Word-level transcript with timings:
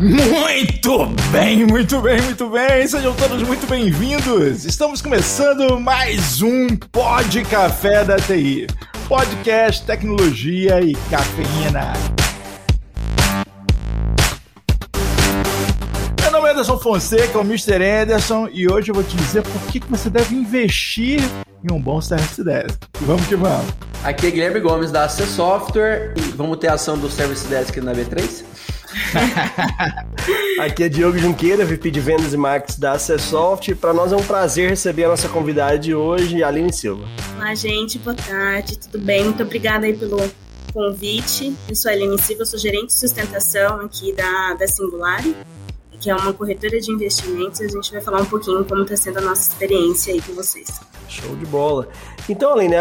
Muito 0.00 1.06
bem, 1.30 1.66
muito 1.66 2.00
bem, 2.00 2.22
muito 2.22 2.48
bem. 2.48 2.86
Sejam 2.86 3.14
todos 3.14 3.42
muito 3.42 3.66
bem-vindos. 3.66 4.64
Estamos 4.64 5.02
começando 5.02 5.78
mais 5.78 6.40
um 6.40 6.68
Pod 6.90 7.44
Café 7.44 8.02
da 8.02 8.16
TI. 8.16 8.66
Podcast, 9.06 9.84
tecnologia 9.84 10.80
e 10.80 10.94
cafeína. 11.10 11.92
Meu 16.22 16.32
nome 16.32 16.48
é 16.48 16.52
Anderson 16.52 16.78
Fonseca, 16.78 17.38
o 17.38 17.42
Mr. 17.42 17.84
Anderson, 17.84 18.48
e 18.50 18.72
hoje 18.72 18.90
eu 18.90 18.94
vou 18.94 19.04
te 19.04 19.14
dizer 19.18 19.42
por 19.42 19.60
que 19.66 19.80
você 19.80 20.08
deve 20.08 20.34
investir 20.34 21.20
em 21.62 21.70
um 21.70 21.78
bom 21.78 22.00
Service 22.00 22.42
Desk. 22.42 22.78
Vamos 23.02 23.26
que 23.26 23.36
vamos. 23.36 23.70
Aqui 24.02 24.28
é 24.28 24.30
Guilherme 24.30 24.60
Gomes 24.60 24.90
da 24.90 25.04
AC 25.04 25.26
Software 25.26 26.14
e 26.16 26.22
vamos 26.32 26.56
ter 26.56 26.68
ação 26.68 26.96
do 26.96 27.10
Service 27.10 27.46
Desk 27.48 27.76
na 27.82 27.92
B3? 27.92 28.48
Aqui 30.58 30.84
é 30.84 30.88
Diogo 30.88 31.18
Junqueira, 31.18 31.64
VP 31.64 31.90
de 31.90 32.00
Vendas 32.00 32.32
e 32.32 32.36
Marketing 32.36 32.80
da 32.80 32.92
Acessoft. 32.92 33.74
Para 33.76 33.92
nós 33.92 34.12
é 34.12 34.16
um 34.16 34.22
prazer 34.22 34.70
receber 34.70 35.04
a 35.04 35.08
nossa 35.08 35.28
convidada 35.28 35.78
de 35.78 35.94
hoje, 35.94 36.42
Aline 36.42 36.72
Silva. 36.72 37.04
Olá, 37.36 37.54
gente, 37.54 37.98
boa 37.98 38.16
tarde, 38.16 38.78
tudo 38.78 38.98
bem? 38.98 39.24
Muito 39.24 39.42
obrigada 39.42 39.86
aí 39.86 39.96
pelo 39.96 40.18
convite. 40.72 41.54
Eu 41.68 41.74
sou 41.74 41.90
a 41.90 41.94
Aline 41.94 42.18
Silva, 42.18 42.44
sou 42.44 42.58
gerente 42.58 42.88
de 42.88 42.98
sustentação 42.98 43.80
aqui 43.80 44.12
da, 44.12 44.54
da 44.54 44.66
Singulari, 44.66 45.36
que 46.00 46.10
é 46.10 46.14
uma 46.14 46.32
corretora 46.32 46.80
de 46.80 46.90
investimentos. 46.90 47.60
A 47.60 47.68
gente 47.68 47.92
vai 47.92 48.00
falar 48.00 48.22
um 48.22 48.26
pouquinho 48.26 48.64
como 48.64 48.82
está 48.82 48.96
sendo 48.96 49.18
a 49.18 49.22
nossa 49.22 49.50
experiência 49.50 50.12
aí 50.12 50.20
com 50.20 50.32
vocês. 50.34 50.68
Show 51.08 51.34
de 51.36 51.46
bola. 51.46 51.88
Então, 52.28 52.52
Aline, 52.52 52.76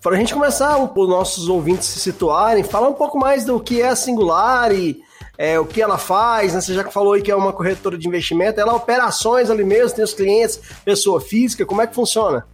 para 0.00 0.16
a 0.16 0.16
gente 0.16 0.34
começar, 0.34 0.78
os 0.78 1.08
nossos 1.08 1.48
ouvintes 1.48 1.86
se 1.86 2.00
situarem, 2.00 2.64
falar 2.64 2.88
um 2.88 2.94
pouco 2.94 3.18
mais 3.18 3.44
do 3.44 3.58
que 3.60 3.80
é 3.80 3.88
a 3.88 3.96
Singulari, 3.96 5.02
é, 5.36 5.58
o 5.58 5.66
que 5.66 5.80
ela 5.80 5.98
faz, 5.98 6.54
né? 6.54 6.60
Você 6.60 6.74
já 6.74 6.88
falou 6.90 7.14
aí 7.14 7.22
que 7.22 7.30
é 7.30 7.36
uma 7.36 7.52
corretora 7.52 7.96
de 7.96 8.06
investimento, 8.06 8.60
ela 8.60 8.74
opera 8.74 9.04
ações 9.04 9.50
ali 9.50 9.64
mesmo, 9.64 9.96
tem 9.96 10.04
os 10.04 10.14
clientes, 10.14 10.60
pessoa 10.84 11.20
física, 11.20 11.64
como 11.64 11.82
é 11.82 11.86
que 11.86 11.94
funciona? 11.94 12.46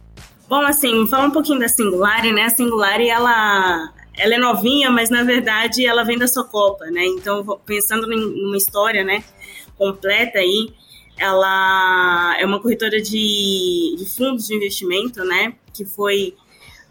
Bom, 0.47 0.61
assim, 0.61 1.05
falar 1.07 1.25
um 1.25 1.31
pouquinho 1.31 1.59
da 1.59 1.69
Singulari, 1.69 2.31
né? 2.31 2.45
A 2.45 2.49
Singulari, 2.49 3.07
ela, 3.07 3.93
ela 4.17 4.33
é 4.33 4.37
novinha, 4.37 4.89
mas 4.89 5.09
na 5.09 5.23
verdade 5.23 5.85
ela 5.85 6.03
vem 6.03 6.17
da 6.17 6.27
Socopa, 6.27 6.85
né? 6.85 7.05
Então, 7.05 7.45
pensando 7.65 8.07
numa 8.07 8.57
história, 8.57 9.03
né, 9.03 9.23
completa 9.77 10.39
aí, 10.39 10.73
ela 11.17 12.35
é 12.39 12.45
uma 12.45 12.59
corretora 12.59 13.01
de, 13.01 13.95
de 13.97 14.05
fundos 14.15 14.47
de 14.47 14.55
investimento, 14.55 15.23
né? 15.23 15.53
Que 15.73 15.85
foi 15.85 16.33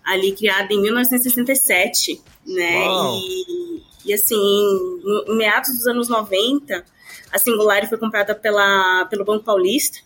ali 0.04 0.32
criada 0.32 0.72
em 0.72 0.80
1967, 0.80 2.20
né? 2.46 2.86
E, 2.86 3.82
e 4.08 4.14
assim, 4.14 4.36
em 4.36 5.36
meados 5.36 5.70
dos 5.76 5.86
anos 5.86 6.08
90, 6.08 6.84
a 7.30 7.38
Singular 7.38 7.86
foi 7.88 7.98
comprada 7.98 8.34
pela, 8.34 9.04
pelo 9.06 9.24
Banco 9.24 9.44
Paulista, 9.44 9.98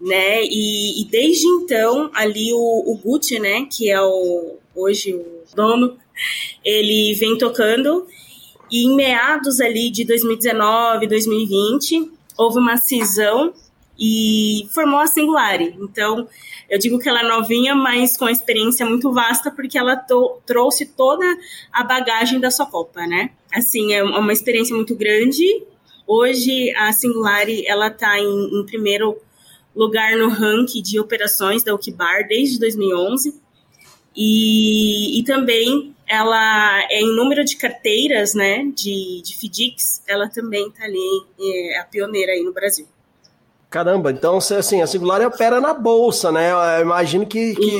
né? 0.00 0.42
E, 0.44 1.02
e 1.02 1.04
desde 1.06 1.46
então, 1.46 2.10
ali 2.14 2.52
o, 2.52 2.92
o 2.92 2.96
Gucci, 2.96 3.38
né? 3.38 3.66
Que 3.70 3.90
é 3.90 4.00
o, 4.00 4.56
hoje 4.74 5.14
o 5.14 5.42
dono, 5.54 5.96
ele 6.64 7.14
vem 7.14 7.36
tocando. 7.36 8.06
E 8.70 8.86
em 8.86 8.94
meados 8.94 9.60
ali 9.60 9.90
de 9.90 10.04
2019, 10.04 11.06
2020, 11.06 12.10
houve 12.38 12.58
uma 12.58 12.76
cisão 12.76 13.52
e 14.04 14.66
formou 14.74 14.98
a 14.98 15.06
Singulari. 15.06 15.76
Então, 15.78 16.28
eu 16.68 16.76
digo 16.76 16.98
que 16.98 17.08
ela 17.08 17.20
é 17.20 17.28
novinha, 17.28 17.72
mas 17.72 18.16
com 18.16 18.28
experiência 18.28 18.84
muito 18.84 19.12
vasta, 19.12 19.48
porque 19.48 19.78
ela 19.78 19.94
trouxe 20.44 20.86
toda 20.86 21.24
a 21.72 21.84
bagagem 21.84 22.40
da 22.40 22.50
sua 22.50 22.66
Copa, 22.66 23.06
né? 23.06 23.30
Assim, 23.54 23.94
é 23.94 24.02
uma 24.02 24.32
experiência 24.32 24.74
muito 24.74 24.96
grande. 24.96 25.44
Hoje, 26.04 26.74
a 26.74 26.92
Singulari, 26.92 27.64
ela 27.64 27.86
está 27.86 28.18
em, 28.18 28.60
em, 28.60 28.66
primeiro 28.66 29.16
lugar 29.74 30.16
no 30.16 30.28
ranking 30.28 30.82
de 30.82 30.98
operações 30.98 31.62
da 31.62 31.72
Ukibar 31.72 32.26
desde 32.26 32.58
2011. 32.58 33.40
E, 34.16 35.20
e 35.20 35.22
também 35.22 35.94
ela 36.08 36.82
é 36.90 37.00
em 37.00 37.14
número 37.14 37.44
de 37.44 37.56
carteiras, 37.56 38.34
né, 38.34 38.64
de, 38.74 39.22
de 39.22 39.34
FDICs, 39.34 40.02
ela 40.06 40.28
também 40.28 40.68
está 40.68 40.84
ali, 40.84 41.24
é 41.40 41.78
a 41.78 41.84
pioneira 41.84 42.32
aí 42.32 42.42
no 42.42 42.52
Brasil. 42.52 42.86
Caramba, 43.72 44.10
então 44.12 44.36
assim, 44.36 44.82
a 44.82 44.86
Singular 44.86 45.22
opera 45.22 45.58
na 45.58 45.72
bolsa, 45.72 46.30
né? 46.30 46.52
Eu 46.76 46.82
imagino 46.82 47.24
que, 47.26 47.54
que, 47.54 47.78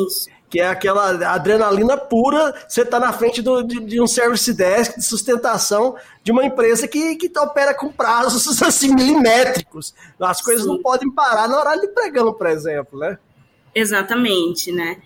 que, 0.49 0.59
é 0.59 0.67
aquela 0.67 1.11
adrenalina 1.35 1.99
pura, 1.99 2.55
você 2.67 2.83
tá 2.83 2.99
na 2.99 3.13
frente 3.13 3.43
do, 3.43 3.63
de, 3.63 3.79
de, 3.79 4.01
um 4.01 4.07
service 4.07 4.55
desk 4.55 4.97
de 4.97 5.05
sustentação 5.05 5.95
de 6.25 6.33
uma 6.33 6.47
empresa 6.47 6.89
que, 6.89 7.17
que 7.17 7.39
opera 7.39 7.75
com 7.75 7.93
prazos 7.93 8.47
assim, 8.65 8.95
milimétricos. 8.95 9.95
As 10.19 10.41
coisas 10.41 10.65
Sim. 10.65 10.71
não 10.71 10.79
podem 10.81 11.11
parar 11.11 11.47
no 11.47 11.57
horário 11.57 11.83
de 11.83 11.89
pregão, 11.89 12.33
por 12.33 12.47
exemplo, 12.47 12.99
né? 12.99 13.19
Exatamente, 13.75 14.73
né? 14.73 14.97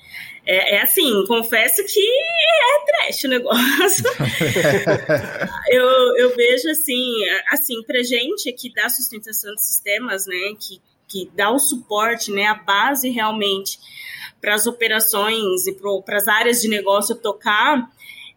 É, 0.46 0.76
é, 0.76 0.82
assim, 0.82 1.24
confesso 1.26 1.84
que 1.84 2.00
é 2.00 2.84
trash 2.86 3.24
o 3.24 3.28
negócio. 3.28 4.04
eu, 5.68 6.16
eu 6.18 6.36
vejo 6.36 6.70
assim, 6.70 7.04
assim, 7.50 7.82
pra 7.82 8.00
gente 8.04 8.52
que 8.52 8.72
dá 8.72 8.88
sustentação 8.88 9.52
de 9.56 9.60
sistemas, 9.60 10.24
né, 10.26 10.54
que, 10.60 10.80
que 11.08 11.28
dá 11.34 11.50
o 11.50 11.58
suporte, 11.58 12.30
né, 12.30 12.46
a 12.46 12.54
base 12.54 13.10
realmente 13.10 13.80
para 14.40 14.54
as 14.54 14.68
operações 14.68 15.66
e 15.66 15.72
para 15.72 16.16
as 16.16 16.28
áreas 16.28 16.60
de 16.60 16.68
negócio 16.68 17.16
tocar, 17.16 17.90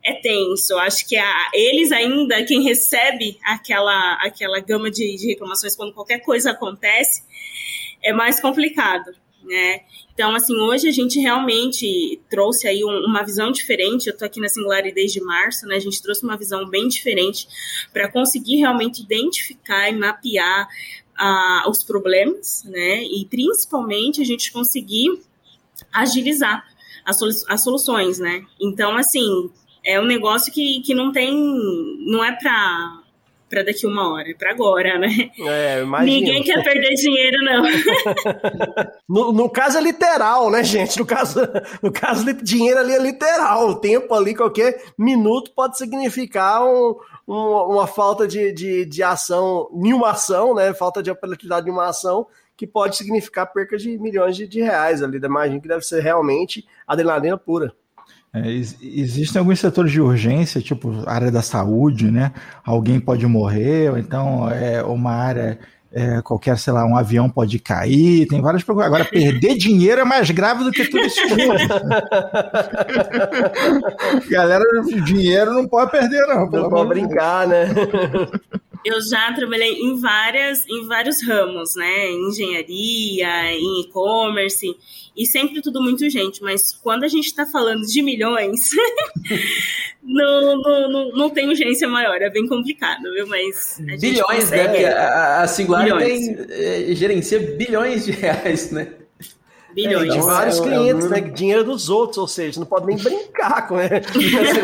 é 0.03 0.13
tenso. 0.13 0.75
Acho 0.79 1.07
que 1.07 1.15
a, 1.15 1.51
eles 1.53 1.91
ainda, 1.91 2.43
quem 2.43 2.63
recebe 2.63 3.37
aquela, 3.45 4.13
aquela 4.13 4.59
gama 4.59 4.89
de, 4.89 5.15
de 5.15 5.27
reclamações 5.27 5.75
quando 5.75 5.93
qualquer 5.93 6.21
coisa 6.21 6.51
acontece, 6.51 7.21
é 8.01 8.11
mais 8.11 8.39
complicado 8.39 9.13
né? 9.49 9.81
Então, 10.13 10.35
assim, 10.35 10.55
hoje 10.55 10.87
a 10.87 10.91
gente 10.91 11.19
realmente 11.19 12.21
trouxe 12.29 12.67
aí 12.67 12.83
um, 12.83 13.05
uma 13.05 13.23
visão 13.23 13.51
diferente. 13.51 14.07
Eu 14.07 14.15
tô 14.15 14.23
aqui 14.23 14.39
na 14.39 14.47
Singularity 14.47 14.93
desde 14.93 15.19
março, 15.21 15.65
né? 15.65 15.75
A 15.75 15.79
gente 15.79 16.01
trouxe 16.01 16.23
uma 16.23 16.37
visão 16.37 16.69
bem 16.69 16.87
diferente 16.87 17.47
para 17.91 18.11
conseguir 18.11 18.57
realmente 18.57 19.01
identificar 19.01 19.89
e 19.89 19.97
mapear 19.97 20.67
uh, 21.19 21.69
os 21.69 21.83
problemas, 21.83 22.63
né? 22.65 23.03
E 23.03 23.25
principalmente 23.25 24.21
a 24.21 24.25
gente 24.25 24.51
conseguir 24.51 25.19
agilizar 25.91 26.63
as, 27.03 27.17
solu 27.17 27.31
as 27.47 27.63
soluções, 27.63 28.19
né? 28.19 28.45
Então, 28.61 28.95
assim, 28.95 29.49
é 29.83 29.99
um 29.99 30.05
negócio 30.05 30.53
que, 30.53 30.81
que 30.81 30.93
não 30.93 31.11
tem. 31.11 31.33
não 32.05 32.23
é 32.23 32.33
para 32.33 32.98
para 33.49 33.63
daqui 33.63 33.87
uma 33.87 34.13
hora, 34.13 34.29
é 34.29 34.33
para 34.33 34.51
agora, 34.51 34.99
né? 34.99 35.09
É, 35.39 35.83
Ninguém 36.03 36.43
quer 36.43 36.63
perder 36.63 36.93
dinheiro, 36.93 37.37
não. 37.43 37.63
no, 39.09 39.33
no, 39.33 39.49
caso 39.49 39.77
é 39.77 39.81
literal, 39.81 40.51
né, 40.51 40.63
gente? 40.63 40.99
No 40.99 41.05
caso, 41.05 41.39
no 41.81 41.91
caso, 41.91 42.31
dinheiro 42.35 42.79
ali 42.79 42.93
é 42.93 42.99
literal. 42.99 43.69
O 43.69 43.75
tempo 43.75 44.13
ali, 44.13 44.35
qualquer 44.35 44.83
minuto 44.97 45.51
pode 45.55 45.77
significar 45.77 46.63
um, 46.63 46.95
um, 47.27 47.33
uma 47.33 47.87
falta 47.87 48.27
de, 48.27 48.51
de, 48.51 48.85
de 48.85 49.03
ação, 49.03 49.67
nenhuma 49.73 50.11
ação, 50.11 50.53
né? 50.53 50.73
Falta 50.73 51.01
de 51.01 51.09
operatividade 51.09 51.65
de 51.65 51.71
uma 51.71 51.87
ação 51.87 52.27
que 52.55 52.67
pode 52.67 52.97
significar 52.97 53.51
perca 53.51 53.77
de 53.77 53.97
milhões 53.97 54.35
de, 54.35 54.45
de 54.45 54.61
reais 54.61 55.01
ali. 55.01 55.17
Imagino 55.17 55.61
que 55.61 55.67
deve 55.67 55.81
ser 55.81 56.01
realmente 56.01 56.67
adrenalina 56.85 57.37
pura. 57.37 57.73
É, 58.33 58.51
existem 58.51 59.39
alguns 59.39 59.59
setores 59.59 59.91
de 59.91 59.99
urgência, 59.99 60.61
tipo 60.61 61.03
área 61.07 61.31
da 61.31 61.41
saúde, 61.41 62.11
né? 62.11 62.31
Alguém 62.63 62.99
pode 62.99 63.25
morrer, 63.25 63.89
ou 63.89 63.97
então 63.97 64.47
é 64.49 64.83
uma 64.83 65.11
área 65.11 65.57
é, 65.91 66.21
qualquer, 66.21 66.55
sei 66.57 66.71
lá, 66.71 66.85
um 66.85 66.95
avião 66.95 67.27
pode 67.29 67.57
cair, 67.57 68.27
tem 68.27 68.39
várias 68.41 68.63
problemas. 68.63 68.93
Agora, 68.93 69.09
perder 69.09 69.57
dinheiro 69.57 70.01
é 70.01 70.05
mais 70.05 70.29
grave 70.29 70.63
do 70.63 70.71
que 70.71 70.85
tudo 70.85 71.03
isso. 71.03 71.19
Galera, 74.29 74.63
dinheiro 75.03 75.53
não 75.53 75.67
pode 75.67 75.91
perder, 75.91 76.27
não. 76.27 76.47
Não 76.47 76.69
pode 76.69 76.89
brincar, 76.89 77.47
né? 77.47 77.69
Eu 78.85 79.01
já 79.01 79.31
trabalhei 79.33 79.73
em 79.73 79.99
várias 79.99 80.65
em 80.67 80.85
vários 80.87 81.25
ramos, 81.25 81.75
né? 81.75 82.09
Em 82.09 82.29
engenharia, 82.29 83.53
em 83.53 83.81
e-commerce 83.81 84.75
e 85.15 85.25
sempre 85.25 85.61
tudo 85.61 85.81
muito 85.81 86.09
gente. 86.09 86.41
Mas 86.41 86.73
quando 86.81 87.03
a 87.03 87.07
gente 87.07 87.25
está 87.25 87.45
falando 87.45 87.85
de 87.85 88.01
milhões, 88.01 88.69
não, 90.01 90.61
não, 90.61 90.89
não, 90.89 91.11
não, 91.11 91.29
tem 91.29 91.47
urgência 91.47 91.87
maior. 91.87 92.21
É 92.21 92.29
bem 92.29 92.47
complicado, 92.47 93.03
viu? 93.13 93.27
Mas 93.27 93.79
bilhões, 93.99 94.49
né? 94.49 94.65
consegue... 94.65 94.83
né? 94.83 94.93
A, 94.93 95.41
a 95.41 95.47
Singular 95.47 95.97
tem 95.97 96.37
é, 96.49 96.95
gerencia 96.95 97.39
bilhões 97.39 98.05
de 98.05 98.11
reais, 98.11 98.71
né? 98.71 98.93
Bilhões. 99.73 100.13
É, 100.13 100.17
de 100.17 100.19
vários 100.19 100.59
é, 100.59 100.63
clientes, 100.63 101.05
é, 101.05 101.09
né? 101.09 101.21
Dinheiro 101.21 101.63
dos 101.63 101.89
outros, 101.89 102.17
ou 102.17 102.27
seja, 102.27 102.59
não 102.59 102.67
pode 102.67 102.85
nem 102.87 102.97
brincar 102.97 103.67
com 103.67 103.75
né? 103.77 104.01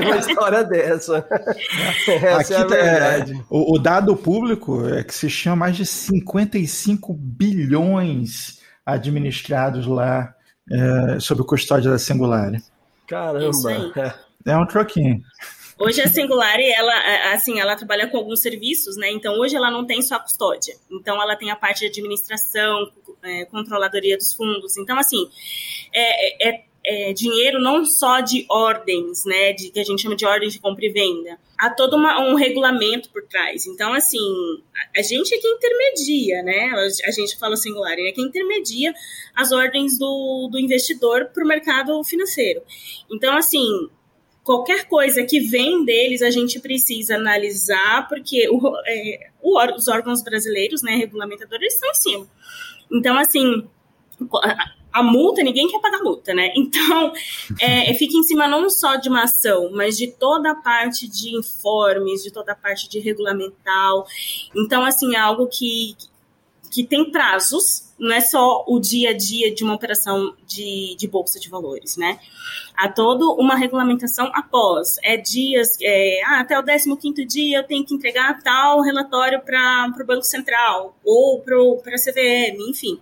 uma 0.05 0.17
história 0.17 0.63
dessa. 0.63 1.25
Essa 2.07 2.39
Aqui, 2.39 2.53
é 2.53 2.57
a 2.57 2.65
tá, 2.65 2.75
verdade. 2.75 3.33
É, 3.33 3.43
o, 3.49 3.75
o, 3.75 3.79
dado 3.79 4.15
público 4.15 4.87
é 4.87 5.03
que 5.03 5.13
se 5.13 5.29
chama 5.29 5.55
mais 5.57 5.77
de 5.77 5.85
55 5.85 7.13
bilhões 7.13 8.59
administrados 8.85 9.85
lá 9.85 10.33
é, 10.71 11.19
sob 11.19 11.43
custódia 11.43 11.91
da 11.91 11.97
Singular. 11.97 12.51
Caramba! 13.07 14.15
É 14.45 14.55
um 14.55 14.65
troquinho. 14.65 15.21
Hoje 15.77 16.01
a 16.01 16.07
Singular, 16.07 16.57
ela, 16.57 17.33
assim, 17.33 17.59
ela 17.59 17.75
trabalha 17.75 18.07
com 18.07 18.17
alguns 18.17 18.41
serviços, 18.41 18.95
né? 18.95 19.11
Então 19.11 19.37
hoje 19.37 19.57
ela 19.57 19.69
não 19.69 19.85
tem 19.85 20.01
só 20.01 20.15
a 20.15 20.19
custódia. 20.19 20.77
Então 20.89 21.21
ela 21.21 21.35
tem 21.35 21.51
a 21.51 21.55
parte 21.55 21.81
de 21.81 21.87
administração, 21.87 22.89
é, 23.21 23.43
controladoria 23.45 24.17
dos 24.17 24.33
fundos. 24.33 24.77
Então 24.77 24.97
assim, 24.97 25.29
é, 25.93 26.49
é, 26.49 26.63
é, 26.85 27.13
dinheiro 27.13 27.59
não 27.59 27.83
só 27.83 28.21
de 28.21 28.45
ordens, 28.49 29.25
né? 29.25 29.51
De 29.51 29.69
que 29.69 29.79
a 29.81 29.83
gente 29.83 30.01
chama 30.01 30.15
de 30.15 30.25
ordens 30.25 30.53
de 30.53 30.59
compra 30.59 30.85
e 30.85 30.89
venda. 30.89 31.37
Há 31.59 31.69
todo 31.69 31.97
uma, 31.97 32.21
um 32.21 32.35
regulamento 32.35 33.09
por 33.09 33.23
trás. 33.27 33.67
Então 33.67 33.93
assim, 33.93 34.17
a, 34.73 34.99
a 34.99 35.03
gente 35.03 35.35
é 35.35 35.37
que 35.37 35.47
intermedia, 35.47 36.41
né? 36.41 36.71
A, 36.73 37.09
a 37.09 37.11
gente 37.11 37.37
fala 37.37 37.57
Singular, 37.57 37.97
é 37.99 38.13
que 38.13 38.21
intermedia 38.21 38.93
as 39.35 39.51
ordens 39.51 39.99
do, 39.99 40.47
do 40.49 40.57
investidor 40.57 41.25
para 41.33 41.43
o 41.43 41.47
mercado 41.47 42.01
financeiro. 42.05 42.61
Então 43.11 43.35
assim 43.35 43.89
qualquer 44.45 44.87
coisa 44.87 45.23
que 45.23 45.39
vem 45.39 45.83
deles 45.83 46.21
a 46.21 46.29
gente 46.29 46.59
precisa 46.59 47.15
analisar, 47.15 48.07
porque 48.07 48.47
o, 48.47 48.61
é, 48.85 49.29
o, 49.41 49.59
os 49.75 49.87
órgãos 49.87 50.23
brasileiros, 50.23 50.83
né, 50.83 50.95
regulamentadores, 50.95 51.73
estão 51.73 51.89
em 51.89 51.95
cima. 51.95 52.27
Então, 52.91 53.17
assim, 53.17 53.67
a, 54.93 55.01
multa, 55.01 55.41
ninguém 55.41 55.67
quer 55.67 55.81
pagar 55.81 56.03
multa, 56.03 56.31
né? 56.35 56.53
Então, 56.55 57.11
é, 57.59 57.91
fica 57.95 58.15
em 58.15 58.23
cima 58.23 58.47
não 58.47 58.69
só 58.69 58.95
de 58.97 59.09
uma 59.09 59.23
ação, 59.23 59.71
mas 59.73 59.97
de 59.97 60.11
toda 60.11 60.51
a 60.51 60.55
parte 60.55 61.07
de 61.07 61.35
informes, 61.35 62.21
de 62.21 62.31
toda 62.31 62.51
a 62.51 62.55
parte 62.55 62.87
de 62.87 62.99
regulamental. 62.99 64.05
Então, 64.55 64.85
assim, 64.85 65.15
é 65.15 65.19
algo 65.19 65.47
que, 65.47 65.95
que 66.71 66.83
tem 66.83 67.11
prazos, 67.11 67.93
não 67.97 68.13
é 68.13 68.19
só 68.19 68.65
o 68.67 68.79
dia 68.79 69.11
a 69.11 69.13
dia 69.13 69.53
de 69.53 69.63
uma 69.63 69.73
operação 69.73 70.35
de, 70.45 70.95
de 70.97 71.07
bolsa 71.07 71.39
de 71.39 71.49
valores, 71.49 71.95
né? 71.95 72.19
Há 72.75 72.89
toda 72.89 73.25
uma 73.41 73.55
regulamentação 73.55 74.29
após. 74.33 74.97
É 75.03 75.15
dias, 75.15 75.77
é, 75.81 76.21
ah, 76.25 76.41
até 76.41 76.59
o 76.59 76.63
15 76.97 77.25
dia 77.25 77.59
eu 77.59 77.63
tenho 77.63 77.85
que 77.85 77.95
entregar 77.95 78.41
tal 78.43 78.81
relatório 78.81 79.41
para 79.41 79.93
o 79.97 80.05
Banco 80.05 80.23
Central 80.23 80.97
ou 81.03 81.39
para 81.41 81.55
a 81.55 81.99
CVM, 81.99 82.69
enfim. 82.69 82.99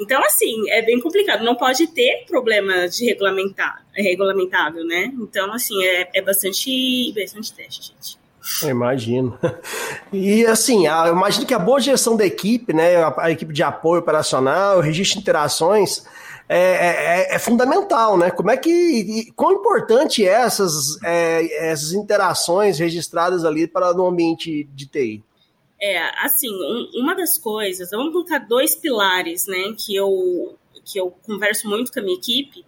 Então, 0.00 0.22
assim, 0.24 0.68
é 0.70 0.82
bem 0.82 1.00
complicado. 1.00 1.44
Não 1.44 1.54
pode 1.54 1.86
ter 1.88 2.24
problema 2.26 2.88
de 2.88 3.04
regulamentar, 3.04 3.84
é 3.94 4.02
regulamentável, 4.02 4.84
né? 4.84 5.12
Então, 5.20 5.52
assim, 5.52 5.84
é, 5.84 6.10
é 6.14 6.22
bastante, 6.22 7.12
bastante 7.14 7.52
teste, 7.52 7.92
gente. 7.92 8.23
Eu 8.62 8.70
imagino. 8.70 9.38
E 10.12 10.46
assim, 10.46 10.86
eu 10.86 11.12
imagino 11.12 11.44
que 11.44 11.52
a 11.52 11.58
boa 11.58 11.80
gestão 11.80 12.16
da 12.16 12.24
equipe, 12.24 12.72
né, 12.72 13.02
a, 13.02 13.12
a 13.18 13.30
equipe 13.32 13.52
de 13.52 13.64
apoio 13.64 14.00
operacional, 14.00 14.78
o 14.78 14.80
registro 14.80 15.16
de 15.16 15.22
interações, 15.22 16.04
é, 16.48 16.58
é, 16.58 17.32
é, 17.32 17.34
é, 17.34 17.38
fundamental, 17.38 18.16
né? 18.16 18.30
Como 18.30 18.50
é 18.50 18.56
que. 18.56 18.70
E, 18.70 19.32
quão 19.32 19.52
importante 19.52 20.24
é 20.24 20.30
essas, 20.30 21.02
é, 21.02 21.70
essas 21.70 21.92
interações 21.92 22.78
registradas 22.78 23.44
ali 23.44 23.66
para 23.66 23.92
no 23.94 24.06
ambiente 24.06 24.64
de 24.72 24.86
TI? 24.86 25.24
É, 25.80 25.98
assim, 26.24 26.48
um, 26.48 27.02
uma 27.02 27.14
das 27.14 27.38
coisas, 27.38 27.90
vamos 27.90 28.12
colocar 28.12 28.38
dois 28.38 28.74
pilares, 28.74 29.46
né, 29.46 29.74
que 29.76 29.96
eu, 29.96 30.56
que 30.84 30.98
eu 30.98 31.10
converso 31.26 31.68
muito 31.68 31.92
com 31.92 32.00
a 32.00 32.02
minha 32.02 32.16
equipe, 32.16 32.64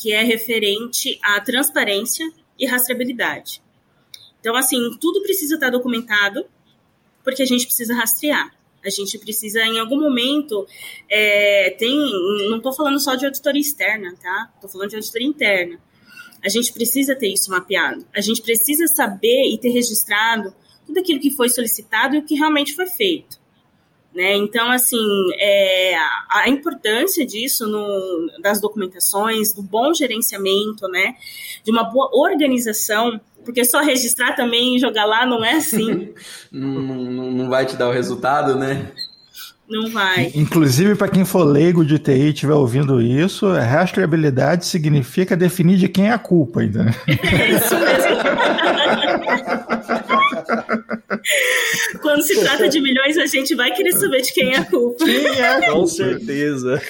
que 0.00 0.12
é 0.12 0.22
referente 0.22 1.18
à 1.22 1.40
transparência 1.40 2.24
e 2.58 2.66
rastreabilidade. 2.66 3.60
Então, 4.40 4.56
assim, 4.56 4.96
tudo 5.00 5.22
precisa 5.22 5.54
estar 5.54 5.70
documentado, 5.70 6.44
porque 7.22 7.42
a 7.42 7.46
gente 7.46 7.66
precisa 7.66 7.94
rastrear. 7.94 8.52
A 8.84 8.88
gente 8.88 9.18
precisa, 9.18 9.60
em 9.60 9.78
algum 9.78 10.00
momento, 10.00 10.66
é, 11.08 11.76
tem. 11.78 11.94
Não 12.48 12.56
estou 12.56 12.72
falando 12.72 12.98
só 12.98 13.14
de 13.14 13.26
auditoria 13.26 13.60
externa, 13.60 14.14
tá? 14.20 14.50
Estou 14.54 14.70
falando 14.70 14.88
de 14.88 14.96
auditoria 14.96 15.28
interna. 15.28 15.78
A 16.42 16.48
gente 16.48 16.72
precisa 16.72 17.14
ter 17.14 17.28
isso 17.28 17.50
mapeado. 17.50 18.06
A 18.14 18.22
gente 18.22 18.40
precisa 18.40 18.86
saber 18.86 19.52
e 19.52 19.58
ter 19.58 19.68
registrado 19.68 20.54
tudo 20.86 20.98
aquilo 20.98 21.20
que 21.20 21.30
foi 21.30 21.50
solicitado 21.50 22.16
e 22.16 22.18
o 22.20 22.24
que 22.24 22.34
realmente 22.34 22.74
foi 22.74 22.86
feito. 22.86 23.38
Né? 24.14 24.34
Então, 24.36 24.68
assim, 24.70 24.98
é, 25.38 25.94
a, 26.28 26.48
importância 26.48 27.24
disso 27.24 27.66
no, 27.68 28.40
das 28.40 28.60
documentações, 28.60 29.52
do 29.52 29.62
bom 29.62 29.94
gerenciamento, 29.94 30.88
né? 30.88 31.14
de 31.62 31.70
uma 31.70 31.84
boa 31.84 32.10
organização, 32.12 33.20
porque 33.50 33.64
só 33.64 33.80
registrar 33.80 34.34
também 34.36 34.76
e 34.76 34.78
jogar 34.78 35.04
lá 35.04 35.26
não 35.26 35.44
é 35.44 35.54
assim. 35.54 36.10
não, 36.50 36.68
não, 36.68 37.30
não 37.32 37.48
vai 37.50 37.66
te 37.66 37.76
dar 37.76 37.88
o 37.88 37.92
resultado, 37.92 38.54
né? 38.54 38.86
Não 39.68 39.90
vai. 39.90 40.32
Inclusive, 40.34 40.94
para 40.96 41.08
quem 41.08 41.24
for 41.24 41.44
leigo 41.44 41.84
de 41.84 41.98
TI 41.98 42.12
e 42.12 42.28
estiver 42.30 42.54
ouvindo 42.54 43.00
isso, 43.00 43.52
rastreabilidade 43.52 44.66
significa 44.66 45.36
definir 45.36 45.76
de 45.76 45.88
quem 45.88 46.08
é 46.08 46.12
a 46.12 46.18
culpa, 46.18 46.60
ainda. 46.60 46.94
É 47.06 47.50
isso 47.50 47.74
mesmo. 47.78 48.10
Quando 52.00 52.22
se 52.22 52.38
trata 52.40 52.68
de 52.68 52.80
milhões, 52.80 53.18
a 53.18 53.26
gente 53.26 53.54
vai 53.54 53.72
querer 53.72 53.92
saber 53.92 54.22
de 54.22 54.32
quem 54.32 54.54
é 54.54 54.58
a 54.58 54.64
culpa. 54.64 55.04
É, 55.08 55.70
com 55.70 55.86
certeza. 55.86 56.80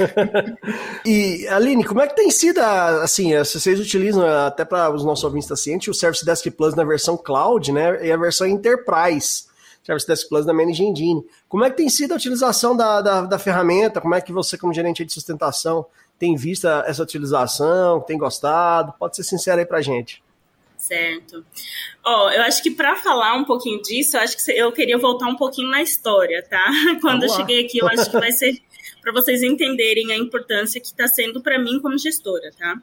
E, 1.05 1.47
Aline, 1.49 1.85
como 1.85 2.00
é 2.00 2.06
que 2.06 2.17
tem 2.17 2.31
sido, 2.31 2.59
assim, 2.59 3.37
vocês 3.37 3.79
utilizam 3.81 4.27
até 4.27 4.65
para 4.65 4.91
os 4.91 5.05
nossos 5.05 5.25
ouvintes 5.25 5.49
da 5.49 5.56
ciente 5.56 5.91
o 5.91 5.94
Service 5.94 6.25
Desk 6.25 6.50
Plus 6.50 6.75
na 6.75 6.85
versão 6.85 7.17
cloud, 7.17 7.73
né, 7.73 8.06
e 8.06 8.12
a 8.12 8.17
versão 8.17 8.47
Enterprise. 8.47 9.50
Service 9.82 10.06
Desk 10.06 10.29
Plus 10.29 10.44
da 10.44 10.53
Manage 10.53 10.85
Engine. 10.85 11.25
Como 11.49 11.65
é 11.65 11.71
que 11.71 11.77
tem 11.77 11.88
sido 11.88 12.12
a 12.12 12.17
utilização 12.17 12.77
da, 12.77 13.00
da, 13.00 13.23
da 13.23 13.38
ferramenta? 13.38 14.00
Como 14.00 14.15
é 14.15 14.21
que 14.21 14.32
você, 14.32 14.56
como 14.56 14.75
gerente 14.75 15.05
de 15.05 15.12
sustentação, 15.12 15.87
tem 16.19 16.37
visto 16.37 16.69
essa 16.69 17.03
utilização? 17.03 18.00
Tem 18.00 18.19
gostado? 18.19 18.93
Pode 18.99 19.17
ser 19.17 19.25
sincero 19.25 19.59
aí 19.59 19.67
pra 19.67 19.81
gente. 19.81 20.23
Certo. 20.81 21.44
Ó, 22.03 22.27
oh, 22.27 22.31
eu 22.31 22.43
acho 22.43 22.62
que 22.62 22.71
para 22.71 22.97
falar 22.97 23.35
um 23.35 23.44
pouquinho 23.44 23.82
disso, 23.82 24.17
eu 24.17 24.23
acho 24.23 24.35
que 24.35 24.50
eu 24.50 24.73
queria 24.73 24.97
voltar 24.97 25.27
um 25.27 25.37
pouquinho 25.37 25.69
na 25.69 25.82
história, 25.82 26.43
tá? 26.43 26.73
Quando 27.03 27.25
eu 27.25 27.29
cheguei 27.29 27.67
aqui, 27.67 27.79
eu 27.79 27.87
acho 27.87 28.11
que 28.11 28.19
vai 28.19 28.32
ser 28.32 28.59
para 29.03 29.12
vocês 29.12 29.43
entenderem 29.43 30.11
a 30.11 30.17
importância 30.17 30.81
que 30.81 30.87
está 30.87 31.06
sendo 31.06 31.43
para 31.43 31.59
mim 31.59 31.79
como 31.81 31.99
gestora, 31.99 32.50
tá? 32.59 32.81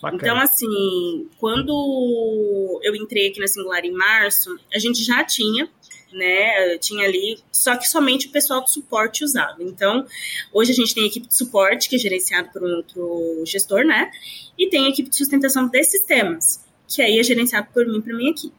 Bacana. 0.00 0.22
Então, 0.22 0.36
assim, 0.38 1.28
quando 1.38 2.80
eu 2.82 2.96
entrei 2.96 3.28
aqui 3.28 3.38
na 3.38 3.46
Singular 3.46 3.84
em 3.84 3.92
março, 3.92 4.58
a 4.74 4.78
gente 4.78 5.04
já 5.04 5.22
tinha, 5.22 5.68
né? 6.10 6.78
Tinha 6.78 7.04
ali, 7.04 7.38
só 7.52 7.76
que 7.76 7.86
somente 7.86 8.28
o 8.28 8.30
pessoal 8.30 8.62
do 8.62 8.70
suporte 8.70 9.24
usava. 9.24 9.62
Então, 9.62 10.06
hoje 10.54 10.72
a 10.72 10.74
gente 10.74 10.94
tem 10.94 11.04
a 11.04 11.06
equipe 11.06 11.26
de 11.26 11.36
suporte, 11.36 11.86
que 11.86 11.96
é 11.96 11.98
gerenciado 11.98 12.48
por 12.50 12.64
um 12.64 12.76
outro 12.76 13.42
gestor, 13.44 13.84
né? 13.84 14.10
E 14.58 14.70
tem 14.70 14.86
a 14.86 14.88
equipe 14.88 15.10
de 15.10 15.16
sustentação 15.16 15.68
de 15.68 15.84
sistemas 15.84 16.65
que 16.88 17.02
aí 17.02 17.18
é 17.18 17.22
gerenciado 17.22 17.68
por 17.72 17.86
mim 17.86 18.00
para 18.00 18.14
minha 18.14 18.30
equipe. 18.30 18.54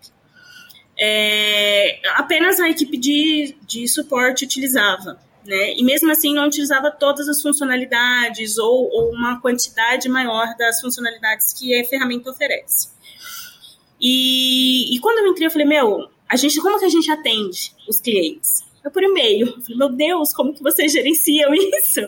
É, 1.00 2.00
apenas 2.16 2.60
a 2.60 2.70
equipe 2.70 2.98
de, 2.98 3.56
de 3.68 3.88
suporte 3.88 4.46
utilizava, 4.46 5.20
né? 5.46 5.74
E 5.76 5.84
mesmo 5.84 6.12
assim 6.12 6.34
não 6.34 6.48
utilizava 6.48 6.92
todas 6.92 7.30
as 7.30 7.42
funcionalidades 7.42 8.58
ou, 8.58 8.90
ou 8.92 9.12
uma 9.12 9.40
quantidade 9.40 10.10
maior 10.10 10.56
das 10.58 10.82
funcionalidades 10.82 11.54
que 11.54 11.80
a 11.80 11.86
ferramenta 11.86 12.32
oferece. 12.32 12.90
E, 14.02 14.96
e 14.96 15.00
quando 15.00 15.20
eu 15.20 15.28
entrei, 15.28 15.48
eu 15.48 15.52
falei, 15.52 15.68
meu, 15.68 16.10
a 16.28 16.36
gente, 16.36 16.60
como 16.62 16.78
que 16.78 16.86
a 16.86 16.90
gente 16.90 17.10
atende 17.10 17.74
os 17.88 18.02
clientes? 18.02 18.67
Por 18.92 19.04
e-mail. 19.04 19.58
Meu 19.70 19.90
Deus, 19.90 20.34
como 20.34 20.54
que 20.54 20.64
vocês 20.64 20.92
gerenciam 20.92 21.54
isso? 21.56 22.02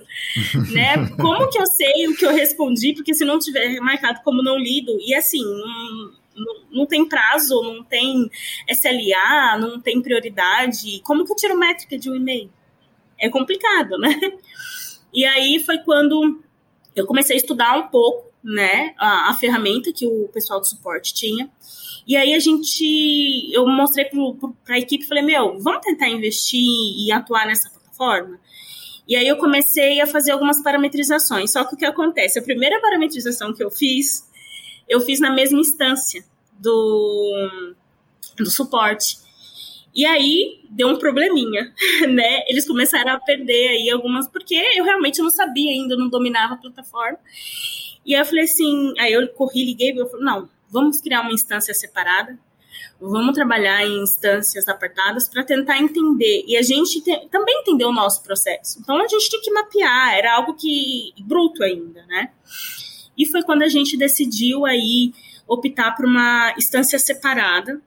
né? 0.73 1.09
Como 1.19 1.49
que 1.49 1.59
eu 1.59 1.65
sei 1.65 2.07
o 2.07 2.15
que 2.15 2.25
eu 2.25 2.33
respondi? 2.33 2.93
Porque 2.93 3.13
se 3.13 3.25
não 3.25 3.39
tiver 3.39 3.79
marcado 3.79 4.21
como 4.23 4.43
não 4.43 4.57
lido, 4.57 4.97
e 4.99 5.13
assim, 5.13 5.43
não, 5.43 6.11
não, 6.35 6.55
não 6.71 6.85
tem 6.85 7.07
prazo, 7.07 7.61
não 7.61 7.83
tem 7.83 8.29
SLA, 8.69 9.57
não 9.59 9.79
tem 9.79 10.01
prioridade, 10.01 11.01
como 11.03 11.25
que 11.25 11.31
eu 11.31 11.35
tiro 11.35 11.57
métrica 11.57 11.97
de 11.97 12.09
um 12.09 12.15
e-mail? 12.15 12.51
É 13.17 13.29
complicado, 13.29 13.97
né? 13.97 14.17
E 15.13 15.25
aí 15.25 15.59
foi 15.59 15.79
quando 15.79 16.41
eu 16.95 17.05
comecei 17.05 17.35
a 17.35 17.39
estudar 17.39 17.77
um 17.77 17.87
pouco, 17.87 18.29
né, 18.43 18.93
a, 18.97 19.29
a 19.29 19.33
ferramenta 19.33 19.91
que 19.91 20.07
o 20.07 20.29
pessoal 20.29 20.59
do 20.59 20.67
suporte 20.67 21.13
tinha. 21.13 21.49
E 22.09 22.17
aí 22.17 22.33
a 22.33 22.39
gente, 22.39 23.53
eu 23.53 23.67
mostrei 23.67 24.05
para 24.65 24.73
a 24.73 24.79
equipe, 24.79 25.05
falei, 25.05 25.21
meu, 25.21 25.59
vamos 25.59 25.81
tentar 25.81 26.09
investir 26.09 26.59
e 26.59 27.11
atuar 27.11 27.45
nessa 27.45 27.69
plataforma? 27.69 28.39
E 29.07 29.15
aí 29.15 29.27
eu 29.27 29.37
comecei 29.37 30.01
a 30.01 30.07
fazer 30.07 30.31
algumas 30.31 30.63
parametrizações. 30.63 31.51
Só 31.51 31.63
que 31.63 31.75
o 31.75 31.77
que 31.77 31.85
acontece? 31.85 32.39
A 32.39 32.41
primeira 32.41 32.81
parametrização 32.81 33.53
que 33.53 33.63
eu 33.63 33.69
fiz, 33.69 34.27
eu 34.87 34.99
fiz 35.01 35.19
na 35.19 35.31
mesma 35.31 35.59
instância 35.59 36.25
do, 36.59 37.61
do 38.37 38.49
suporte. 38.49 39.19
E 39.93 40.03
aí 40.03 40.61
deu 40.67 40.87
um 40.87 40.97
probleminha, 40.97 41.71
né? 42.09 42.43
Eles 42.47 42.65
começaram 42.65 43.11
a 43.11 43.19
perder 43.19 43.67
aí 43.67 43.89
algumas, 43.91 44.27
porque 44.27 44.55
eu 44.75 44.83
realmente 44.83 45.21
não 45.21 45.29
sabia 45.29 45.71
ainda, 45.71 45.95
não 45.95 46.09
dominava 46.09 46.55
a 46.55 46.57
plataforma. 46.57 47.19
E 48.03 48.15
aí 48.15 48.21
eu 48.21 48.25
falei 48.25 48.45
assim, 48.45 48.95
aí 48.97 49.13
eu 49.13 49.27
corri, 49.27 49.63
liguei, 49.63 49.93
eu 49.95 50.07
falei, 50.07 50.25
não, 50.25 50.49
vamos 50.69 51.01
criar 51.01 51.21
uma 51.21 51.33
instância 51.33 51.73
separada, 51.73 52.37
vamos 52.99 53.33
trabalhar 53.33 53.85
em 53.85 54.03
instâncias 54.03 54.67
apartadas 54.67 55.27
para 55.27 55.43
tentar 55.43 55.77
entender. 55.79 56.43
E 56.47 56.57
a 56.57 56.61
gente 56.61 57.01
te, 57.01 57.27
também 57.29 57.59
entender 57.61 57.85
o 57.85 57.91
nosso 57.91 58.21
processo. 58.23 58.79
Então 58.79 58.97
a 58.97 59.07
gente 59.07 59.29
tinha 59.29 59.41
que 59.41 59.51
mapear, 59.51 60.13
era 60.15 60.35
algo 60.35 60.53
que 60.53 61.13
bruto 61.21 61.63
ainda, 61.63 62.05
né? 62.05 62.31
E 63.17 63.25
foi 63.25 63.43
quando 63.43 63.63
a 63.63 63.67
gente 63.67 63.97
decidiu 63.97 64.65
aí 64.65 65.13
optar 65.47 65.95
por 65.95 66.05
uma 66.05 66.53
instância 66.57 66.97
separada. 66.99 67.81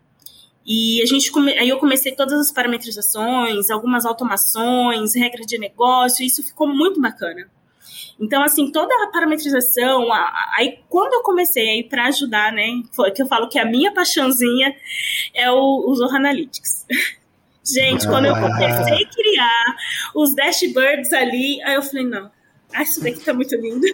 E 0.65 1.03
a 1.03 1.07
gente 1.07 1.33
aí 1.59 1.69
eu 1.69 1.79
comecei 1.79 2.15
todas 2.15 2.39
as 2.39 2.53
parametrizações, 2.53 3.71
algumas 3.71 4.05
automações, 4.05 5.15
regra 5.15 5.45
de 5.45 5.59
negócio, 5.59 6.23
e 6.23 6.27
isso 6.27 6.43
ficou 6.43 6.69
muito 6.69 7.01
bacana. 7.01 7.51
Então, 8.23 8.41
assim, 8.43 8.71
toda 8.71 8.95
a 9.03 9.09
parametrização, 9.09 10.07
aí 10.57 10.79
quando 10.89 11.13
eu 11.15 11.23
comecei 11.23 11.69
aí 11.69 11.83
para 11.83 12.07
ajudar, 12.07 12.53
né, 12.53 12.83
foi 12.93 13.11
que 13.11 13.21
eu 13.21 13.27
falo 13.27 13.49
que 13.49 13.59
a 13.59 13.65
minha 13.65 13.93
paixãozinha 13.93 14.77
é 15.35 15.51
o, 15.51 15.85
o 15.89 15.95
Zorro 15.97 16.15
Analytics. 16.15 16.87
Gente, 17.65 18.07
quando 18.07 18.27
eu 18.27 18.35
comecei 18.35 19.05
a 19.05 19.09
criar 19.09 19.77
os 20.15 20.35
dashboards 20.35 21.13
ali, 21.13 21.63
aí 21.63 21.75
eu 21.75 21.83
falei, 21.83 22.07
não, 22.07 22.31
ah, 22.75 22.83
isso 22.83 23.03
daqui 23.03 23.21
tá 23.21 23.35
muito 23.35 23.55
lindo. 23.57 23.87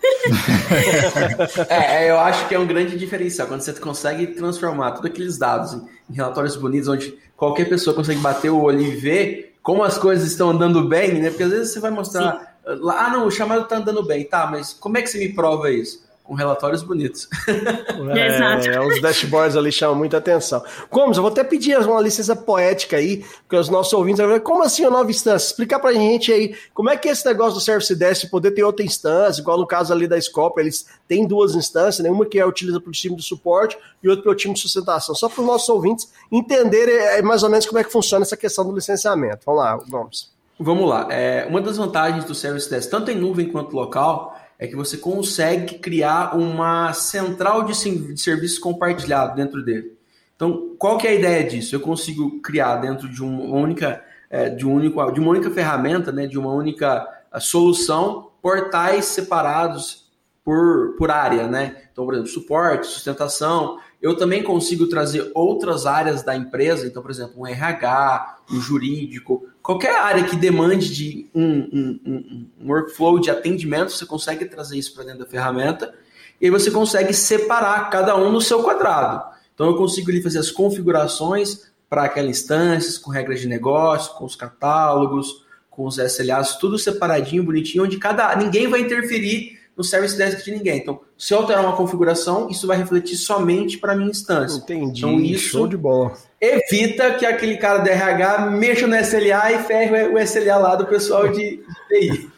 É, 1.68 2.04
é, 2.04 2.10
eu 2.10 2.18
acho 2.18 2.46
que 2.48 2.54
é 2.54 2.58
um 2.58 2.66
grande 2.66 2.96
diferencial 2.96 3.48
quando 3.48 3.60
você 3.62 3.72
consegue 3.74 4.28
transformar 4.28 4.92
todos 4.92 5.10
aqueles 5.10 5.38
dados 5.38 5.74
em, 6.08 6.14
relatórios 6.14 6.56
bonitos, 6.56 6.88
onde 6.88 7.16
qualquer 7.36 7.68
pessoa 7.68 7.94
consegue 7.94 8.20
bater 8.20 8.50
o 8.50 8.60
olho 8.60 8.80
e 8.80 8.90
ver 8.90 9.56
como 9.62 9.82
as 9.82 9.98
coisas 9.98 10.30
estão 10.30 10.50
andando 10.50 10.86
bem, 10.88 11.14
né? 11.14 11.30
Porque 11.30 11.42
às 11.42 11.50
vezes 11.50 11.72
você 11.72 11.80
vai 11.80 11.90
mostrar, 11.90 12.24
lá, 12.24 12.47
ah, 12.68 13.10
não, 13.10 13.26
o 13.26 13.30
chamado 13.30 13.66
tá 13.66 13.78
andando 13.78 14.02
bem, 14.02 14.24
tá, 14.24 14.46
mas 14.46 14.72
como 14.72 14.98
é 14.98 15.02
que 15.02 15.08
você 15.08 15.18
me 15.18 15.32
prova 15.32 15.70
isso? 15.70 16.06
com 16.28 16.34
relatórios 16.34 16.82
bonitos. 16.82 17.26
É, 18.16 18.74
é, 18.74 18.80
os 18.80 19.00
dashboards 19.00 19.56
ali 19.56 19.72
chamam 19.72 19.96
muita 19.96 20.18
atenção. 20.18 20.62
Gomes, 20.90 21.16
eu 21.16 21.22
vou 21.22 21.32
até 21.32 21.42
pedir 21.42 21.78
uma 21.78 22.00
licença 22.00 22.34
poética 22.34 22.96
aí, 22.96 23.24
porque 23.40 23.56
os 23.56 23.68
nossos 23.68 23.92
ouvintes 23.92 24.20
vão 24.20 24.28
ver 24.28 24.40
como 24.40 24.62
assim 24.62 24.84
a 24.84 24.90
nova 24.90 25.10
instância? 25.10 25.46
Explicar 25.46 25.78
pra 25.78 25.92
gente 25.92 26.32
aí, 26.32 26.54
como 26.72 26.90
é 26.90 26.96
que 26.96 27.08
é 27.08 27.12
esse 27.12 27.26
negócio 27.26 27.54
do 27.54 27.60
Service 27.60 27.94
Desk 27.94 28.30
poder 28.30 28.52
ter 28.52 28.62
outra 28.62 28.84
instância, 28.84 29.40
igual 29.40 29.58
no 29.58 29.66
caso 29.66 29.92
ali 29.92 30.06
da 30.06 30.20
Scope, 30.20 30.60
eles 30.60 30.86
têm 31.06 31.26
duas 31.26 31.54
instâncias, 31.54 31.98
né? 32.04 32.10
uma 32.10 32.24
que 32.24 32.38
é 32.38 32.46
utiliza 32.46 32.80
para 32.80 32.88
o 32.88 32.92
time 32.92 33.16
de 33.16 33.22
suporte 33.22 33.76
e 34.02 34.08
outra 34.08 34.22
para 34.22 34.32
o 34.32 34.34
time 34.34 34.54
de 34.54 34.60
sustentação. 34.60 35.14
Só 35.14 35.28
para 35.28 35.40
os 35.40 35.46
nossos 35.46 35.68
ouvintes 35.68 36.10
entenderem 36.30 36.94
é, 36.94 37.22
mais 37.22 37.42
ou 37.42 37.50
menos 37.50 37.66
como 37.66 37.78
é 37.78 37.84
que 37.84 37.92
funciona 37.92 38.24
essa 38.24 38.36
questão 38.36 38.64
do 38.64 38.74
licenciamento. 38.74 39.40
Vamos 39.44 39.62
lá, 39.62 39.76
Gomes. 39.88 40.37
Vamos 40.58 40.88
lá. 40.88 41.06
É, 41.10 41.46
uma 41.46 41.60
das 41.60 41.76
vantagens 41.76 42.24
do 42.24 42.34
Service 42.34 42.68
Desk, 42.68 42.90
tanto 42.90 43.10
em 43.10 43.14
nuvem 43.14 43.48
quanto 43.48 43.76
local, 43.76 44.36
é 44.58 44.66
que 44.66 44.74
você 44.74 44.96
consegue 44.96 45.78
criar 45.78 46.36
uma 46.36 46.92
central 46.92 47.62
de, 47.62 47.74
serviços 48.20 48.58
compartilhado 48.58 49.36
dentro 49.36 49.64
dele. 49.64 49.96
Então, 50.34 50.74
qual 50.76 50.98
que 50.98 51.06
é 51.06 51.10
a 51.10 51.14
ideia 51.14 51.44
disso? 51.44 51.76
Eu 51.76 51.80
consigo 51.80 52.40
criar 52.40 52.76
dentro 52.76 53.08
de 53.08 53.22
uma 53.22 53.56
única, 53.56 54.02
é, 54.28 54.48
de, 54.50 54.66
um 54.66 54.72
único, 54.72 55.10
de 55.12 55.20
uma 55.20 55.30
única 55.30 55.50
ferramenta, 55.50 56.10
né, 56.10 56.26
de 56.26 56.38
uma 56.38 56.52
única 56.52 57.06
solução, 57.40 58.30
portais 58.42 59.04
separados 59.04 60.08
por, 60.44 60.96
por 60.96 61.10
área, 61.10 61.46
né? 61.46 61.82
Então, 61.92 62.04
por 62.04 62.14
exemplo, 62.14 62.30
suporte, 62.30 62.86
sustentação. 62.86 63.78
Eu 64.00 64.16
também 64.16 64.42
consigo 64.42 64.86
trazer 64.86 65.30
outras 65.34 65.86
áreas 65.86 66.22
da 66.22 66.34
empresa, 66.34 66.86
então, 66.86 67.02
por 67.02 67.10
exemplo, 67.10 67.40
um 67.40 67.46
RH, 67.46 68.38
um 68.50 68.60
jurídico, 68.60 69.44
qualquer 69.68 69.98
área 69.98 70.24
que 70.24 70.34
demande 70.34 70.88
de 70.88 71.28
um, 71.34 71.44
um, 71.44 72.00
um, 72.06 72.46
um 72.58 72.68
workflow 72.70 73.18
de 73.18 73.30
atendimento, 73.30 73.92
você 73.92 74.06
consegue 74.06 74.46
trazer 74.46 74.78
isso 74.78 74.94
para 74.94 75.04
dentro 75.04 75.18
da 75.18 75.26
ferramenta 75.26 75.94
e 76.40 76.46
aí 76.46 76.50
você 76.50 76.70
consegue 76.70 77.12
separar 77.12 77.90
cada 77.90 78.16
um 78.16 78.32
no 78.32 78.40
seu 78.40 78.62
quadrado. 78.62 79.22
Então 79.52 79.66
eu 79.66 79.76
consigo 79.76 80.10
ali 80.10 80.22
fazer 80.22 80.38
as 80.38 80.50
configurações 80.50 81.70
para 81.86 82.04
aquela 82.04 82.30
instância, 82.30 82.98
com 83.02 83.10
regras 83.10 83.42
de 83.42 83.46
negócio, 83.46 84.14
com 84.14 84.24
os 84.24 84.34
catálogos, 84.34 85.44
com 85.68 85.84
os 85.84 85.98
SLAs, 85.98 86.56
tudo 86.56 86.78
separadinho, 86.78 87.44
bonitinho, 87.44 87.84
onde 87.84 87.98
cada 87.98 88.34
ninguém 88.36 88.68
vai 88.68 88.80
interferir 88.80 89.57
no 89.78 89.84
Service 89.84 90.18
Desk 90.18 90.44
de 90.44 90.50
ninguém. 90.50 90.78
Então, 90.78 91.00
se 91.16 91.32
eu 91.32 91.38
alterar 91.38 91.64
uma 91.64 91.76
configuração, 91.76 92.50
isso 92.50 92.66
vai 92.66 92.76
refletir 92.76 93.16
somente 93.16 93.78
para 93.78 93.92
a 93.92 93.96
minha 93.96 94.10
instância. 94.10 94.58
Entendi. 94.58 94.98
Então, 94.98 95.20
isso 95.20 95.50
Show 95.50 95.68
de 95.68 95.76
bola. 95.76 96.14
evita 96.40 97.14
que 97.14 97.24
aquele 97.24 97.56
cara 97.56 97.78
do 97.78 97.88
RH 97.88 98.50
mexa 98.50 98.88
no 98.88 98.96
SLA 98.96 99.52
e 99.52 99.58
ferre 99.62 100.08
o 100.08 100.18
SLA 100.18 100.56
lá 100.56 100.74
do 100.74 100.86
pessoal 100.86 101.28
de 101.28 101.60
TI. 101.88 102.28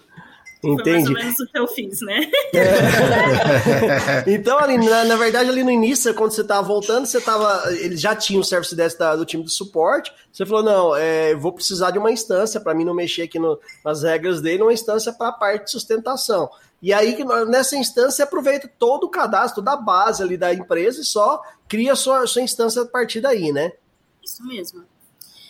Entendi. 0.63 0.83
Foi 0.83 0.93
mais 0.93 1.09
ou 1.09 1.15
menos 1.15 1.41
o 1.41 1.47
que 1.47 1.59
eu 1.59 1.67
fiz, 1.67 2.01
né? 2.03 2.31
É. 2.55 4.25
então, 4.31 4.59
ali, 4.59 4.77
na, 4.77 5.05
na, 5.05 5.17
verdade, 5.17 5.49
ali 5.49 5.65
no 5.65 5.71
início, 5.71 6.13
quando 6.13 6.33
você 6.33 6.43
estava 6.43 6.61
voltando, 6.67 7.07
você 7.07 7.19
tava. 7.19 7.63
Ele 7.73 7.97
já 7.97 8.15
tinha 8.15 8.39
o 8.39 8.45
service 8.45 8.77
desk 8.77 8.99
da, 8.99 9.17
do 9.17 9.25
time 9.25 9.43
de 9.43 9.51
suporte. 9.51 10.13
Você 10.31 10.45
falou: 10.45 10.63
não, 10.63 10.95
é, 10.95 11.35
vou 11.35 11.53
precisar 11.53 11.93
de 11.93 11.99
uma 11.99 12.13
instância 12.13 12.61
para 12.61 12.75
mim 12.75 12.85
não 12.85 12.93
mexer 12.93 13.23
aqui 13.23 13.39
no, 13.39 13.59
nas 13.83 14.03
regras 14.03 14.43
dele, 14.43 14.63
uma 14.63 14.73
instância 14.73 15.15
para 15.15 15.29
a 15.29 15.33
parte 15.33 15.65
de 15.65 15.71
sustentação. 15.71 16.51
E 16.83 16.93
aí, 16.93 17.17
nessa 17.47 17.77
instância, 17.77 18.25
aproveita 18.25 18.67
todo 18.79 19.05
o 19.05 19.11
cadastro 19.11 19.63
da 19.63 19.77
base 19.77 20.23
ali 20.23 20.37
da 20.37 20.53
empresa 20.53 21.03
e 21.03 21.05
só 21.05 21.43
cria 21.69 21.93
a 21.93 21.97
sua, 21.97 22.27
sua 22.27 22.43
instância 22.43 22.83
a 22.83 22.87
partir 22.87 23.21
daí, 23.21 23.53
né? 23.53 23.73
Isso 24.25 24.47
mesmo. 24.47 24.85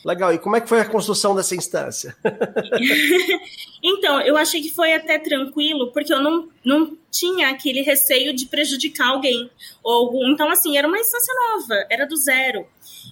Legal. 0.04 0.32
E 0.32 0.38
como 0.38 0.56
é 0.56 0.60
que 0.60 0.68
foi 0.68 0.80
a 0.80 0.84
construção 0.84 1.34
dessa 1.34 1.54
instância? 1.54 2.16
então, 3.82 4.20
eu 4.22 4.36
achei 4.36 4.60
que 4.62 4.70
foi 4.70 4.94
até 4.94 5.18
tranquilo, 5.18 5.92
porque 5.92 6.12
eu 6.12 6.20
não, 6.20 6.48
não 6.64 6.96
tinha 7.10 7.50
aquele 7.50 7.82
receio 7.82 8.34
de 8.34 8.46
prejudicar 8.46 9.08
alguém. 9.08 9.50
Ou, 9.82 10.26
então, 10.28 10.50
assim, 10.50 10.76
era 10.76 10.88
uma 10.88 10.98
instância 10.98 11.32
nova, 11.34 11.86
era 11.90 12.06
do 12.06 12.16
zero. 12.16 12.66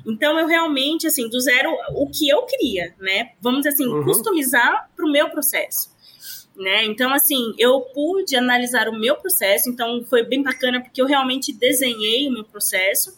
Então, 0.06 0.38
eu 0.38 0.46
realmente, 0.46 1.06
assim, 1.06 1.28
do 1.28 1.38
zero, 1.40 1.70
o 1.94 2.08
que 2.08 2.28
eu 2.28 2.42
queria, 2.46 2.94
né? 2.98 3.32
Vamos 3.40 3.60
dizer 3.60 3.74
assim, 3.74 3.86
uhum. 3.86 4.04
customizar 4.04 4.90
para 4.96 5.06
o 5.06 5.12
meu 5.12 5.28
processo. 5.28 5.90
Né? 6.58 6.84
Então, 6.86 7.14
assim, 7.14 7.54
eu 7.56 7.80
pude 7.80 8.34
analisar 8.34 8.88
o 8.88 8.98
meu 8.98 9.14
processo, 9.14 9.70
então 9.70 10.04
foi 10.06 10.24
bem 10.24 10.42
bacana 10.42 10.80
porque 10.80 11.00
eu 11.00 11.06
realmente 11.06 11.52
desenhei 11.52 12.26
o 12.26 12.32
meu 12.32 12.42
processo 12.42 13.16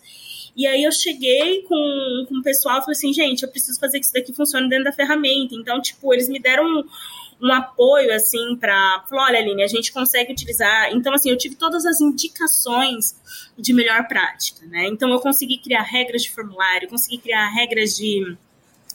e 0.56 0.66
aí 0.66 0.82
eu 0.82 0.92
cheguei 0.92 1.62
com, 1.62 2.26
com 2.28 2.36
o 2.36 2.42
pessoal 2.42 2.78
e 2.78 2.80
falei 2.80 2.92
assim, 2.92 3.12
gente, 3.12 3.42
eu 3.42 3.48
preciso 3.48 3.78
fazer 3.78 3.98
que 3.98 4.04
isso 4.04 4.12
daqui 4.12 4.34
funcione 4.34 4.68
dentro 4.68 4.84
da 4.84 4.92
ferramenta. 4.92 5.54
Então, 5.54 5.80
tipo, 5.80 6.12
eles 6.12 6.28
me 6.28 6.38
deram 6.38 6.64
um, 6.64 6.84
um 7.40 7.52
apoio, 7.52 8.12
assim, 8.14 8.56
para 8.56 9.04
falar, 9.08 9.28
olha, 9.28 9.38
Aline, 9.38 9.62
a 9.62 9.68
gente 9.68 9.92
consegue 9.92 10.32
utilizar. 10.32 10.92
Então, 10.92 11.14
assim, 11.14 11.30
eu 11.30 11.38
tive 11.38 11.54
todas 11.54 11.86
as 11.86 12.00
indicações 12.00 13.16
de 13.56 13.72
melhor 13.72 14.06
prática, 14.08 14.66
né? 14.66 14.86
Então, 14.88 15.10
eu 15.10 15.20
consegui 15.20 15.58
criar 15.58 15.82
regras 15.82 16.22
de 16.22 16.30
formulário, 16.30 16.88
consegui 16.88 17.18
criar 17.18 17.48
regras 17.48 17.96
de, 17.96 18.36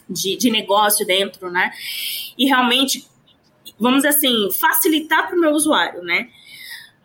de, 0.10 0.36
de 0.36 0.52
negócio 0.52 1.06
dentro, 1.06 1.50
né? 1.50 1.72
E 2.38 2.46
realmente, 2.46 3.08
vamos 3.80 4.04
dizer 4.04 4.10
assim, 4.10 4.50
facilitar 4.52 5.28
para 5.28 5.38
o 5.38 5.40
meu 5.40 5.52
usuário, 5.52 6.04
né? 6.04 6.30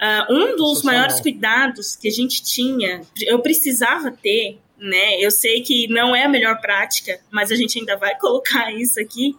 Uh, 0.01 0.35
um 0.35 0.57
dos 0.57 0.83
maiores 0.83 1.21
cuidados 1.21 1.95
que 1.95 2.09
a 2.09 2.11
gente 2.11 2.43
tinha, 2.43 3.03
eu 3.21 3.41
precisava 3.41 4.11
ter, 4.11 4.59
né? 4.79 5.21
Eu 5.21 5.31
sei 5.31 5.61
que 5.61 5.89
não 5.89 6.17
é 6.17 6.25
a 6.25 6.29
melhor 6.29 6.61
prática, 6.61 7.21
mas 7.31 7.51
a 7.51 7.55
gente 7.55 7.79
ainda 7.79 7.97
vai 7.97 8.17
colocar 8.19 8.73
isso 8.73 8.99
aqui, 9.01 9.37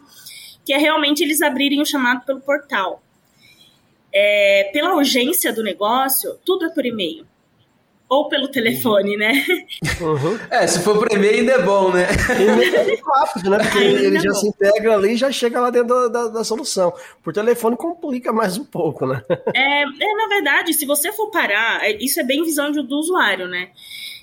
que 0.63 0.71
é 0.71 0.77
realmente 0.77 1.23
eles 1.23 1.41
abrirem 1.41 1.81
o 1.81 1.85
chamado 1.85 2.25
pelo 2.25 2.41
portal. 2.41 3.01
É, 4.13 4.69
pela 4.73 4.93
urgência 4.95 5.53
do 5.53 5.63
negócio, 5.63 6.37
tudo 6.45 6.65
é 6.65 6.69
por 6.69 6.85
e-mail 6.85 7.25
ou 8.11 8.27
pelo 8.27 8.49
telefone, 8.49 9.15
né? 9.15 9.31
Uhum. 10.01 10.37
É, 10.51 10.67
se 10.67 10.83
for 10.83 10.97
por 10.97 11.09
e-mail 11.09 11.39
ainda 11.39 11.53
é 11.53 11.61
bom, 11.61 11.91
né? 11.93 12.07
E-mail 12.29 12.75
é 12.75 12.83
muito 12.83 13.05
rápido, 13.05 13.49
né? 13.49 13.59
Porque 13.59 13.77
ainda 13.77 14.01
ele 14.01 14.19
já 14.19 14.31
bom. 14.31 14.35
se 14.35 14.47
integra 14.47 14.93
ali 14.95 15.13
e 15.13 15.17
já 15.17 15.31
chega 15.31 15.61
lá 15.61 15.69
dentro 15.69 15.87
da, 15.87 16.07
da, 16.09 16.27
da, 16.27 16.43
solução. 16.43 16.93
Por 17.23 17.31
telefone 17.31 17.77
complica 17.77 18.33
mais 18.33 18.57
um 18.57 18.65
pouco, 18.65 19.05
né? 19.05 19.23
É, 19.55 19.83
é, 19.83 20.15
na 20.15 20.27
verdade, 20.27 20.73
se 20.73 20.85
você 20.85 21.13
for 21.13 21.31
parar, 21.31 21.85
é, 21.85 21.95
isso 22.03 22.19
é 22.19 22.23
bem 22.23 22.43
visão 22.43 22.69
do 22.71 22.97
usuário, 22.97 23.47
né? 23.47 23.69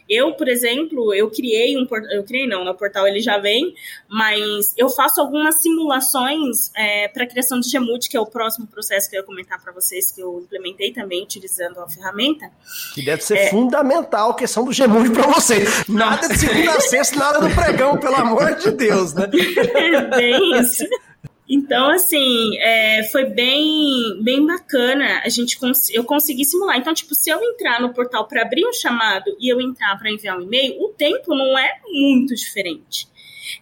Eu, 0.09 0.33
por 0.33 0.49
exemplo, 0.49 1.13
eu 1.15 1.31
criei 1.31 1.77
um 1.77 1.87
portal, 1.87 2.11
eu 2.13 2.25
criei 2.25 2.47
não, 2.47 2.65
no 2.65 2.75
portal 2.75 3.07
ele 3.07 3.21
já 3.21 3.39
vem, 3.39 3.75
mas 4.09 4.73
eu 4.77 4.89
faço 4.89 5.21
algumas 5.21 5.61
simulações 5.61 6.71
é, 6.77 7.09
para 7.09 7.25
a 7.25 7.27
criação 7.27 7.61
de 7.61 7.69
Gemood, 7.69 8.09
que 8.09 8.17
é 8.17 8.21
o 8.21 8.27
próximo 8.27 8.67
processo 8.67 9.11
que 9.11 9.17
eu 9.17 9.21
ia 9.21 9.27
comentar 9.27 9.63
para 9.63 9.73
vocês, 9.73 10.11
que 10.11 10.21
eu 10.21 10.41
implementei 10.41 10.93
também 10.93 11.23
utilizando 11.23 11.81
a 11.81 11.89
ferramenta. 11.89 12.51
Que 12.95 13.05
deve 13.05 13.23
ser 13.23 13.39
é, 13.39 13.51
fundamental 13.51 14.31
a 14.31 14.35
questão 14.35 14.65
do 14.65 14.73
Gemood 14.73 15.11
para 15.11 15.27
você. 15.27 15.65
Nada 15.89 16.29
de 16.29 16.39
segunda 16.39 16.73
a 16.73 16.81
sexta, 16.81 17.17
nada 17.17 17.41
do 17.41 17.55
pregão, 17.55 17.99
pelo 17.99 18.17
amor 18.17 18.55
de 18.57 18.71
Deus, 18.71 19.15
né? 19.15 19.29
É 19.79 20.01
bem 20.03 20.61
isso. 20.61 20.85
Então, 21.49 21.91
assim, 21.91 22.59
é, 22.59 23.05
foi 23.05 23.25
bem, 23.25 24.23
bem 24.23 24.45
bacana 24.47 25.23
a 25.25 25.29
gente 25.31 25.59
cons 25.59 25.89
eu 25.91 26.05
consegui 26.05 26.45
simular. 26.45 26.77
Então, 26.77 26.93
tipo, 26.93 27.15
se 27.15 27.31
eu 27.31 27.43
entrar 27.43 27.81
no 27.81 27.95
portal 27.95 28.27
para 28.29 28.43
abrir 28.43 28.67
um 28.67 28.73
chamado 28.73 29.35
e 29.41 29.51
eu 29.51 29.61
entrar 29.61 29.99
para 29.99 30.11
enviar 30.11 30.37
um 30.37 30.43
e-mail, 30.43 30.79
o 30.83 30.89
tempo 30.91 31.35
não 31.35 31.59
é 31.59 31.81
muito 31.87 32.35
diferente. 32.35 33.09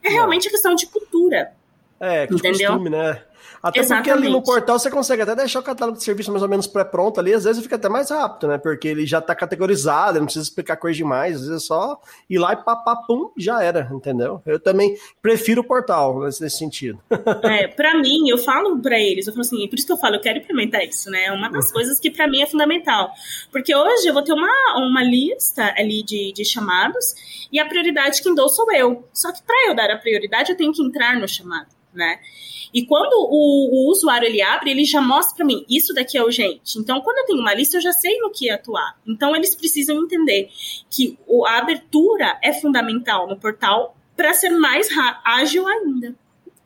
É 0.03 0.09
realmente 0.09 0.49
a 0.49 0.51
questão 0.51 0.75
de 0.75 0.87
cultura. 0.87 1.53
É, 2.01 2.27
de 2.27 2.35
entendeu? 2.35 2.73
costume, 2.73 2.91
né? 2.91 3.23
Até 3.67 3.81
Exatamente. 3.81 4.09
porque 4.11 4.25
ali 4.25 4.33
no 4.33 4.43
portal 4.43 4.79
você 4.79 4.89
consegue 4.89 5.23
até 5.23 5.35
deixar 5.35 5.59
o 5.59 5.63
catálogo 5.63 5.99
de 5.99 6.05
serviço 6.05 6.31
mais 6.31 6.43
ou 6.43 6.49
menos 6.49 6.69
pré-pronto 6.69 7.19
ali, 7.19 7.35
às 7.35 7.43
vezes 7.43 7.61
fica 7.61 7.75
até 7.75 7.89
mais 7.89 8.11
rápido, 8.11 8.47
né? 8.47 8.59
Porque 8.59 8.87
ele 8.87 9.05
já 9.05 9.21
tá 9.21 9.35
categorizado, 9.35 10.21
não 10.21 10.27
precisa 10.27 10.45
explicar 10.45 10.77
coisa 10.77 10.97
demais, 10.97 11.35
às 11.35 11.49
vezes 11.49 11.65
é 11.65 11.67
só 11.67 11.99
ir 12.31 12.39
lá 12.39 12.53
e 12.53 12.57
papapum, 12.57 13.33
já 13.37 13.61
era, 13.61 13.91
entendeu? 13.93 14.41
Eu 14.47 14.61
também 14.61 14.97
prefiro 15.21 15.63
o 15.63 15.65
portal 15.65 16.21
nesse, 16.21 16.49
sentido. 16.51 17.01
É, 17.43 17.69
pra 17.69 17.97
mim, 17.99 18.29
eu 18.29 18.39
falo 18.39 18.79
pra 18.81 18.99
eles, 18.99 19.27
eu 19.27 19.33
falo 19.33 19.43
assim, 19.43 19.69
por 19.69 19.77
isso 19.77 19.87
que 19.87 19.93
eu 19.93 19.97
falo, 19.97 20.17
eu 20.17 20.21
quero 20.21 20.39
implementar 20.39 20.83
isso, 20.83 21.11
né? 21.11 21.25
É 21.25 21.33
uma 21.33 21.49
das 21.49 21.73
coisas 21.73 21.99
que 21.99 22.11
pra 22.11 22.29
mim 22.29 22.43
é 22.43 22.47
fundamental. 22.47 23.11
Porque 23.51 23.75
hoje 23.75 24.07
eu 24.07 24.15
vou 24.15 24.23
ter 24.23 24.33
uma, 24.33 24.49
uma 24.79 25.03
lista 25.03 25.73
ali 25.77 26.03
de, 26.03 26.33
de 26.33 26.45
chamados 26.45 27.15
e 27.53 27.59
a 27.59 27.67
prioridade 27.67 28.23
quem 28.23 28.35
dou 28.35 28.49
sou 28.49 28.71
eu. 28.73 29.05
Só 29.13 29.33
que 29.33 29.43
pra 29.43 29.55
eu 29.69 29.75
dar 29.75 29.91
a 29.91 29.97
prioridade, 29.97 30.51
eu 30.51 30.57
tenho 30.57 30.73
que 30.73 30.83
entrar 30.83 31.19
no 31.19 31.29
chamado, 31.29 31.69
né? 31.97 32.21
E 32.73 32.85
quando 32.85 33.13
o, 33.15 33.89
o 33.89 33.91
usuário 33.91 34.27
ele 34.27 34.43
abre, 34.43 34.71
ele 34.71 34.85
já 34.85 35.01
mostra 35.01 35.37
para 35.37 35.47
mim, 35.47 35.65
isso 35.69 35.95
daqui 35.95 36.19
é 36.19 36.23
urgente. 36.23 36.79
Então, 36.79 37.01
quando 37.01 37.19
eu 37.19 37.27
tenho 37.27 37.41
uma 37.41 37.55
lista, 37.55 37.79
eu 37.79 37.81
já 37.81 37.93
sei 37.93 38.19
no 38.19 38.31
que 38.31 38.51
atuar. 38.51 38.99
Então, 39.07 39.35
eles 39.35 39.55
precisam 39.55 39.97
entender 40.03 40.51
que 40.91 41.19
a 41.47 41.59
abertura 41.59 42.39
é 42.43 42.53
fundamental 42.53 43.27
no 43.27 43.39
portal 43.39 43.97
para 44.17 44.35
ser 44.35 44.51
mais 44.51 44.89
ágil 45.25 45.67
ainda. 45.67 46.15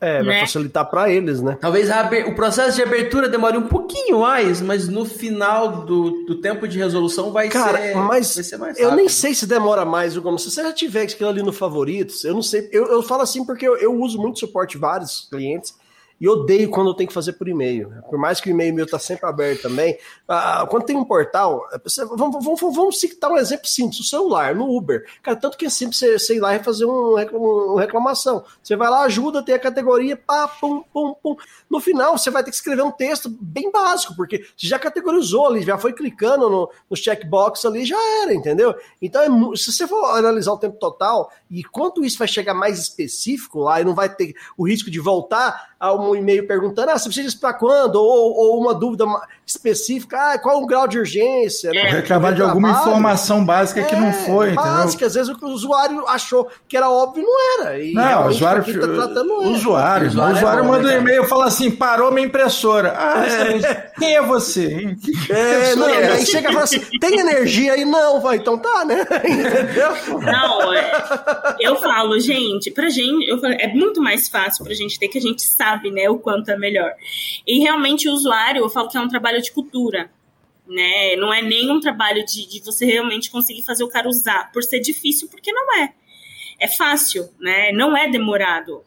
É, 0.01 0.23
vai 0.23 0.33
né? 0.33 0.39
facilitar 0.39 0.89
para 0.89 1.11
eles, 1.11 1.41
né? 1.43 1.59
Talvez 1.61 1.87
o 2.27 2.33
processo 2.33 2.75
de 2.75 2.81
abertura 2.81 3.29
demore 3.29 3.55
um 3.55 3.67
pouquinho 3.67 4.21
mais, 4.21 4.59
mas 4.59 4.87
no 4.87 5.05
final 5.05 5.85
do, 5.85 6.25
do 6.25 6.41
tempo 6.41 6.67
de 6.67 6.79
resolução 6.79 7.31
vai 7.31 7.49
Cara, 7.49 7.77
ser, 7.77 7.95
mas 7.95 8.33
vai 8.33 8.43
ser 8.43 8.57
mais 8.57 8.71
rápido. 8.71 8.89
Eu 8.89 8.95
nem 8.95 9.07
sei 9.07 9.35
se 9.35 9.45
demora 9.45 9.85
mais, 9.85 10.17
como 10.17 10.39
se 10.39 10.49
você 10.49 10.63
já 10.63 10.73
tiver 10.73 11.03
aquilo 11.03 11.29
ali 11.29 11.43
no 11.43 11.53
favoritos, 11.53 12.23
eu 12.23 12.33
não 12.33 12.41
sei. 12.41 12.67
Eu, 12.71 12.87
eu 12.87 13.03
falo 13.03 13.21
assim 13.21 13.45
porque 13.45 13.67
eu, 13.67 13.77
eu 13.77 13.93
uso 13.93 14.19
muito 14.19 14.39
suporte 14.39 14.75
vários 14.75 15.27
clientes 15.29 15.75
e 16.21 16.29
odeio 16.29 16.69
quando 16.69 16.91
eu 16.91 16.93
tenho 16.93 17.07
que 17.07 17.13
fazer 17.15 17.33
por 17.33 17.47
e-mail. 17.47 17.91
Por 18.07 18.19
mais 18.19 18.39
que 18.39 18.47
o 18.47 18.51
e-mail 18.51 18.75
meu 18.75 18.85
está 18.85 18.99
sempre 18.99 19.25
aberto 19.27 19.63
também. 19.63 19.97
Ah, 20.27 20.67
quando 20.69 20.85
tem 20.85 20.95
um 20.95 21.03
portal, 21.03 21.67
você, 21.83 22.05
vamos, 22.05 22.45
vamos, 22.45 22.61
vamos 22.61 22.99
citar 22.99 23.31
um 23.31 23.37
exemplo 23.37 23.67
simples: 23.67 23.99
o 23.99 24.03
celular, 24.03 24.53
no 24.53 24.69
Uber. 24.69 25.03
Cara, 25.23 25.35
tanto 25.35 25.57
que 25.57 25.65
é 25.65 25.69
simples 25.69 25.97
você, 25.97 26.19
você 26.19 26.35
ir 26.35 26.39
lá 26.39 26.55
e 26.55 26.63
fazer 26.63 26.85
um, 26.85 27.15
uma 27.15 27.81
reclamação. 27.81 28.45
Você 28.61 28.75
vai 28.75 28.87
lá, 28.87 29.01
ajuda, 29.01 29.41
tem 29.41 29.55
a 29.55 29.59
categoria, 29.59 30.15
pá, 30.15 30.47
pum, 30.47 30.83
pum, 30.93 31.15
pum. 31.23 31.35
No 31.67 31.79
final, 31.79 32.15
você 32.15 32.29
vai 32.29 32.43
ter 32.43 32.51
que 32.51 32.55
escrever 32.55 32.83
um 32.83 32.91
texto 32.91 33.27
bem 33.41 33.71
básico, 33.71 34.15
porque 34.15 34.45
você 34.55 34.67
já 34.67 34.77
categorizou 34.77 35.47
ali, 35.47 35.63
já 35.63 35.79
foi 35.79 35.91
clicando 35.91 36.47
no, 36.51 36.69
no 36.87 36.95
checkbox 36.95 37.65
ali, 37.65 37.83
já 37.83 37.97
era, 38.21 38.31
entendeu? 38.31 38.75
Então, 39.01 39.23
é, 39.23 39.57
se 39.57 39.73
você 39.73 39.87
for 39.87 40.05
analisar 40.15 40.51
o 40.51 40.57
tempo 40.59 40.77
total 40.77 41.31
e 41.49 41.63
quanto 41.63 42.05
isso 42.05 42.19
vai 42.19 42.27
chegar 42.27 42.53
mais 42.53 42.77
específico 42.77 43.61
lá 43.61 43.81
e 43.81 43.83
não 43.83 43.95
vai 43.95 44.13
ter 44.13 44.35
o 44.55 44.67
risco 44.67 44.91
de 44.91 44.99
voltar 44.99 45.71
a 45.79 45.91
um 45.93 46.10
e-mail 46.15 46.47
perguntando, 46.47 46.91
ah, 46.91 46.97
você 46.97 47.05
precisa 47.05 47.27
disso 47.27 47.39
para 47.39 47.53
quando? 47.53 47.95
Ou, 47.95 48.35
ou, 48.35 48.59
uma 48.59 48.73
dúvida 48.73 49.05
específica, 49.45 50.17
ah, 50.17 50.39
qual 50.39 50.61
o 50.61 50.65
grau 50.65 50.87
de 50.87 50.97
urgência? 50.97 51.71
Né? 51.71 51.89
Reclamar 51.89 52.33
de 52.33 52.41
alguma 52.41 52.71
informação 52.71 53.43
básica 53.43 53.81
é, 53.81 53.83
que 53.83 53.95
não 53.95 54.07
é, 54.07 54.13
foi, 54.13 54.53
básica, 54.53 55.05
às 55.05 55.13
vezes 55.13 55.29
o 55.29 55.45
usuário 55.47 56.07
achou 56.07 56.47
que 56.67 56.77
era 56.77 56.89
óbvio 56.89 57.23
não 57.23 57.59
era. 57.59 57.79
E 57.79 57.93
não, 57.93 58.25
o 58.25 58.29
usuário, 58.29 58.63
tá 58.63 58.87
tratando 58.87 59.33
usuário, 59.33 60.07
usuário, 60.07 60.07
usuário, 60.07 60.37
usuário 60.37 60.63
é 60.63 60.67
manda 60.67 60.87
um 60.87 60.91
e-mail 60.91 61.23
e 61.23 61.27
fala 61.27 61.45
assim, 61.45 61.71
parou 61.71 62.11
minha 62.11 62.27
impressora. 62.27 62.93
Ah, 62.95 63.25
é. 63.25 63.91
quem 63.97 64.15
é 64.15 64.21
você? 64.21 64.95
É, 65.29 65.75
não, 65.75 65.89
é 65.89 66.13
aí 66.13 66.25
chega 66.25 66.49
e 66.49 66.53
fala 66.53 66.63
assim, 66.63 66.79
tem 66.99 67.19
energia 67.19 67.73
aí? 67.73 67.85
Não, 67.85 68.21
vai, 68.21 68.37
então 68.37 68.57
tá, 68.57 68.85
né? 68.85 69.01
Entendeu? 69.25 70.19
Não, 70.21 70.73
é, 70.73 71.55
eu 71.59 71.75
falo, 71.77 72.19
gente, 72.19 72.71
pra 72.71 72.89
gente, 72.89 73.27
eu 73.27 73.39
falo, 73.39 73.53
é 73.53 73.67
muito 73.67 74.01
mais 74.01 74.29
fácil 74.29 74.63
pra 74.63 74.73
gente 74.73 74.99
ter 74.99 75.07
que 75.07 75.17
a 75.17 75.21
gente 75.21 75.41
sabe, 75.41 75.91
né, 75.91 76.00
o 76.09 76.19
quanto 76.19 76.49
é 76.49 76.57
melhor. 76.57 76.93
E 77.45 77.59
realmente 77.59 78.07
o 78.07 78.13
usuário, 78.13 78.63
eu 78.63 78.69
falo 78.69 78.89
que 78.89 78.97
é 78.97 79.01
um 79.01 79.07
trabalho 79.07 79.41
de 79.41 79.51
cultura. 79.51 80.11
Né? 80.67 81.15
Não 81.17 81.33
é 81.33 81.41
nem 81.41 81.69
um 81.69 81.79
trabalho 81.79 82.25
de, 82.25 82.47
de 82.47 82.61
você 82.61 82.85
realmente 82.85 83.29
conseguir 83.29 83.63
fazer 83.63 83.83
o 83.83 83.89
cara 83.89 84.07
usar, 84.07 84.51
por 84.51 84.63
ser 84.63 84.79
difícil, 84.79 85.27
porque 85.29 85.51
não 85.51 85.75
é. 85.77 85.93
É 86.59 86.67
fácil, 86.67 87.29
né? 87.39 87.71
Não 87.71 87.97
é 87.97 88.07
demorado. 88.07 88.83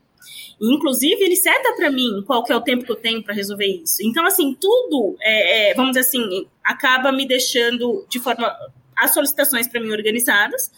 Inclusive, 0.60 1.22
ele 1.22 1.36
seta 1.36 1.74
para 1.74 1.90
mim 1.90 2.22
qual 2.26 2.42
que 2.44 2.52
é 2.52 2.56
o 2.56 2.60
tempo 2.60 2.84
que 2.84 2.92
eu 2.92 2.96
tenho 2.96 3.22
para 3.22 3.34
resolver 3.34 3.66
isso. 3.66 3.96
Então, 4.02 4.24
assim, 4.24 4.54
tudo, 4.54 5.16
é, 5.20 5.70
é, 5.70 5.74
vamos 5.74 5.90
dizer 5.90 6.06
assim, 6.06 6.46
acaba 6.62 7.10
me 7.10 7.26
deixando 7.26 8.06
de 8.08 8.20
forma 8.20 8.54
as 8.96 9.12
solicitações 9.12 9.66
para 9.66 9.80
mim 9.80 9.90
organizadas 9.90 10.70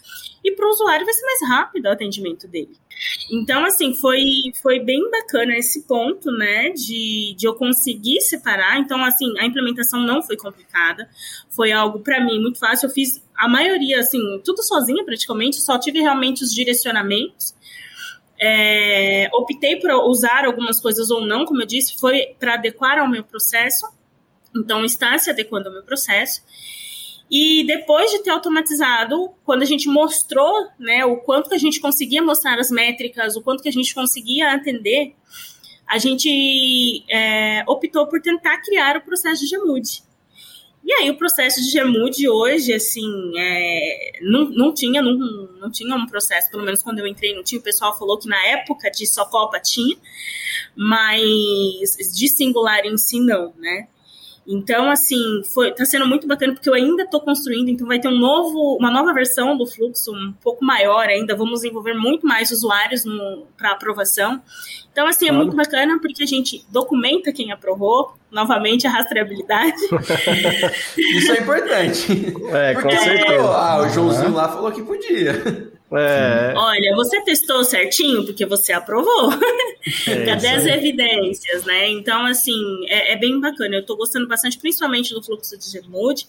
e 0.43 0.51
para 0.51 0.65
o 0.65 0.69
usuário 0.69 1.05
vai 1.05 1.13
ser 1.13 1.25
mais 1.25 1.49
rápido 1.49 1.85
o 1.85 1.91
atendimento 1.91 2.47
dele. 2.47 2.75
Então, 3.29 3.65
assim, 3.65 3.93
foi, 3.93 4.23
foi 4.61 4.79
bem 4.79 5.09
bacana 5.11 5.57
esse 5.57 5.83
ponto, 5.85 6.31
né, 6.31 6.69
de, 6.69 7.35
de 7.37 7.45
eu 7.45 7.53
conseguir 7.55 8.21
separar. 8.21 8.79
Então, 8.79 9.03
assim, 9.03 9.37
a 9.39 9.45
implementação 9.45 10.01
não 10.01 10.23
foi 10.23 10.37
complicada, 10.37 11.09
foi 11.49 11.71
algo 11.71 11.99
para 11.99 12.23
mim 12.23 12.39
muito 12.39 12.57
fácil. 12.57 12.87
Eu 12.87 12.93
fiz 12.93 13.21
a 13.35 13.47
maioria, 13.47 13.99
assim, 13.99 14.41
tudo 14.43 14.63
sozinha 14.63 15.03
praticamente, 15.03 15.57
só 15.57 15.77
tive 15.77 15.99
realmente 15.99 16.43
os 16.43 16.53
direcionamentos. 16.53 17.53
É, 18.39 19.29
optei 19.33 19.77
por 19.77 19.91
usar 20.09 20.45
algumas 20.45 20.79
coisas 20.79 21.09
ou 21.09 21.25
não, 21.25 21.43
como 21.43 21.61
eu 21.61 21.65
disse, 21.65 21.99
foi 21.99 22.35
para 22.39 22.53
adequar 22.53 22.97
ao 22.99 23.09
meu 23.09 23.23
processo. 23.23 23.85
Então, 24.55 24.85
está 24.85 25.17
se 25.17 25.29
adequando 25.29 25.67
ao 25.67 25.73
meu 25.73 25.83
processo. 25.83 26.41
E 27.29 27.65
depois 27.65 28.09
de 28.11 28.23
ter 28.23 28.29
automatizado, 28.29 29.31
quando 29.43 29.61
a 29.61 29.65
gente 29.65 29.89
mostrou 29.89 30.67
né, 30.79 31.05
o 31.05 31.17
quanto 31.17 31.49
que 31.49 31.55
a 31.55 31.59
gente 31.59 31.79
conseguia 31.79 32.21
mostrar 32.21 32.57
as 32.57 32.71
métricas, 32.71 33.35
o 33.35 33.41
quanto 33.41 33.61
que 33.61 33.69
a 33.69 33.71
gente 33.71 33.93
conseguia 33.93 34.53
atender, 34.53 35.13
a 35.85 35.97
gente 35.97 37.03
é, 37.09 37.63
optou 37.67 38.07
por 38.07 38.21
tentar 38.21 38.61
criar 38.61 38.97
o 38.97 39.01
processo 39.01 39.41
de 39.41 39.47
Gemude. 39.47 40.07
E 40.85 40.93
aí 40.93 41.09
o 41.09 41.17
processo 41.17 41.61
de 41.61 41.69
Gemude 41.69 42.29
hoje, 42.29 42.71
assim, 42.71 43.11
é, 43.37 44.19
não, 44.21 44.45
não, 44.49 44.73
tinha, 44.73 45.01
não, 45.01 45.17
não 45.59 45.69
tinha 45.69 45.93
um 45.93 46.05
processo, 46.05 46.49
pelo 46.49 46.63
menos 46.63 46.81
quando 46.81 46.99
eu 46.99 47.07
entrei 47.07 47.35
não 47.35 47.43
tinha, 47.43 47.59
o 47.59 47.63
pessoal 47.63 47.97
falou 47.97 48.17
que 48.17 48.29
na 48.29 48.41
época 48.47 48.89
de 48.89 49.05
Socopa 49.05 49.59
tinha, 49.59 49.97
mas 50.73 52.13
de 52.15 52.29
singular 52.29 52.85
em 52.85 52.97
si 52.97 53.19
não, 53.19 53.53
né? 53.57 53.89
Então, 54.47 54.89
assim, 54.89 55.41
foi, 55.53 55.73
tá 55.73 55.83
sendo 55.83 56.07
muito 56.07 56.25
bacana 56.25 56.53
porque 56.53 56.69
eu 56.69 56.73
ainda 56.73 57.03
estou 57.03 57.19
construindo, 57.19 57.67
então 57.67 57.85
vai 57.85 57.99
ter 57.99 58.07
um 58.07 58.17
novo, 58.17 58.77
uma 58.79 58.89
nova 58.89 59.13
versão 59.13 59.57
do 59.57 59.65
fluxo, 59.65 60.13
um 60.13 60.33
pouco 60.41 60.63
maior 60.63 61.05
ainda. 61.07 61.35
Vamos 61.35 61.65
envolver 61.65 61.93
muito 61.93 62.25
mais 62.25 62.49
usuários 62.49 63.03
para 63.57 63.71
aprovação. 63.71 64.41
Então, 64.89 65.05
assim, 65.05 65.27
é 65.27 65.31
muito 65.33 65.55
bacana 65.55 65.99
porque 66.01 66.23
a 66.23 66.25
gente 66.25 66.65
documenta 66.69 67.33
quem 67.33 67.51
aprovou, 67.51 68.13
novamente 68.31 68.87
a 68.87 68.89
rastreabilidade. 68.89 69.75
Isso 70.97 71.31
é 71.33 71.39
importante. 71.41 72.33
É, 72.51 72.73
porque, 72.73 72.95
com 72.95 73.03
certeza. 73.03 73.47
Ah, 73.49 73.81
o 73.81 73.89
Joãozinho 73.89 74.33
lá 74.33 74.47
falou 74.47 74.71
que 74.71 74.81
podia. 74.81 75.76
É. 75.91 76.53
Olha, 76.55 76.95
você 76.95 77.21
testou 77.21 77.63
certinho 77.63 78.25
porque 78.25 78.45
você 78.45 78.73
aprovou. 78.73 79.29
É 80.05 80.25
Cadê 80.25 80.49
as 80.49 80.65
evidências, 80.65 81.63
né? 81.63 81.89
Então, 81.89 82.25
assim, 82.25 82.61
é, 82.87 83.13
é, 83.13 83.15
bem 83.15 83.39
bacana. 83.39 83.77
Eu 83.77 83.85
tô 83.85 83.95
gostando 83.95 84.27
bastante, 84.27 84.57
principalmente 84.57 85.13
do 85.13 85.23
fluxo 85.23 85.57
de 85.57 85.79
Gmood. 85.79 86.27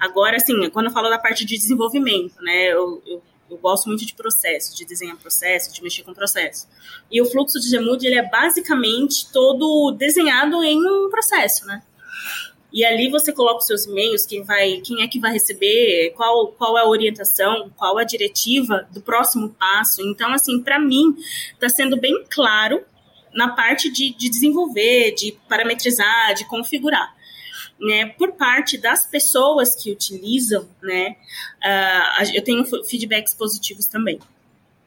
Agora, 0.00 0.36
assim, 0.36 0.68
quando 0.70 0.86
eu 0.86 0.92
falo 0.92 1.08
da 1.08 1.16
parte 1.16 1.44
de 1.44 1.56
desenvolvimento, 1.56 2.34
né? 2.42 2.72
Eu, 2.72 3.00
eu, 3.06 3.22
eu, 3.48 3.56
gosto 3.58 3.86
muito 3.86 4.04
de 4.04 4.14
processo, 4.14 4.76
de 4.76 4.84
desenhar 4.84 5.16
processo, 5.16 5.72
de 5.72 5.80
mexer 5.80 6.02
com 6.02 6.12
processo. 6.12 6.66
E 7.08 7.22
o 7.22 7.24
fluxo 7.24 7.60
de 7.60 7.78
Gmood, 7.78 8.04
ele 8.04 8.18
é 8.18 8.28
basicamente 8.28 9.30
todo 9.32 9.92
desenhado 9.92 10.60
em 10.64 10.76
um 10.76 11.08
processo, 11.08 11.66
né? 11.66 11.80
E 12.72 12.84
ali 12.84 13.08
você 13.10 13.32
coloca 13.32 13.58
os 13.58 13.66
seus 13.66 13.86
e-mails, 13.86 14.26
quem 14.26 14.42
vai, 14.42 14.80
quem 14.84 15.02
é 15.02 15.08
que 15.08 15.18
vai 15.18 15.32
receber, 15.32 16.12
qual, 16.14 16.48
qual 16.48 16.76
é 16.76 16.82
a 16.82 16.88
orientação, 16.88 17.70
qual 17.76 17.96
a 17.96 18.04
diretiva 18.04 18.86
do 18.92 19.00
próximo 19.00 19.48
passo. 19.50 20.02
Então, 20.02 20.32
assim, 20.32 20.62
para 20.62 20.78
mim, 20.78 21.16
está 21.54 21.68
sendo 21.68 21.98
bem 21.98 22.24
claro 22.28 22.82
na 23.32 23.48
parte 23.48 23.90
de, 23.90 24.14
de 24.14 24.28
desenvolver, 24.28 25.12
de 25.12 25.32
parametrizar, 25.48 26.34
de 26.34 26.44
configurar. 26.46 27.16
Né, 27.80 28.06
por 28.06 28.32
parte 28.32 28.76
das 28.76 29.06
pessoas 29.06 29.80
que 29.80 29.92
utilizam, 29.92 30.68
né, 30.82 31.14
uh, 31.62 32.34
eu 32.34 32.42
tenho 32.42 32.64
feedbacks 32.84 33.32
positivos 33.34 33.86
também. 33.86 34.18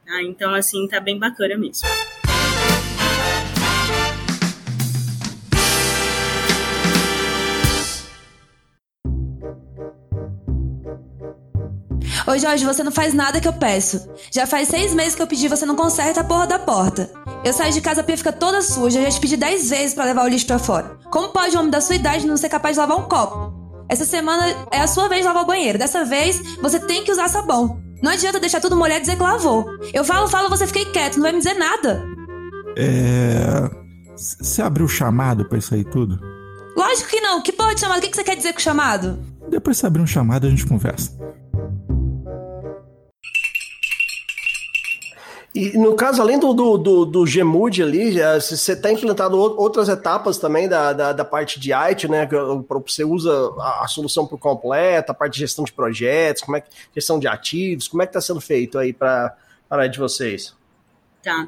Tá? 0.06 0.22
Então, 0.24 0.54
assim, 0.54 0.86
tá 0.90 1.00
bem 1.00 1.18
bacana 1.18 1.58
mesmo. 1.58 1.88
Ô 12.32 12.38
Jorge, 12.38 12.64
você 12.64 12.82
não 12.82 12.94
faz 12.94 13.14
nada 13.14 13.42
que 13.42 13.48
eu 13.48 13.52
peço. 13.52 14.10
Já 14.32 14.48
faz 14.48 14.70
seis 14.70 14.94
meses 14.94 15.16
que 15.16 15.22
eu 15.22 15.28
pedi 15.28 15.50
você 15.50 15.66
não 15.66 15.76
conserta 15.76 16.22
a 16.22 16.24
porra 16.24 16.48
da 16.48 16.58
porta. 16.58 17.12
Eu 17.44 17.52
saio 17.52 17.74
de 17.74 17.82
casa, 17.82 18.00
a 18.00 18.04
pia 18.06 18.16
fica 18.16 18.32
toda 18.32 18.62
suja, 18.62 19.02
já 19.02 19.10
te 19.10 19.20
pedi 19.20 19.36
dez 19.36 19.70
vezes 19.70 19.94
para 19.94 20.06
levar 20.06 20.24
o 20.24 20.30
lixo 20.30 20.48
pra 20.48 20.58
fora. 20.58 20.98
Como 21.12 21.28
pode 21.34 21.58
um 21.58 21.60
homem 21.60 21.72
da 21.72 21.82
sua 21.82 21.96
idade 21.96 22.26
não 22.26 22.38
ser 22.38 22.48
capaz 22.48 22.78
de 22.78 22.80
lavar 22.80 22.98
um 22.98 23.04
copo? 23.04 23.84
Essa 23.90 24.06
semana 24.06 24.46
é 24.72 24.80
a 24.80 24.88
sua 24.88 25.10
vez 25.10 25.24
de 25.24 25.28
lavar 25.28 25.44
o 25.44 25.46
banheiro. 25.46 25.78
Dessa 25.78 26.06
vez, 26.06 26.42
você 26.62 26.80
tem 26.80 27.04
que 27.04 27.12
usar 27.12 27.28
sabão. 27.28 27.82
Não 28.02 28.14
adianta 28.14 28.40
deixar 28.40 28.62
tudo 28.62 28.78
molhado 28.78 29.00
e 29.00 29.02
dizer 29.02 29.18
que 29.18 29.24
lavou. 29.24 29.66
Eu 29.94 30.06
falo, 30.06 30.30
falo, 30.30 30.48
você 30.48 30.66
fica 30.66 30.90
quieto, 30.90 31.16
não 31.16 31.24
vai 31.24 31.34
me 31.34 31.40
dizer 31.40 31.56
nada. 31.56 32.02
É. 32.78 33.70
Você 34.16 34.62
abriu 34.62 34.86
o 34.86 34.90
chamado 34.90 35.44
pra 35.50 35.58
isso 35.58 35.76
aí 35.76 35.84
tudo? 35.84 36.18
Lógico 36.78 37.10
que 37.10 37.20
não. 37.20 37.42
Que 37.42 37.52
porra 37.52 37.76
de 37.76 37.82
chamado? 37.82 37.98
O 37.98 38.02
que 38.02 38.08
que 38.08 38.16
você 38.16 38.24
quer 38.24 38.38
dizer 38.38 38.54
com 38.54 38.60
chamado? 38.62 39.20
Depois 39.50 39.76
você 39.76 39.86
abrir 39.86 40.02
um 40.02 40.08
chamado 40.08 40.48
a 40.48 40.50
gente 40.50 40.66
conversa. 40.66 41.20
E 45.54 45.78
no 45.78 45.96
caso, 45.96 46.22
além 46.22 46.40
do, 46.40 46.54
do, 46.54 46.78
do, 46.78 47.06
do 47.06 47.24
Gmood 47.26 47.84
ali, 47.84 48.14
já- 48.14 48.40
você 48.40 48.72
está 48.72 48.90
implantando 48.92 49.38
ou- 49.38 49.60
outras 49.60 49.90
etapas 49.90 50.38
também 50.38 50.70
da, 50.70 50.94
da, 50.94 51.12
da 51.12 51.26
parte 51.26 51.60
de 51.60 51.74
IT, 51.74 52.08
né? 52.08 52.28
Você 52.86 53.04
usa 53.04 53.32
a, 53.60 53.84
a 53.84 53.88
solução 53.88 54.26
por 54.26 54.38
completo, 54.40 55.12
a 55.12 55.16
parte 55.16 55.34
de 55.34 55.40
gestão 55.40 55.66
de 55.66 55.74
projetos, 55.74 56.42
como 56.42 56.56
é 56.56 56.62
que, 56.62 56.70
gestão 56.96 57.20
de 57.20 57.28
ativos, 57.28 57.88
como 57.90 58.02
é 58.02 58.06
que 58.06 58.12
está 58.12 58.22
sendo 58.22 58.40
feito 58.40 58.78
aí 58.80 58.94
para 58.94 59.36
a 59.70 59.76
área 59.76 59.90
de 59.90 60.00
vocês? 60.00 60.56
Tá. 61.22 61.48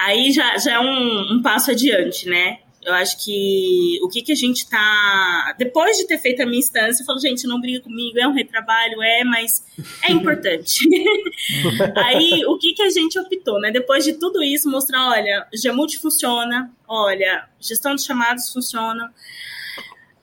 Aí 0.00 0.32
já, 0.32 0.58
já 0.58 0.72
é 0.74 0.78
um, 0.80 1.34
um 1.36 1.40
passo 1.42 1.70
adiante, 1.70 2.28
né? 2.28 2.58
Eu 2.84 2.92
acho 2.92 3.24
que 3.24 3.98
o 4.02 4.08
que, 4.08 4.20
que 4.20 4.32
a 4.32 4.34
gente 4.34 4.68
tá. 4.68 5.54
Depois 5.58 5.96
de 5.96 6.06
ter 6.06 6.18
feito 6.18 6.42
a 6.42 6.46
minha 6.46 6.58
instância, 6.58 7.02
eu 7.02 7.06
falo, 7.06 7.18
gente, 7.18 7.46
não 7.46 7.60
briga 7.60 7.80
comigo, 7.80 8.18
é 8.18 8.28
um 8.28 8.34
retrabalho, 8.34 9.02
é, 9.02 9.24
mas 9.24 9.64
é 10.02 10.12
importante. 10.12 10.86
Aí 11.96 12.44
o 12.46 12.58
que, 12.58 12.74
que 12.74 12.82
a 12.82 12.90
gente 12.90 13.18
optou, 13.18 13.58
né? 13.58 13.70
Depois 13.70 14.04
de 14.04 14.12
tudo 14.14 14.42
isso, 14.42 14.70
mostrar, 14.70 15.08
olha, 15.08 15.46
Jamute 15.54 15.98
funciona, 15.98 16.70
olha, 16.86 17.48
gestão 17.58 17.94
de 17.94 18.04
chamados 18.04 18.52
funciona. 18.52 19.12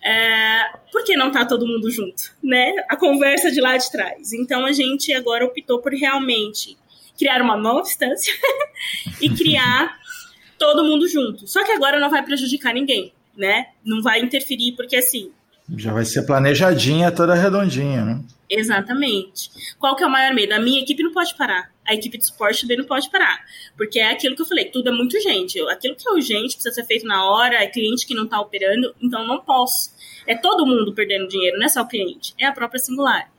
É, 0.04 0.72
por 0.92 1.04
que 1.04 1.16
não 1.16 1.32
tá 1.32 1.46
todo 1.46 1.68
mundo 1.68 1.90
junto, 1.90 2.36
né? 2.44 2.74
A 2.90 2.96
conversa 2.96 3.52
de 3.52 3.60
lá 3.60 3.76
de 3.78 3.92
trás. 3.92 4.34
Então 4.34 4.66
a 4.66 4.72
gente 4.72 5.12
agora 5.14 5.46
optou 5.46 5.80
por 5.80 5.94
realmente 5.94 6.78
criar 7.18 7.42
uma 7.42 7.56
nova 7.56 7.82
instância 7.82 8.34
e 9.22 9.30
criar 9.30 10.01
todo 10.62 10.84
mundo 10.84 11.08
junto. 11.08 11.48
Só 11.48 11.66
que 11.66 11.72
agora 11.72 12.00
não 12.00 12.08
vai 12.08 12.22
prejudicar 12.24 12.72
ninguém, 12.72 13.12
né? 13.36 13.70
Não 13.84 14.00
vai 14.00 14.22
interferir, 14.22 14.74
porque 14.74 14.96
assim, 14.96 15.32
Já 15.76 15.92
vai 15.92 16.06
ser 16.06 16.22
planejadinha, 16.24 17.12
toda 17.12 17.34
redondinha, 17.34 18.06
né? 18.06 18.22
exatamente. 18.48 19.50
Qual 19.80 19.96
que 19.96 20.04
é 20.04 20.08
o 20.08 20.10
maior 20.10 20.34
medo? 20.36 20.54
A 20.54 20.60
minha 20.60 20.82
equipe 20.82 21.02
não 21.02 21.12
pode 21.14 21.34
parar. 21.36 21.72
A 21.88 21.96
equipe 21.96 22.18
de 22.18 22.26
suporte 22.28 22.62
também 22.62 22.78
não 22.78 22.86
pode 22.86 23.10
parar. 23.10 23.40
Porque 23.78 23.98
é 23.98 24.12
aquilo 24.12 24.36
que 24.36 24.42
eu 24.42 24.46
falei, 24.46 24.66
tudo 24.66 24.90
é 24.90 24.92
muito 24.92 25.16
urgente. 25.16 25.60
Aquilo 25.70 25.96
que 25.96 26.08
é 26.08 26.12
urgente 26.12 26.56
precisa 26.56 26.76
ser 26.76 26.86
feito 26.86 27.08
na 27.08 27.26
hora, 27.26 27.56
é 27.56 27.68
cliente 27.68 28.06
que 28.06 28.14
não 28.14 28.26
está 28.26 28.40
operando, 28.40 28.94
então 29.02 29.26
não 29.26 29.40
posso. 29.40 29.90
É 30.28 30.36
todo 30.36 30.66
mundo 30.66 30.94
perdendo 30.94 31.28
dinheiro, 31.28 31.58
não 31.58 31.66
é 31.66 31.70
só 31.70 31.82
o 31.82 31.88
cliente, 31.88 32.36
é 32.38 32.46
a 32.46 32.52
própria 32.52 32.80
singular. 32.80 33.32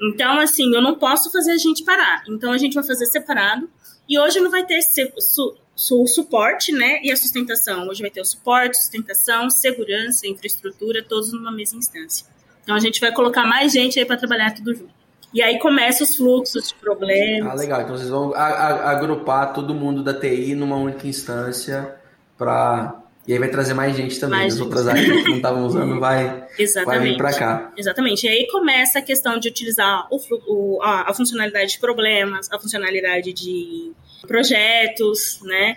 Então, 0.00 0.38
assim, 0.38 0.72
eu 0.74 0.80
não 0.80 0.94
posso 0.94 1.30
fazer 1.32 1.50
a 1.50 1.58
gente 1.58 1.84
parar. 1.84 2.22
Então, 2.28 2.52
a 2.52 2.58
gente 2.58 2.74
vai 2.74 2.84
fazer 2.84 3.06
separado. 3.06 3.68
E 4.08 4.18
hoje 4.18 4.38
não 4.40 4.50
vai 4.50 4.64
ter 4.66 4.80
su- 4.82 5.56
su- 5.74 6.06
suporte, 6.06 6.72
né? 6.72 7.00
E 7.02 7.10
a 7.10 7.16
sustentação. 7.16 7.88
Hoje 7.88 8.02
vai 8.02 8.10
ter 8.10 8.20
o 8.20 8.24
suporte, 8.24 8.76
sustentação, 8.76 9.48
segurança, 9.50 10.26
infraestrutura, 10.26 11.02
todos 11.02 11.32
numa 11.32 11.50
mesma 11.52 11.78
instância. 11.78 12.26
Então, 12.62 12.74
a 12.74 12.80
gente 12.80 13.00
vai 13.00 13.12
colocar 13.12 13.44
mais 13.46 13.72
gente 13.72 13.98
aí 13.98 14.04
para 14.04 14.16
trabalhar 14.16 14.52
tudo 14.54 14.74
junto. 14.74 14.92
E 15.32 15.42
aí 15.42 15.58
começa 15.58 16.04
os 16.04 16.16
fluxos 16.16 16.68
de 16.68 16.74
problemas. 16.76 17.50
Ah, 17.50 17.54
legal. 17.54 17.80
Então 17.82 17.96
vocês 17.96 18.08
vão 18.08 18.32
agrupar 18.34 19.52
todo 19.52 19.74
mundo 19.74 20.02
da 20.02 20.14
TI 20.14 20.54
numa 20.54 20.76
única 20.76 21.08
instância 21.08 21.96
para 22.38 23.02
e 23.26 23.32
aí 23.32 23.38
vai 23.38 23.48
trazer 23.48 23.74
mais 23.74 23.96
gente 23.96 24.18
também. 24.20 24.40
Mais 24.40 24.52
As 24.52 24.58
gente. 24.58 24.64
outras 24.68 24.86
áreas 24.88 25.06
que 25.06 25.28
não 25.28 25.36
estavam 25.36 25.64
usando 25.66 25.98
vai, 26.00 26.46
vai 26.84 27.00
vir 27.00 27.16
para 27.16 27.32
cá. 27.32 27.72
Exatamente. 27.76 28.26
E 28.26 28.28
aí 28.28 28.46
começa 28.48 28.98
a 28.98 29.02
questão 29.02 29.38
de 29.38 29.48
utilizar 29.48 30.06
o, 30.10 30.18
o- 30.46 30.82
a, 30.82 31.10
a 31.10 31.14
funcionalidade 31.14 31.72
de 31.72 31.78
problemas, 31.78 32.50
a 32.52 32.58
funcionalidade 32.58 33.32
de 33.32 33.92
projetos, 34.26 35.40
né? 35.42 35.76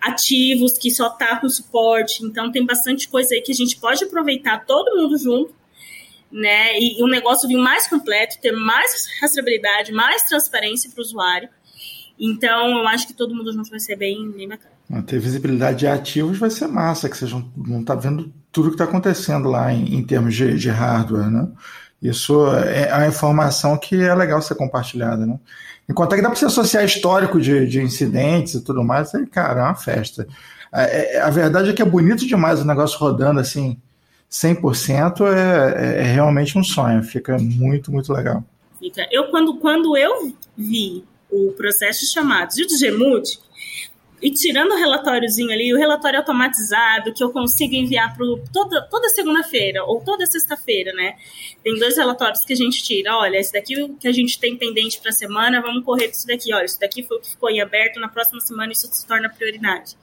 Ativos 0.00 0.78
que 0.78 0.90
só 0.90 1.10
tá 1.10 1.36
com 1.40 1.48
suporte. 1.48 2.24
Então 2.24 2.50
tem 2.50 2.64
bastante 2.64 3.08
coisa 3.08 3.34
aí 3.34 3.40
que 3.40 3.52
a 3.52 3.54
gente 3.54 3.76
pode 3.78 4.02
aproveitar 4.04 4.64
todo 4.64 4.96
mundo 4.96 5.18
junto, 5.18 5.54
né? 6.30 6.78
E, 6.78 6.98
e 6.98 7.02
o 7.02 7.06
negócio 7.06 7.48
vir 7.48 7.56
mais 7.58 7.86
completo, 7.88 8.38
ter 8.40 8.52
mais 8.52 9.06
rastreabilidade, 9.20 9.92
mais 9.92 10.22
transparência 10.22 10.90
para 10.90 11.00
o 11.00 11.04
usuário. 11.04 11.48
Então 12.18 12.78
eu 12.78 12.88
acho 12.88 13.06
que 13.06 13.12
todo 13.12 13.34
mundo 13.34 13.52
junto 13.52 13.68
vai 13.70 13.80
ser 13.80 13.96
bem, 13.96 14.30
bem 14.30 14.48
bacana. 14.48 14.75
Ter 15.06 15.18
visibilidade 15.18 15.80
de 15.80 15.86
ativos 15.86 16.38
vai 16.38 16.48
ser 16.48 16.68
massa, 16.68 17.08
que 17.08 17.16
vocês 17.16 17.30
vão, 17.30 17.80
estar 17.80 17.96
vendo 17.96 18.32
tudo 18.52 18.68
que 18.68 18.74
está 18.74 18.84
acontecendo 18.84 19.48
lá 19.48 19.72
em, 19.72 19.96
em 19.96 20.04
termos 20.04 20.34
de, 20.34 20.56
de 20.56 20.70
hardware, 20.70 21.30
né? 21.30 21.48
Isso 22.00 22.46
é 22.54 22.92
a 22.92 23.08
informação 23.08 23.76
que 23.76 24.00
é 24.00 24.14
legal 24.14 24.40
ser 24.40 24.54
compartilhada, 24.54 25.26
né? 25.26 25.38
Enquanto 25.88 26.12
é 26.12 26.16
que 26.16 26.22
dá 26.22 26.28
para 26.28 26.38
você 26.38 26.46
associar 26.46 26.84
histórico 26.84 27.40
de, 27.40 27.66
de 27.66 27.80
incidentes 27.80 28.54
e 28.54 28.64
tudo 28.64 28.84
mais, 28.84 29.14
aí, 29.14 29.26
cara, 29.26 29.60
é 29.60 29.64
uma 29.64 29.74
festa. 29.74 30.26
A, 30.72 30.82
é- 30.82 31.20
a 31.20 31.30
verdade 31.30 31.70
é 31.70 31.72
que 31.72 31.82
é 31.82 31.84
bonito 31.84 32.26
demais 32.26 32.60
o 32.60 32.64
negócio 32.66 32.98
rodando 32.98 33.40
assim, 33.40 33.80
100% 34.30 35.26
é, 35.26 35.98
é, 35.98 36.00
é 36.00 36.02
realmente 36.02 36.58
um 36.58 36.64
sonho, 36.64 37.02
fica 37.02 37.38
muito, 37.38 37.90
muito 37.90 38.12
legal. 38.12 38.44
Fica. 38.78 39.06
Eu, 39.10 39.30
quando, 39.30 39.56
quando 39.58 39.96
eu 39.96 40.32
vi 40.56 41.04
o 41.30 41.52
processo 41.52 42.00
de 42.00 42.12
chamados 42.12 42.56
e 42.58 42.62
o 42.62 42.66
de 42.66 42.76
Gemute, 42.76 43.38
e 44.20 44.30
tirando 44.30 44.72
o 44.72 44.76
relatóriozinho 44.76 45.50
ali, 45.50 45.72
o 45.74 45.76
relatório 45.76 46.18
automatizado, 46.18 47.12
que 47.12 47.22
eu 47.22 47.30
consigo 47.30 47.74
enviar 47.74 48.14
pro, 48.16 48.42
toda, 48.52 48.82
toda 48.88 49.08
segunda-feira 49.10 49.84
ou 49.84 50.00
toda 50.00 50.24
sexta-feira, 50.26 50.92
né? 50.92 51.16
Tem 51.62 51.78
dois 51.78 51.96
relatórios 51.96 52.44
que 52.44 52.52
a 52.52 52.56
gente 52.56 52.82
tira. 52.82 53.14
Olha, 53.16 53.36
esse 53.36 53.52
daqui 53.52 53.74
que 54.00 54.08
a 54.08 54.12
gente 54.12 54.38
tem 54.40 54.56
pendente 54.56 55.00
para 55.00 55.10
a 55.10 55.12
semana, 55.12 55.60
vamos 55.60 55.84
correr 55.84 56.08
com 56.08 56.14
isso 56.14 56.26
daqui. 56.26 56.52
Olha, 56.54 56.64
isso 56.64 56.80
daqui 56.80 57.02
foi 57.02 57.18
o 57.18 57.20
que 57.20 57.30
ficou 57.30 57.50
em 57.50 57.60
aberto, 57.60 58.00
na 58.00 58.08
próxima 58.08 58.40
semana 58.40 58.72
isso 58.72 58.88
se 58.90 59.06
torna 59.06 59.28
prioridade. 59.28 59.96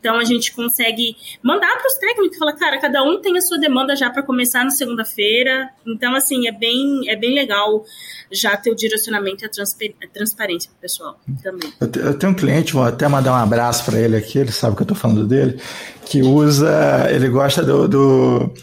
Então 0.00 0.16
a 0.16 0.24
gente 0.24 0.52
consegue 0.52 1.16
mandar 1.42 1.76
para 1.76 1.86
os 1.88 1.94
técnicos 1.94 2.36
e 2.36 2.38
falar, 2.38 2.52
cara, 2.52 2.78
cada 2.78 3.02
um 3.02 3.20
tem 3.20 3.36
a 3.36 3.40
sua 3.40 3.58
demanda 3.58 3.96
já 3.96 4.08
para 4.08 4.22
começar 4.22 4.62
na 4.64 4.70
segunda-feira. 4.70 5.68
Então, 5.86 6.14
assim, 6.14 6.46
é 6.46 6.52
bem, 6.52 7.08
é 7.08 7.16
bem 7.16 7.34
legal 7.34 7.84
já 8.30 8.56
ter 8.56 8.70
o 8.70 8.76
direcionamento 8.76 9.44
e 9.44 9.46
a, 9.46 9.48
transpa- 9.48 9.86
a 10.02 10.06
transparência 10.06 10.70
pro 10.70 10.80
pessoal 10.80 11.18
também. 11.42 11.72
Eu, 11.80 11.90
te- 11.90 11.98
eu 11.98 12.18
tenho 12.18 12.32
um 12.32 12.34
cliente, 12.36 12.72
vou 12.74 12.84
até 12.84 13.08
mandar 13.08 13.32
um 13.32 13.36
abraço 13.42 13.84
para 13.84 13.98
ele 13.98 14.16
aqui, 14.16 14.38
ele 14.38 14.52
sabe 14.52 14.76
que 14.76 14.82
eu 14.82 14.84
estou 14.84 14.96
falando 14.96 15.26
dele, 15.26 15.60
que 16.06 16.22
usa, 16.22 17.08
ele 17.10 17.28
gosta 17.28 17.62
do, 17.64 17.88
do, 17.88 18.54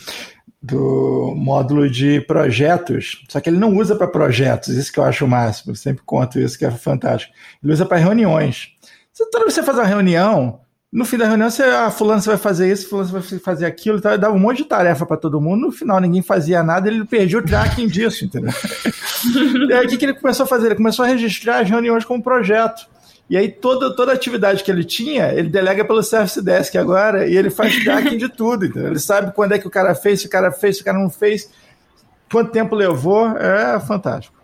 do 0.62 1.34
módulo 1.36 1.89
de 1.89 2.21
projetos, 2.21 3.23
só 3.29 3.39
que 3.41 3.49
ele 3.49 3.58
não 3.58 3.75
usa 3.75 3.95
para 3.95 4.08
projetos, 4.08 4.69
isso 4.69 4.91
que 4.91 4.99
eu 4.99 5.03
acho 5.03 5.25
o 5.25 5.27
máximo, 5.27 5.71
eu 5.71 5.75
sempre 5.75 6.01
conto 6.05 6.39
isso 6.39 6.58
que 6.58 6.65
é 6.65 6.71
fantástico. 6.71 7.34
Ele 7.63 7.73
usa 7.73 7.86
para 7.86 7.97
reuniões. 7.97 8.69
Toda 9.17 9.39
vez 9.45 9.53
que 9.53 9.60
você 9.62 9.63
faz 9.63 9.77
uma 9.77 9.86
reunião, 9.86 10.60
no 10.91 11.04
fim 11.04 11.17
da 11.17 11.28
reunião, 11.28 11.50
você, 11.50 11.63
ah, 11.63 11.91
fulano 11.91 12.21
você 12.21 12.30
vai 12.30 12.38
fazer 12.38 12.71
isso, 12.71 12.89
fulano 12.89 13.10
você 13.10 13.36
vai 13.36 13.39
fazer 13.39 13.65
aquilo, 13.65 13.98
ele 13.98 14.17
dava 14.17 14.34
um 14.34 14.39
monte 14.39 14.60
de 14.60 14.65
tarefa 14.65 15.06
para 15.06 15.17
todo 15.17 15.41
mundo, 15.41 15.67
no 15.67 15.71
final 15.71 16.00
ninguém 16.00 16.21
fazia 16.21 16.63
nada, 16.63 16.88
ele 16.88 17.04
perdia 17.06 17.39
o 17.39 17.41
tracking 17.41 17.88
disso, 17.88 18.26
entendeu? 18.26 18.54
E 19.67 19.74
aí, 19.74 19.86
o 19.86 19.89
que, 19.89 19.98
que 19.98 20.06
ele 20.06 20.13
começou 20.13 20.43
a 20.43 20.48
fazer? 20.48 20.67
Ele 20.67 20.76
começou 20.76 21.04
a 21.04 21.08
registrar 21.08 21.62
as 21.62 21.69
reuniões 21.69 22.06
como 22.06 22.21
projeto. 22.21 22.88
E 23.28 23.36
aí, 23.36 23.50
toda, 23.50 23.95
toda 23.95 24.12
atividade 24.12 24.63
que 24.63 24.69
ele 24.69 24.84
tinha, 24.84 25.34
ele 25.34 25.50
delega 25.50 25.84
pelo 25.84 26.04
Service 26.04 26.39
Desk 26.39 26.78
agora, 26.78 27.28
e 27.28 27.36
ele 27.36 27.50
faz 27.50 27.76
tracking 27.84 28.17
de 28.17 28.30
tudo. 28.30 28.65
Ele 28.65 29.00
sabe 29.00 29.34
quando 29.34 29.54
é 29.54 29.60
que 29.60 29.67
o 29.67 29.71
cara 29.71 29.95
fez, 29.95 30.21
se 30.21 30.28
o 30.28 30.30
cara 30.30 30.52
fez, 30.52 30.76
se 30.76 30.82
o 30.84 30.86
cara 30.86 31.00
não 31.00 31.10
fez, 31.10 31.50
quanto 32.32 32.52
tempo 32.52 32.76
levou. 32.76 33.36
É 33.36 33.80
fantástico. 33.80 34.35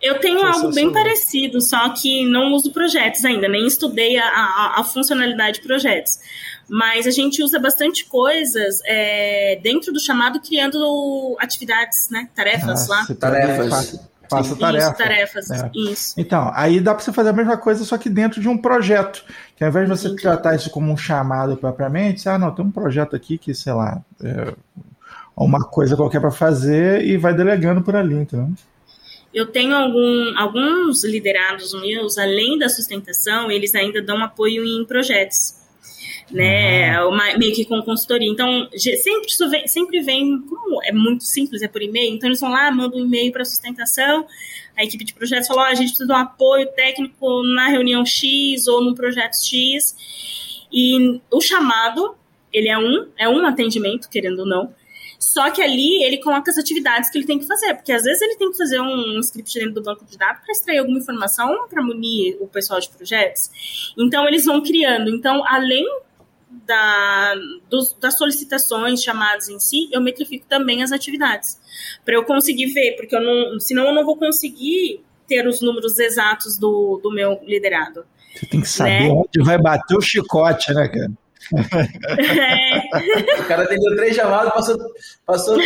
Eu 0.00 0.18
tenho 0.20 0.44
algo 0.44 0.72
bem 0.72 0.92
parecido, 0.92 1.60
só 1.60 1.88
que 1.90 2.24
não 2.26 2.52
uso 2.52 2.72
projetos 2.72 3.24
ainda, 3.24 3.48
nem 3.48 3.66
estudei 3.66 4.18
a, 4.18 4.24
a, 4.26 4.80
a 4.80 4.84
funcionalidade 4.84 5.60
de 5.60 5.66
projetos. 5.66 6.18
Mas 6.68 7.06
a 7.06 7.10
gente 7.10 7.42
usa 7.42 7.58
bastante 7.58 8.04
coisas 8.04 8.80
é, 8.84 9.58
dentro 9.62 9.92
do 9.92 9.98
chamado, 9.98 10.38
criando 10.40 11.36
atividades, 11.40 12.10
né? 12.10 12.28
Tarefas 12.34 12.90
Ah, 12.90 12.94
lá. 12.94 13.14
Tarefas. 13.14 13.68
Passa, 13.70 14.10
passa 14.28 14.48
Isso, 14.50 14.58
tarefa. 14.58 14.92
tarefas. 14.92 15.50
É. 15.50 15.70
Isso. 15.74 16.14
Então, 16.18 16.52
aí 16.54 16.78
dá 16.78 16.94
para 16.94 17.02
você 17.02 17.12
fazer 17.12 17.30
a 17.30 17.32
mesma 17.32 17.56
coisa, 17.56 17.84
só 17.84 17.96
que 17.96 18.10
dentro 18.10 18.40
de 18.40 18.48
um 18.48 18.58
projeto. 18.58 19.24
Que 19.56 19.64
ao 19.64 19.70
invés 19.70 19.88
de 19.88 19.96
você 19.96 20.14
tratar 20.14 20.54
isso 20.54 20.68
como 20.70 20.92
um 20.92 20.96
chamado 20.96 21.56
propriamente, 21.56 22.20
você, 22.20 22.28
ah, 22.28 22.38
não, 22.38 22.54
tem 22.54 22.64
um 22.64 22.70
projeto 22.70 23.16
aqui 23.16 23.38
que, 23.38 23.54
sei 23.54 23.72
lá, 23.72 24.02
é 24.22 24.52
uma 25.34 25.60
coisa 25.64 25.96
qualquer 25.96 26.20
para 26.20 26.30
fazer 26.30 27.02
e 27.04 27.16
vai 27.16 27.32
delegando 27.32 27.80
por 27.80 27.96
ali, 27.96 28.14
entendeu? 28.14 28.50
Eu 29.38 29.46
tenho 29.46 29.74
algum, 29.74 30.36
alguns 30.36 31.04
liderados 31.04 31.72
meus, 31.80 32.18
além 32.18 32.58
da 32.58 32.68
sustentação, 32.68 33.50
eles 33.50 33.72
ainda 33.74 34.02
dão 34.02 34.22
apoio 34.22 34.64
em 34.64 34.84
projetos. 34.84 35.56
Né, 36.30 37.00
uma- 37.04 37.38
meio 37.38 37.54
que 37.54 37.64
com 37.64 37.80
consultoria. 37.80 38.28
Então, 38.28 38.68
sempre, 38.76 39.48
vem, 39.50 39.66
sempre 39.66 40.00
vem, 40.02 40.38
como 40.40 40.82
é 40.84 40.92
muito 40.92 41.24
simples, 41.24 41.62
é 41.62 41.68
por 41.68 41.80
e-mail, 41.80 42.14
então 42.14 42.28
eles 42.28 42.38
vão 42.40 42.50
lá, 42.50 42.70
mandam 42.70 43.00
um 43.00 43.06
e-mail 43.06 43.32
para 43.32 43.46
sustentação, 43.46 44.26
a 44.76 44.84
equipe 44.84 45.04
de 45.04 45.14
projetos 45.14 45.48
fala, 45.48 45.62
ó, 45.62 45.64
a 45.66 45.74
gente 45.74 45.88
precisa 45.88 46.06
de 46.06 46.12
um 46.12 46.16
apoio 46.16 46.66
técnico 46.76 47.42
na 47.54 47.68
reunião 47.68 48.04
X 48.04 48.66
ou 48.66 48.82
no 48.82 48.94
projeto 48.94 49.36
X, 49.42 49.96
e 50.70 51.18
o 51.32 51.40
chamado, 51.40 52.14
ele 52.52 52.68
é 52.68 52.76
um, 52.76 53.06
é 53.16 53.26
um 53.26 53.46
atendimento, 53.46 54.10
querendo 54.10 54.40
ou 54.40 54.46
não, 54.46 54.74
só 55.18 55.50
que 55.50 55.60
ali 55.60 56.02
ele 56.04 56.18
coloca 56.18 56.50
as 56.50 56.56
atividades 56.56 57.10
que 57.10 57.18
ele 57.18 57.26
tem 57.26 57.38
que 57.38 57.46
fazer, 57.46 57.74
porque 57.74 57.92
às 57.92 58.04
vezes 58.04 58.22
ele 58.22 58.36
tem 58.36 58.50
que 58.50 58.56
fazer 58.56 58.80
um 58.80 59.18
script 59.20 59.52
dentro 59.58 59.74
do 59.74 59.82
banco 59.82 60.04
de 60.04 60.16
dados 60.16 60.42
para 60.42 60.52
extrair 60.52 60.78
alguma 60.78 60.98
informação 60.98 61.66
para 61.68 61.82
munir 61.82 62.36
o 62.40 62.46
pessoal 62.46 62.78
de 62.78 62.88
projetos. 62.88 63.50
Então 63.98 64.26
eles 64.28 64.44
vão 64.44 64.62
criando. 64.62 65.10
Então, 65.10 65.42
além 65.46 65.84
da, 66.66 67.34
dos, 67.68 67.94
das 68.00 68.16
solicitações, 68.16 69.02
chamadas 69.02 69.48
em 69.48 69.58
si, 69.58 69.88
eu 69.92 70.00
metrifico 70.00 70.46
também 70.48 70.82
as 70.82 70.92
atividades. 70.92 71.58
Para 72.04 72.14
eu 72.14 72.24
conseguir 72.24 72.66
ver, 72.66 72.96
porque 72.96 73.14
eu 73.14 73.20
não, 73.20 73.58
senão 73.58 73.86
eu 73.86 73.94
não 73.94 74.04
vou 74.04 74.16
conseguir 74.16 75.02
ter 75.26 75.46
os 75.46 75.60
números 75.60 75.98
exatos 75.98 76.56
do, 76.56 77.00
do 77.02 77.12
meu 77.12 77.40
liderado. 77.42 78.04
Você 78.34 78.46
tem 78.46 78.60
que 78.60 78.68
saber 78.68 79.08
né? 79.08 79.10
onde 79.10 79.44
vai 79.44 79.58
bater 79.58 79.96
o 79.96 80.00
chicote, 80.00 80.72
né, 80.72 80.88
cara? 80.88 81.10
É. 82.18 83.40
O 83.40 83.44
cara 83.46 83.62
atendeu 83.64 83.96
três 83.96 84.14
chamadas, 84.14 84.52
passou, 84.52 84.78
passou 85.24 85.58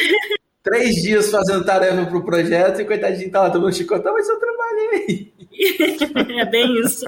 três 0.63 0.97
dias 0.97 1.31
fazendo 1.31 1.65
tarefa 1.65 2.07
pro 2.07 2.25
projeto 2.25 2.81
e 2.81 2.85
coitadinho 2.85 3.31
tá 3.31 3.43
lá 3.43 3.51
tomando 3.51 3.75
chicotão, 3.75 4.13
mas 4.15 4.29
eu 4.29 4.39
trabalhei. 4.39 5.33
É 6.39 6.45
bem 6.47 6.81
isso. 6.81 7.05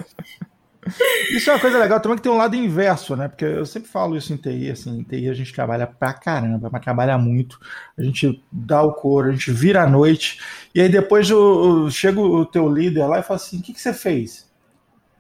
Isso 1.30 1.50
é 1.50 1.54
uma 1.54 1.60
coisa 1.60 1.78
legal 1.78 1.98
também 1.98 2.16
que 2.16 2.22
tem 2.22 2.30
um 2.30 2.36
lado 2.36 2.54
inverso, 2.54 3.16
né? 3.16 3.26
Porque 3.26 3.44
eu 3.44 3.64
sempre 3.64 3.88
falo 3.88 4.16
isso 4.16 4.32
em 4.32 4.36
TI, 4.36 4.70
assim, 4.70 4.98
em 4.98 5.02
TI 5.02 5.28
a 5.28 5.34
gente 5.34 5.52
trabalha 5.52 5.86
pra 5.86 6.12
caramba, 6.12 6.68
mas 6.70 6.82
trabalha 6.82 7.16
muito. 7.16 7.58
A 7.96 8.02
gente 8.02 8.42
dá 8.52 8.82
o 8.82 8.92
couro, 8.92 9.28
a 9.28 9.32
gente 9.32 9.50
vira 9.50 9.82
à 9.82 9.88
noite, 9.88 10.38
e 10.74 10.80
aí 10.80 10.88
depois 10.88 11.30
o, 11.30 11.84
o, 11.86 11.90
chega 11.90 12.20
o 12.20 12.44
teu 12.44 12.68
líder 12.68 13.06
lá 13.06 13.20
e 13.20 13.22
fala 13.22 13.36
assim: 13.36 13.58
o 13.58 13.62
que, 13.62 13.72
que 13.72 13.80
você 13.80 13.94
fez? 13.94 14.46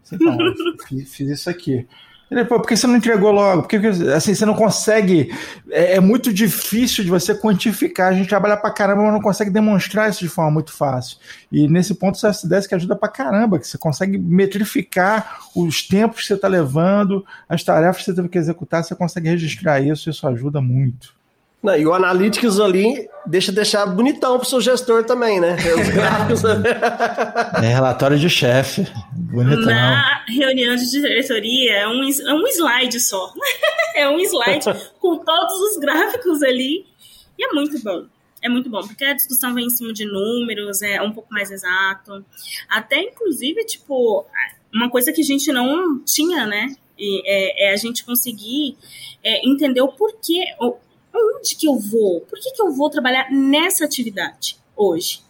Você 0.02 0.18
fala, 0.18 0.38
fiz, 0.86 1.14
fiz 1.14 1.30
isso 1.30 1.48
aqui. 1.48 1.88
Pô, 2.48 2.58
por 2.58 2.66
que 2.66 2.76
você 2.76 2.86
não 2.86 2.96
entregou 2.96 3.30
logo? 3.30 3.62
Porque 3.62 3.76
assim, 4.14 4.34
você 4.34 4.44
não 4.44 4.54
consegue. 4.54 5.32
É, 5.70 5.96
é, 5.96 6.00
muito 6.00 6.32
difícil 6.32 7.04
de 7.04 7.10
você 7.10 7.34
quantificar. 7.34 8.08
A 8.08 8.14
gente 8.14 8.28
trabalha 8.28 8.56
pra 8.56 8.70
caramba, 8.70 9.02
mas 9.02 9.12
não 9.12 9.20
consegue 9.20 9.50
demonstrar 9.50 10.10
isso 10.10 10.20
de 10.20 10.28
forma 10.28 10.50
muito 10.50 10.72
fácil. 10.72 11.18
E 11.52 11.68
nesse 11.68 11.94
ponto, 11.94 12.16
o 12.16 12.20
CSDS 12.20 12.66
que 12.66 12.74
ajuda 12.74 12.96
pra 12.96 13.08
caramba, 13.08 13.58
que 13.58 13.66
você 13.66 13.78
consegue 13.78 14.18
metrificar 14.18 15.38
os 15.54 15.86
tempos 15.86 16.22
que 16.22 16.28
você 16.28 16.34
está 16.34 16.48
levando, 16.48 17.24
as 17.48 17.62
tarefas 17.62 17.98
que 17.98 18.04
você 18.04 18.14
teve 18.14 18.28
que 18.28 18.38
executar, 18.38 18.82
você 18.82 18.94
consegue 18.94 19.28
registrar 19.28 19.80
isso, 19.80 20.10
isso 20.10 20.26
ajuda 20.26 20.60
muito. 20.60 21.14
Não, 21.64 21.74
e 21.74 21.86
o 21.86 21.94
Analytics 21.94 22.60
ali 22.60 23.08
deixa 23.24 23.50
deixar 23.50 23.86
bonitão 23.86 24.38
pro 24.38 24.46
seu 24.46 24.60
gestor 24.60 25.02
também, 25.04 25.40
né? 25.40 25.56
Os 25.80 25.88
gráficos. 25.94 26.42
é 26.44 27.66
relatório 27.66 28.18
de 28.18 28.28
chefe. 28.28 28.86
Bonitão. 29.14 29.64
Na 29.64 30.24
reunião 30.28 30.76
de 30.76 30.90
diretoria 30.90 31.72
é 31.72 31.88
um, 31.88 32.02
é 32.02 32.34
um 32.34 32.46
slide 32.48 33.00
só. 33.00 33.32
é 33.96 34.06
um 34.06 34.20
slide 34.20 34.66
com 35.00 35.16
todos 35.16 35.54
os 35.54 35.78
gráficos 35.78 36.42
ali. 36.42 36.84
E 37.38 37.46
é 37.46 37.52
muito 37.54 37.82
bom. 37.82 38.04
É 38.42 38.48
muito 38.50 38.68
bom, 38.68 38.86
porque 38.86 39.02
a 39.02 39.14
discussão 39.14 39.54
vem 39.54 39.64
em 39.64 39.70
cima 39.70 39.90
de 39.94 40.04
números, 40.04 40.82
é 40.82 41.00
um 41.00 41.12
pouco 41.12 41.32
mais 41.32 41.50
exato. 41.50 42.22
Até, 42.68 43.00
inclusive, 43.00 43.64
tipo, 43.64 44.26
uma 44.70 44.90
coisa 44.90 45.10
que 45.14 45.22
a 45.22 45.24
gente 45.24 45.50
não 45.50 45.98
tinha, 46.04 46.44
né? 46.44 46.76
E 46.98 47.22
é, 47.24 47.68
é 47.68 47.72
a 47.72 47.76
gente 47.76 48.04
conseguir 48.04 48.76
é, 49.24 49.48
entender 49.48 49.80
o 49.80 49.88
porquê, 49.88 50.44
o, 50.60 50.76
onde 51.14 51.56
que 51.56 51.66
eu 51.66 51.78
vou? 51.78 52.20
Por 52.22 52.38
que, 52.38 52.50
que 52.52 52.62
eu 52.62 52.72
vou 52.72 52.90
trabalhar 52.90 53.30
nessa 53.30 53.84
atividade 53.84 54.56
hoje? 54.76 55.22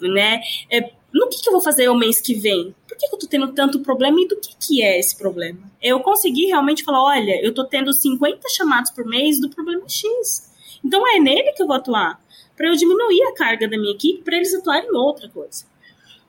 Né? 0.00 0.40
É, 0.70 0.92
no 1.12 1.28
que, 1.28 1.40
que 1.40 1.48
eu 1.48 1.52
vou 1.52 1.62
fazer 1.62 1.88
o 1.88 1.94
mês 1.94 2.20
que 2.20 2.34
vem? 2.34 2.74
Por 2.86 2.96
que, 2.96 3.08
que 3.08 3.14
eu 3.14 3.18
tô 3.18 3.26
tendo 3.26 3.52
tanto 3.52 3.80
problema 3.80 4.20
e 4.20 4.28
do 4.28 4.36
que, 4.36 4.54
que 4.56 4.82
é 4.82 4.98
esse 4.98 5.16
problema? 5.16 5.70
Eu 5.82 6.00
consegui 6.00 6.46
realmente 6.46 6.84
falar: 6.84 7.02
olha, 7.02 7.44
eu 7.44 7.52
tô 7.52 7.64
tendo 7.64 7.92
50 7.92 8.48
chamados 8.50 8.90
por 8.90 9.04
mês 9.04 9.40
do 9.40 9.48
problema 9.48 9.88
X. 9.88 10.48
Então 10.84 11.06
é 11.08 11.18
nele 11.18 11.52
que 11.52 11.62
eu 11.62 11.66
vou 11.66 11.76
atuar, 11.76 12.22
para 12.56 12.68
eu 12.68 12.74
diminuir 12.74 13.22
a 13.24 13.34
carga 13.34 13.68
da 13.68 13.76
minha 13.76 13.92
equipe, 13.92 14.22
para 14.22 14.36
eles 14.36 14.54
atuarem 14.54 14.88
em 14.88 14.96
outra 14.96 15.28
coisa. 15.28 15.66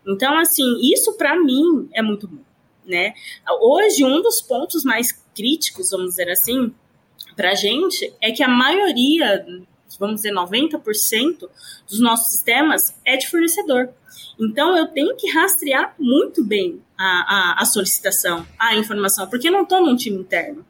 Então, 0.07 0.37
assim, 0.39 0.65
isso 0.81 1.13
para 1.13 1.39
mim 1.39 1.89
é 1.93 2.01
muito 2.01 2.27
bom. 2.27 2.41
Né? 2.85 3.13
Hoje, 3.61 4.03
um 4.03 4.21
dos 4.21 4.41
pontos 4.41 4.83
mais 4.83 5.11
críticos, 5.35 5.91
vamos 5.91 6.11
dizer 6.11 6.29
assim, 6.31 6.73
para 7.39 7.51
a 7.51 7.55
gente 7.55 8.13
é 8.21 8.33
que 8.33 8.43
a 8.43 8.49
maioria, 8.49 9.45
vamos 9.97 10.17
dizer 10.17 10.33
90% 10.33 11.49
dos 11.87 11.99
nossos 12.01 12.33
sistemas 12.33 12.93
é 13.05 13.15
de 13.15 13.29
fornecedor. 13.29 13.87
Então 14.37 14.75
eu 14.75 14.87
tenho 14.87 15.15
que 15.15 15.31
rastrear 15.31 15.95
muito 15.97 16.43
bem 16.43 16.81
a, 16.97 17.05
a, 17.05 17.61
a 17.61 17.65
solicitação, 17.65 18.45
a 18.59 18.75
informação, 18.75 19.25
porque 19.29 19.47
eu 19.47 19.53
não 19.53 19.63
estou 19.63 19.81
num 19.81 19.95
time 19.95 20.17
interno. 20.17 20.65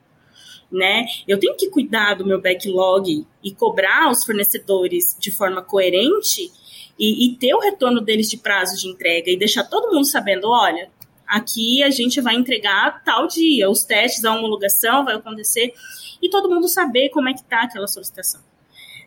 Né? 0.71 1.07
Eu 1.27 1.39
tenho 1.39 1.55
que 1.55 1.71
cuidar 1.71 2.13
do 2.13 2.23
meu 2.23 2.39
backlog 2.39 3.25
e 3.43 3.51
cobrar 3.55 4.11
os 4.11 4.23
fornecedores 4.23 5.17
de 5.19 5.31
forma 5.31 5.63
coerente 5.63 6.51
e, 6.99 7.25
e, 7.25 7.35
ter 7.37 7.55
o 7.55 7.59
retorno 7.59 7.99
deles 7.99 8.29
de 8.29 8.37
prazo 8.37 8.79
de 8.79 8.87
entrega 8.87 9.31
e 9.31 9.39
deixar 9.39 9.63
todo 9.63 9.91
mundo 9.91 10.05
sabendo, 10.05 10.47
olha, 10.47 10.91
aqui 11.29 11.83
a 11.83 11.89
gente 11.89 12.19
vai 12.19 12.35
entregar 12.35 13.03
tal 13.03 13.27
dia, 13.27 13.69
os 13.69 13.83
testes, 13.83 14.25
a 14.25 14.33
homologação 14.33 15.05
vai 15.05 15.15
acontecer 15.15 15.73
e 16.21 16.29
todo 16.29 16.49
mundo 16.49 16.67
saber 16.67 17.09
como 17.09 17.29
é 17.29 17.33
que 17.33 17.41
está 17.41 17.61
aquela 17.61 17.87
solicitação. 17.87 18.48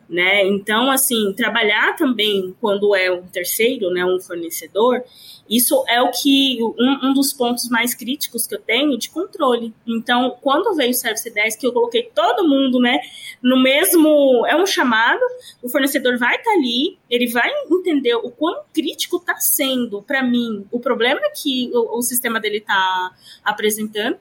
Né? 0.08 0.46
Então, 0.46 0.90
assim, 0.90 1.32
trabalhar 1.34 1.96
também 1.96 2.54
quando 2.60 2.94
é 2.94 3.10
um 3.10 3.22
terceiro, 3.22 3.90
né, 3.90 4.04
um 4.04 4.20
fornecedor, 4.20 5.02
isso 5.48 5.84
é 5.88 6.02
o 6.02 6.10
que 6.10 6.58
um, 6.62 7.08
um, 7.08 7.14
dos 7.14 7.32
pontos 7.32 7.68
mais 7.68 7.94
críticos 7.94 8.46
que 8.46 8.54
eu 8.54 8.60
tenho 8.60 8.98
de 8.98 9.08
controle. 9.08 9.72
Então, 9.86 10.36
quando 10.40 10.74
veio 10.74 10.90
o 10.90 10.94
Service 10.94 11.28
10, 11.28 11.56
que 11.56 11.66
eu 11.66 11.72
coloquei 11.72 12.10
todo 12.14 12.46
mundo, 12.46 12.78
né, 12.78 13.00
no 13.42 13.62
mesmo, 13.62 14.46
é 14.46 14.54
um 14.54 14.66
chamado, 14.66 15.22
o 15.62 15.68
fornecedor 15.68 16.18
vai 16.18 16.36
estar 16.36 16.50
tá 16.50 16.56
ali, 16.56 16.98
ele 17.08 17.28
vai 17.28 17.50
entender 17.70 18.14
o 18.16 18.30
quão 18.30 18.62
crítico 18.72 19.16
está 19.16 19.36
sendo 19.36 20.02
para 20.02 20.22
mim 20.22 20.66
o 20.70 20.78
problema 20.78 21.20
que 21.34 21.70
o, 21.72 21.98
o 21.98 22.02
sistema 22.02 22.38
dele 22.38 22.58
está 22.58 23.12
apresentando 23.44 24.18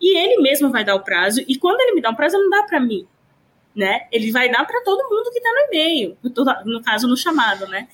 e 0.00 0.16
ele 0.16 0.42
mesmo 0.42 0.70
vai 0.70 0.84
dar 0.84 0.94
o 0.94 1.00
prazo. 1.00 1.42
E 1.46 1.56
quando 1.56 1.80
ele 1.80 1.94
me 1.94 2.00
dá 2.00 2.10
um 2.10 2.14
prazo, 2.14 2.36
ele 2.36 2.44
não 2.44 2.50
dá 2.50 2.62
para 2.64 2.80
mim. 2.80 3.06
Né? 3.76 4.06
Ele 4.10 4.32
vai 4.32 4.50
dar 4.50 4.64
para 4.64 4.80
todo 4.82 5.06
mundo 5.10 5.30
que 5.30 5.36
está 5.36 5.50
no 5.52 5.58
e-mail, 5.68 6.16
no 6.64 6.82
caso 6.82 7.06
no 7.06 7.14
chamado, 7.14 7.66
né? 7.66 7.86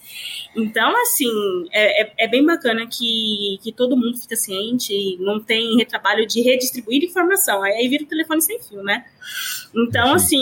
Então, 0.55 0.95
assim, 1.03 1.29
é, 1.73 2.03
é, 2.03 2.12
é, 2.18 2.29
bem 2.29 2.47
bacana 2.47 2.87
que, 2.87 3.59
que 3.62 3.73
todo 3.73 3.97
mundo 3.97 4.16
fica 4.16 4.37
ciente 4.37 4.92
e 4.92 5.16
não 5.18 5.40
tem 5.40 5.77
retrabalho 5.77 6.25
de 6.25 6.40
redistribuir 6.40 7.03
informação. 7.03 7.64
Aí, 7.64 7.73
aí 7.73 7.88
vira 7.88 8.05
o 8.05 8.07
telefone 8.07 8.40
sem 8.40 8.62
fio, 8.62 8.83
né? 8.85 9.05
Então, 9.75 10.14
assim, 10.14 10.38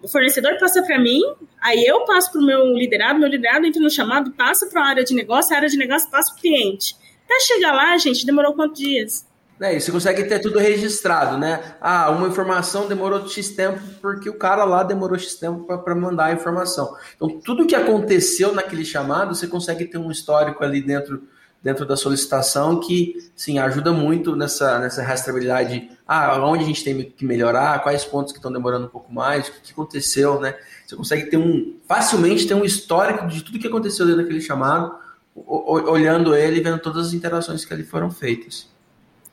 o 0.00 0.06
fornecedor 0.06 0.56
passa 0.58 0.80
para 0.82 0.98
mim, 0.98 1.20
aí 1.60 1.84
eu 1.84 2.04
passo 2.04 2.30
para 2.30 2.40
o 2.40 2.44
meu 2.44 2.74
liderado, 2.74 3.18
meu 3.18 3.28
liderado 3.28 3.66
entra 3.66 3.82
no 3.82 3.90
chamado, 3.90 4.30
passa 4.32 4.66
para 4.66 4.80
a 4.80 4.86
área 4.86 5.04
de 5.04 5.14
negócio, 5.14 5.54
a 5.54 5.56
área 5.56 5.68
de 5.68 5.76
negócio 5.76 6.10
passa 6.10 6.30
para 6.30 6.38
o 6.38 6.40
cliente. 6.42 6.94
Até 7.24 7.40
chegar 7.40 7.72
lá, 7.72 7.96
gente, 7.96 8.26
demorou 8.26 8.52
quantos 8.54 8.78
dias? 8.78 9.26
É, 9.60 9.76
e 9.76 9.80
você 9.80 9.92
consegue 9.92 10.24
ter 10.24 10.40
tudo 10.40 10.58
registrado, 10.58 11.38
né? 11.38 11.76
Ah, 11.80 12.10
uma 12.10 12.26
informação 12.26 12.88
demorou 12.88 13.28
X 13.28 13.50
tempo 13.50 13.80
porque 14.00 14.28
o 14.28 14.36
cara 14.36 14.64
lá 14.64 14.82
demorou 14.82 15.16
X 15.16 15.34
tempo 15.34 15.64
para 15.78 15.94
mandar 15.94 16.26
a 16.26 16.32
informação. 16.32 16.96
Então, 17.14 17.40
tudo 17.40 17.66
que 17.66 17.76
aconteceu 17.76 18.52
naquele 18.52 18.84
chamado, 18.84 19.34
você 19.34 19.46
consegue 19.46 19.84
ter 19.84 19.98
um 19.98 20.10
histórico 20.10 20.64
ali 20.64 20.82
dentro, 20.82 21.22
dentro 21.62 21.86
da 21.86 21.96
solicitação 21.96 22.80
que, 22.80 23.30
sim, 23.36 23.58
ajuda 23.58 23.92
muito 23.92 24.34
nessa, 24.34 24.80
nessa 24.80 25.00
rastreabilidade. 25.00 25.90
Ah, 26.08 26.44
onde 26.44 26.64
a 26.64 26.66
gente 26.66 26.82
tem 26.82 27.00
que 27.02 27.24
melhorar, 27.24 27.82
quais 27.84 28.04
pontos 28.04 28.32
que 28.32 28.38
estão 28.38 28.52
demorando 28.52 28.86
um 28.86 28.90
pouco 28.90 29.12
mais, 29.12 29.46
o 29.46 29.52
que, 29.62 29.70
aconteceu, 29.70 30.40
né? 30.40 30.56
Você 30.84 30.96
consegue 30.96 31.30
ter 31.30 31.36
um, 31.36 31.76
facilmente 31.86 32.48
ter 32.48 32.54
um 32.54 32.64
histórico 32.64 33.28
de 33.28 33.42
tudo 33.44 33.60
que 33.60 33.68
aconteceu 33.68 34.06
dentro 34.06 34.22
daquele 34.22 34.40
chamado, 34.40 34.92
olhando 35.34 36.34
ele 36.34 36.58
e 36.58 36.62
vendo 36.62 36.80
todas 36.80 37.06
as 37.06 37.12
interações 37.12 37.64
que 37.64 37.72
ali 37.72 37.84
foram 37.84 38.10
feitas. 38.10 38.72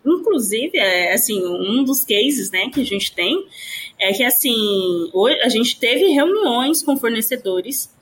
Inclusive, 0.05 0.77
é, 0.77 1.13
assim, 1.13 1.45
um 1.45 1.83
dos 1.83 2.05
cases 2.05 2.51
né, 2.51 2.69
que 2.69 2.81
a 2.81 2.85
gente 2.85 3.13
tem 3.13 3.45
é 3.99 4.13
que 4.13 4.23
assim, 4.23 5.09
hoje, 5.13 5.39
a 5.41 5.49
gente 5.49 5.77
teve 5.77 6.07
reuniões 6.07 6.81
com 6.81 6.97
fornecedores 6.97 7.93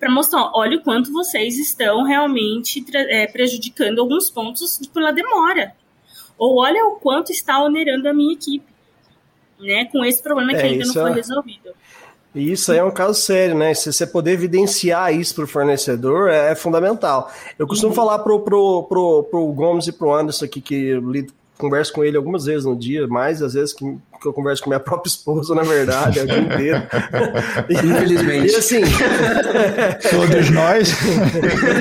para 0.00 0.10
mostrar, 0.10 0.50
olha 0.54 0.78
o 0.78 0.82
quanto 0.82 1.12
vocês 1.12 1.58
estão 1.58 2.02
realmente 2.02 2.84
é, 2.94 3.26
prejudicando 3.26 4.00
alguns 4.00 4.30
pontos 4.30 4.80
pela 4.92 5.12
demora. 5.12 5.74
Ou 6.36 6.58
olha 6.60 6.84
o 6.86 6.96
quanto 6.96 7.30
está 7.30 7.62
onerando 7.62 8.08
a 8.08 8.12
minha 8.12 8.32
equipe, 8.32 8.66
né? 9.60 9.84
Com 9.84 10.04
esse 10.04 10.20
problema 10.20 10.50
que 10.50 10.56
é, 10.56 10.62
ainda 10.62 10.86
não 10.86 10.92
foi 10.92 11.10
é... 11.10 11.14
resolvido. 11.14 11.70
Isso 12.34 12.72
aí 12.72 12.78
é 12.78 12.84
um 12.84 12.90
caso 12.90 13.20
sério, 13.20 13.54
né? 13.54 13.74
Se 13.74 13.92
você 13.92 14.06
poder 14.06 14.32
evidenciar 14.32 15.14
isso 15.14 15.34
para 15.34 15.44
o 15.44 15.46
fornecedor 15.46 16.30
é, 16.30 16.50
é, 16.50 16.54
fundamental. 16.54 17.30
Eu 17.58 17.66
costumo 17.66 17.90
uhum. 17.90 17.94
falar 17.94 18.18
pro, 18.20 18.40
pro, 18.40 18.84
pro, 18.84 19.22
pro 19.24 19.52
Gomes 19.52 19.86
e 19.86 19.92
pro 19.92 20.12
Anderson 20.12 20.46
aqui, 20.46 20.60
que 20.60 20.94
lido 20.94 21.32
converso 21.62 21.92
com 21.92 22.04
ele 22.04 22.16
algumas 22.16 22.44
vezes 22.44 22.64
no 22.64 22.76
dia, 22.76 23.06
mais 23.06 23.40
às 23.40 23.54
vezes 23.54 23.72
que, 23.72 23.84
que 24.20 24.26
eu 24.26 24.32
converso 24.32 24.62
com 24.62 24.68
minha 24.68 24.80
própria 24.80 25.08
esposa, 25.08 25.54
na 25.54 25.62
verdade, 25.62 26.18
é 26.18 26.22
o 26.24 26.26
dia 26.26 26.38
inteiro. 26.38 26.82
Infelizmente. 27.70 28.42
E 28.52 28.56
assim. 28.56 28.80
Todos 30.10 30.50
nós. 30.50 30.92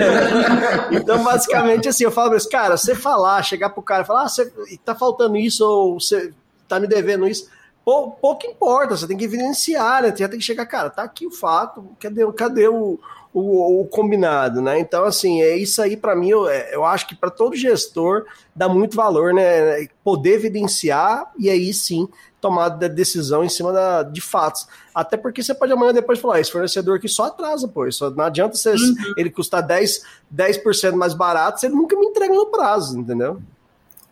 então, 0.92 1.24
basicamente, 1.24 1.90
assim, 1.90 2.04
eu 2.04 2.12
falo 2.12 2.30
pra 2.30 2.36
eles, 2.36 2.46
cara, 2.46 2.78
você 2.78 2.94
falar, 2.94 3.42
chegar 3.42 3.70
pro 3.72 3.82
cara 3.82 4.04
e 4.04 4.06
falar, 4.06 4.24
ah, 4.24 4.30
você 4.30 4.52
tá 4.86 4.94
faltando 4.94 5.38
isso, 5.38 5.66
ou 5.66 6.00
você 6.00 6.32
tá 6.68 6.80
me 6.80 6.88
devendo 6.88 7.28
isso. 7.28 7.50
pou, 7.84 8.12
pouco 8.12 8.46
importa, 8.46 8.96
você 8.96 9.08
tem 9.08 9.18
que 9.18 9.26
evidenciar, 9.26 10.04
né? 10.04 10.12
Você 10.16 10.28
tem 10.28 10.40
que 10.40 10.46
chegar, 10.46 10.66
cara, 10.66 10.90
tá 10.90 11.04
aqui 11.04 11.26
o 11.26 11.32
fato, 11.32 11.84
cadê, 12.00 12.32
cadê 12.34 12.68
o, 12.68 13.00
o, 13.34 13.82
o 13.82 13.88
combinado, 13.88 14.62
né? 14.62 14.80
Então, 14.80 15.06
assim, 15.06 15.42
é 15.42 15.56
isso 15.56 15.82
aí 15.82 15.96
para 15.96 16.16
mim, 16.16 16.30
eu, 16.30 16.50
é, 16.50 16.76
eu 16.76 16.84
acho 16.84 17.08
que 17.08 17.16
para 17.16 17.30
todo 17.30 17.56
gestor 17.56 18.26
dá 18.56 18.68
muito 18.68 18.96
valor, 18.96 19.34
né? 19.34 19.88
Poder 20.04 20.34
evidenciar 20.34 21.32
e 21.38 21.50
aí 21.50 21.74
sim 21.74 22.08
tomar 22.42 22.70
decisão 22.70 23.44
em 23.44 23.50
cima 23.50 23.72
da, 23.72 24.04
de 24.04 24.20
fatos. 24.20 24.68
Até 24.94 25.16
porque 25.16 25.44
você 25.44 25.54
pode 25.54 25.72
amanhã 25.72 25.94
depois 25.94 26.20
falar, 26.20 26.40
esse 26.40 26.52
fornecedor 26.52 26.98
aqui 26.98 27.08
só 27.08 27.26
atrasa, 27.26 27.68
pô. 27.68 27.90
Só, 27.92 28.10
não 28.10 28.26
adianta 28.26 28.56
você, 28.56 28.72
uhum. 28.72 28.96
ele 29.16 29.30
custar 29.30 29.66
10%, 29.66 30.02
10 30.30 30.94
mais 30.96 31.14
barato, 31.14 31.60
você 31.60 31.70
nunca 31.70 31.96
me 31.96 32.08
entrega 32.08 32.34
no 32.34 32.48
prazo, 32.48 33.00
entendeu? 33.00 33.40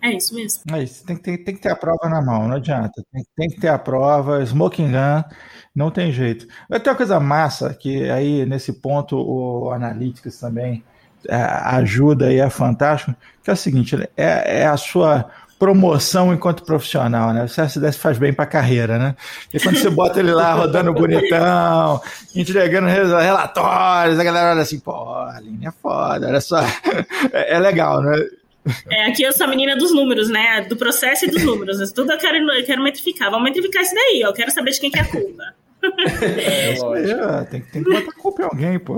É 0.02 0.12
isso 0.12 0.34
mesmo. 0.34 0.64
É 0.74 0.84
isso. 0.84 1.06
Tem, 1.06 1.16
tem, 1.16 1.38
tem 1.44 1.56
que 1.56 1.62
ter 1.62 1.70
a 1.70 1.76
prova 1.76 2.08
na 2.08 2.22
mão, 2.22 2.48
não 2.48 2.56
adianta. 2.56 3.04
Tem, 3.12 3.24
tem 3.36 3.50
que 3.50 3.60
ter 3.60 3.68
a 3.68 3.78
prova, 3.78 4.42
smoking 4.46 4.92
gun, 4.92 5.24
não 5.76 5.92
tem 5.92 6.12
jeito. 6.12 6.48
Ter 6.82 6.90
uma 6.90 6.96
coisa 6.96 7.20
massa, 7.20 7.74
que 7.74 8.10
aí 8.10 8.46
nesse 8.46 8.74
ponto 8.74 9.18
o 9.18 9.72
Analytics 9.72 10.40
também 10.40 10.84
é, 11.28 11.36
ajuda 11.36 12.32
e 12.32 12.40
é 12.40 12.50
fantástico, 12.50 13.14
que 13.44 13.50
é 13.50 13.54
o 13.54 13.58
seguinte, 13.58 13.96
é, 14.16 14.62
é 14.62 14.68
a 14.68 14.78
sua 14.78 15.30
promoção 15.60 16.34
enquanto 16.34 16.64
profissional, 16.64 17.34
né? 17.34 17.44
O 17.44 17.48
CSDS 17.48 17.98
faz 17.98 18.18
bem 18.18 18.32
para 18.32 18.46
a 18.46 18.48
carreira, 18.48 18.98
né? 18.98 19.16
E 19.54 19.60
quando 19.60 19.78
você 19.78 19.90
bota 19.90 20.22
ele 20.22 20.32
lá 20.32 20.54
rodando 20.54 20.94
bonitão, 20.94 22.02
entregando 22.34 22.88
relatórios, 22.88 24.18
a 24.18 24.24
galera 24.24 24.52
olha 24.52 24.62
assim, 24.62 24.80
pô, 24.80 24.94
a 24.94 25.38
linha 25.42 25.68
é 25.68 25.72
foda, 25.82 26.28
olha 26.28 26.42
só. 26.42 26.60
É, 27.34 27.56
é 27.56 27.60
legal, 27.60 28.02
né? 28.02 28.16
É, 28.90 29.06
aqui 29.06 29.24
eu 29.24 29.32
sou 29.32 29.46
a 29.46 29.50
menina 29.50 29.76
dos 29.76 29.94
números, 29.94 30.30
né? 30.30 30.62
Do 30.62 30.76
processo 30.76 31.26
e 31.26 31.30
dos 31.30 31.44
números. 31.44 31.92
Tudo 31.92 32.12
eu 32.12 32.18
quero, 32.18 32.38
eu 32.38 32.66
quero 32.66 32.84
metrificar. 32.84 33.32
Vamos 33.32 33.46
metrificar 33.46 33.82
isso 33.82 33.96
daí, 33.96 34.22
ó. 34.24 34.30
Eu 34.30 34.34
quero 34.34 34.52
saber 34.52 34.72
de 34.72 34.80
quem 34.80 34.92
que 34.92 35.00
é 35.00 35.02
a 35.02 35.06
culpa. 35.06 35.44
É, 36.38 36.72
é, 36.72 37.44
tem, 37.46 37.62
tem 37.62 37.84
que 37.84 37.90
botar 37.90 38.12
culpa 38.12 38.42
em 38.42 38.46
alguém, 38.46 38.80
pô. 38.80 38.98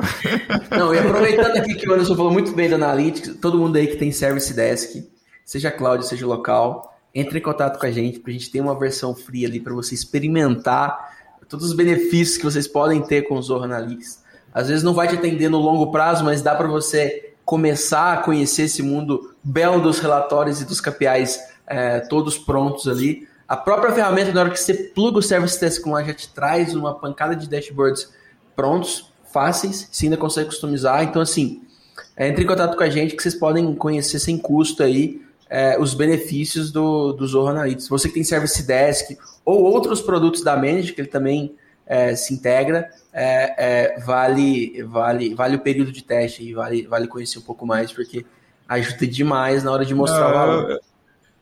Não, 0.71 0.93
e 0.93 0.97
aproveitando 0.97 1.55
aqui 1.57 1.75
que 1.75 1.87
o 1.87 1.93
Anderson 1.93 2.15
falou 2.15 2.31
muito 2.31 2.53
bem 2.53 2.69
da 2.69 2.75
Analytics, 2.75 3.35
todo 3.39 3.57
mundo 3.57 3.75
aí 3.75 3.85
que 3.85 3.97
tem 3.97 4.11
Service 4.11 4.51
Desk, 4.51 5.07
seja 5.45 5.69
cloud, 5.69 6.05
seja 6.07 6.25
local, 6.25 6.99
entre 7.13 7.37
em 7.37 7.41
contato 7.41 7.79
com 7.79 7.85
a 7.85 7.91
gente, 7.91 8.19
para 8.19 8.31
a 8.31 8.33
gente 8.33 8.49
ter 8.49 8.61
uma 8.61 8.77
versão 8.77 9.13
free 9.13 9.45
ali 9.45 9.59
para 9.59 9.73
você 9.73 9.93
experimentar 9.93 11.11
todos 11.51 11.67
os 11.67 11.73
benefícios 11.73 12.37
que 12.37 12.45
vocês 12.45 12.65
podem 12.65 13.01
ter 13.01 13.23
com 13.23 13.35
o 13.35 13.41
Zorro 13.41 13.65
Analytics. 13.65 14.23
Às 14.53 14.69
vezes 14.69 14.83
não 14.83 14.93
vai 14.93 15.07
te 15.07 15.15
atender 15.15 15.49
no 15.49 15.59
longo 15.59 15.91
prazo, 15.91 16.23
mas 16.23 16.41
dá 16.41 16.55
para 16.55 16.67
você 16.67 17.30
começar 17.51 18.13
a 18.13 18.17
conhecer 18.21 18.61
esse 18.61 18.81
mundo 18.81 19.35
belo 19.43 19.81
dos 19.81 19.99
relatórios 19.99 20.61
e 20.61 20.65
dos 20.65 20.79
KPIs 20.79 21.37
é, 21.67 21.99
todos 21.99 22.37
prontos 22.37 22.87
ali. 22.87 23.27
A 23.45 23.57
própria 23.57 23.91
ferramenta, 23.91 24.31
na 24.31 24.39
hora 24.39 24.49
que 24.51 24.57
você 24.57 24.73
pluga 24.73 25.19
o 25.19 25.21
Service 25.21 25.59
Desk 25.59 25.85
lá, 25.89 26.01
já 26.01 26.13
te 26.13 26.29
traz 26.29 26.73
uma 26.73 26.97
pancada 26.97 27.35
de 27.35 27.49
dashboards 27.49 28.09
prontos, 28.55 29.11
fáceis, 29.33 29.89
você 29.91 30.05
ainda 30.05 30.15
consegue 30.15 30.47
customizar. 30.47 31.03
Então, 31.03 31.21
assim, 31.21 31.61
é, 32.15 32.29
entre 32.29 32.45
em 32.45 32.47
contato 32.47 32.77
com 32.77 32.83
a 32.83 32.89
gente 32.89 33.17
que 33.17 33.21
vocês 33.21 33.35
podem 33.35 33.75
conhecer 33.75 34.19
sem 34.19 34.37
custo 34.37 34.81
aí 34.81 35.21
é, 35.49 35.77
os 35.77 35.93
benefícios 35.93 36.71
do, 36.71 37.11
do 37.11 37.27
Zorro 37.27 37.49
Analytics. 37.49 37.89
Você 37.89 38.07
que 38.07 38.13
tem 38.13 38.23
Service 38.23 38.63
Desk 38.63 39.17
ou 39.43 39.61
outros 39.61 39.99
produtos 39.99 40.41
da 40.41 40.55
Manage, 40.55 40.93
que 40.93 41.01
ele 41.01 41.09
também 41.09 41.53
é, 41.91 42.15
se 42.15 42.33
integra, 42.33 42.89
é, 43.11 43.55
é, 43.57 43.99
vale, 43.99 44.81
vale, 44.83 45.35
vale 45.35 45.57
o 45.57 45.59
período 45.59 45.91
de 45.91 46.01
teste 46.01 46.41
e 46.41 46.53
vale, 46.53 46.87
vale 46.87 47.05
conhecer 47.05 47.37
um 47.37 47.41
pouco 47.41 47.67
mais, 47.67 47.91
porque 47.91 48.25
ajuda 48.65 49.05
demais 49.05 49.61
na 49.61 49.73
hora 49.73 49.85
de 49.85 49.93
mostrar 49.93 50.29
o 50.29 50.33
valor. 50.33 50.79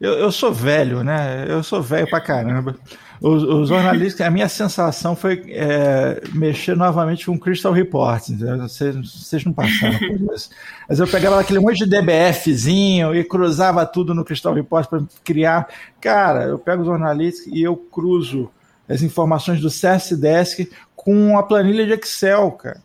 Eu, 0.01 0.13
eu 0.13 0.31
sou 0.31 0.51
velho, 0.51 1.03
né? 1.03 1.45
Eu 1.47 1.61
sou 1.61 1.83
velho 1.83 2.09
pra 2.09 2.19
caramba. 2.19 2.75
Os, 3.21 3.43
os 3.43 3.69
jornalistas, 3.69 4.25
a 4.25 4.31
minha 4.31 4.49
sensação 4.49 5.15
foi 5.15 5.43
é, 5.49 6.19
mexer 6.33 6.75
novamente 6.75 7.27
com 7.27 7.37
Crystal 7.37 7.71
Report. 7.71 8.23
Vocês, 8.61 8.95
vocês 8.95 9.45
não 9.45 9.53
passaram 9.53 9.99
por 9.99 10.33
isso. 10.33 10.49
Mas 10.87 10.99
eu 10.99 11.07
pegava 11.07 11.39
aquele 11.39 11.59
monte 11.59 11.85
de 11.85 11.89
DBFzinho 11.89 13.13
e 13.13 13.23
cruzava 13.23 13.85
tudo 13.85 14.15
no 14.15 14.25
Crystal 14.25 14.53
Report 14.53 14.89
para 14.89 15.03
criar. 15.23 15.67
Cara, 16.01 16.45
eu 16.45 16.57
pego 16.57 16.81
os 16.81 16.87
jornalistas 16.87 17.45
e 17.45 17.61
eu 17.61 17.75
cruzo 17.75 18.49
as 18.89 19.01
informações 19.01 19.61
do 19.61 19.69
CS 19.69 20.17
Desk 20.17 20.69
com 20.95 21.37
a 21.37 21.43
planilha 21.43 21.85
de 21.85 21.93
Excel, 21.93 22.51
cara. 22.51 22.81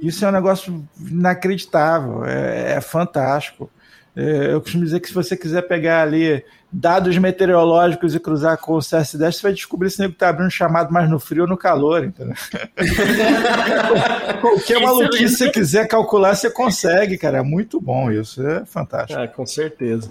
Isso 0.00 0.24
é 0.24 0.28
um 0.28 0.32
negócio 0.32 0.88
inacreditável, 0.98 2.24
é, 2.24 2.76
é 2.76 2.80
fantástico. 2.80 3.70
É, 4.16 4.52
eu 4.52 4.60
costumo 4.60 4.84
dizer 4.84 5.00
que 5.00 5.08
se 5.08 5.14
você 5.14 5.36
quiser 5.36 5.62
pegar 5.62 6.02
ali 6.02 6.42
dados 6.72 7.16
meteorológicos 7.18 8.14
e 8.14 8.20
cruzar 8.20 8.58
com 8.58 8.74
o 8.74 8.78
CS10, 8.78 9.32
você 9.32 9.42
vai 9.42 9.52
descobrir 9.52 9.90
se 9.90 9.98
o 9.98 10.02
nego 10.02 10.14
está 10.14 10.28
abrindo 10.28 10.50
chamado 10.50 10.92
mais 10.92 11.08
no 11.08 11.18
frio 11.18 11.42
ou 11.42 11.48
no 11.48 11.56
calor, 11.56 12.04
entendeu? 12.04 12.34
Qualquer 14.40 14.80
maluquice 14.80 15.22
que 15.22 15.28
você 15.28 15.50
quiser 15.50 15.86
calcular, 15.86 16.34
você 16.34 16.50
consegue, 16.50 17.16
cara. 17.16 17.38
É 17.38 17.42
muito 17.42 17.80
bom 17.80 18.10
isso, 18.10 18.46
é 18.46 18.64
fantástico. 18.64 19.20
É, 19.20 19.28
com 19.28 19.46
certeza. 19.46 20.10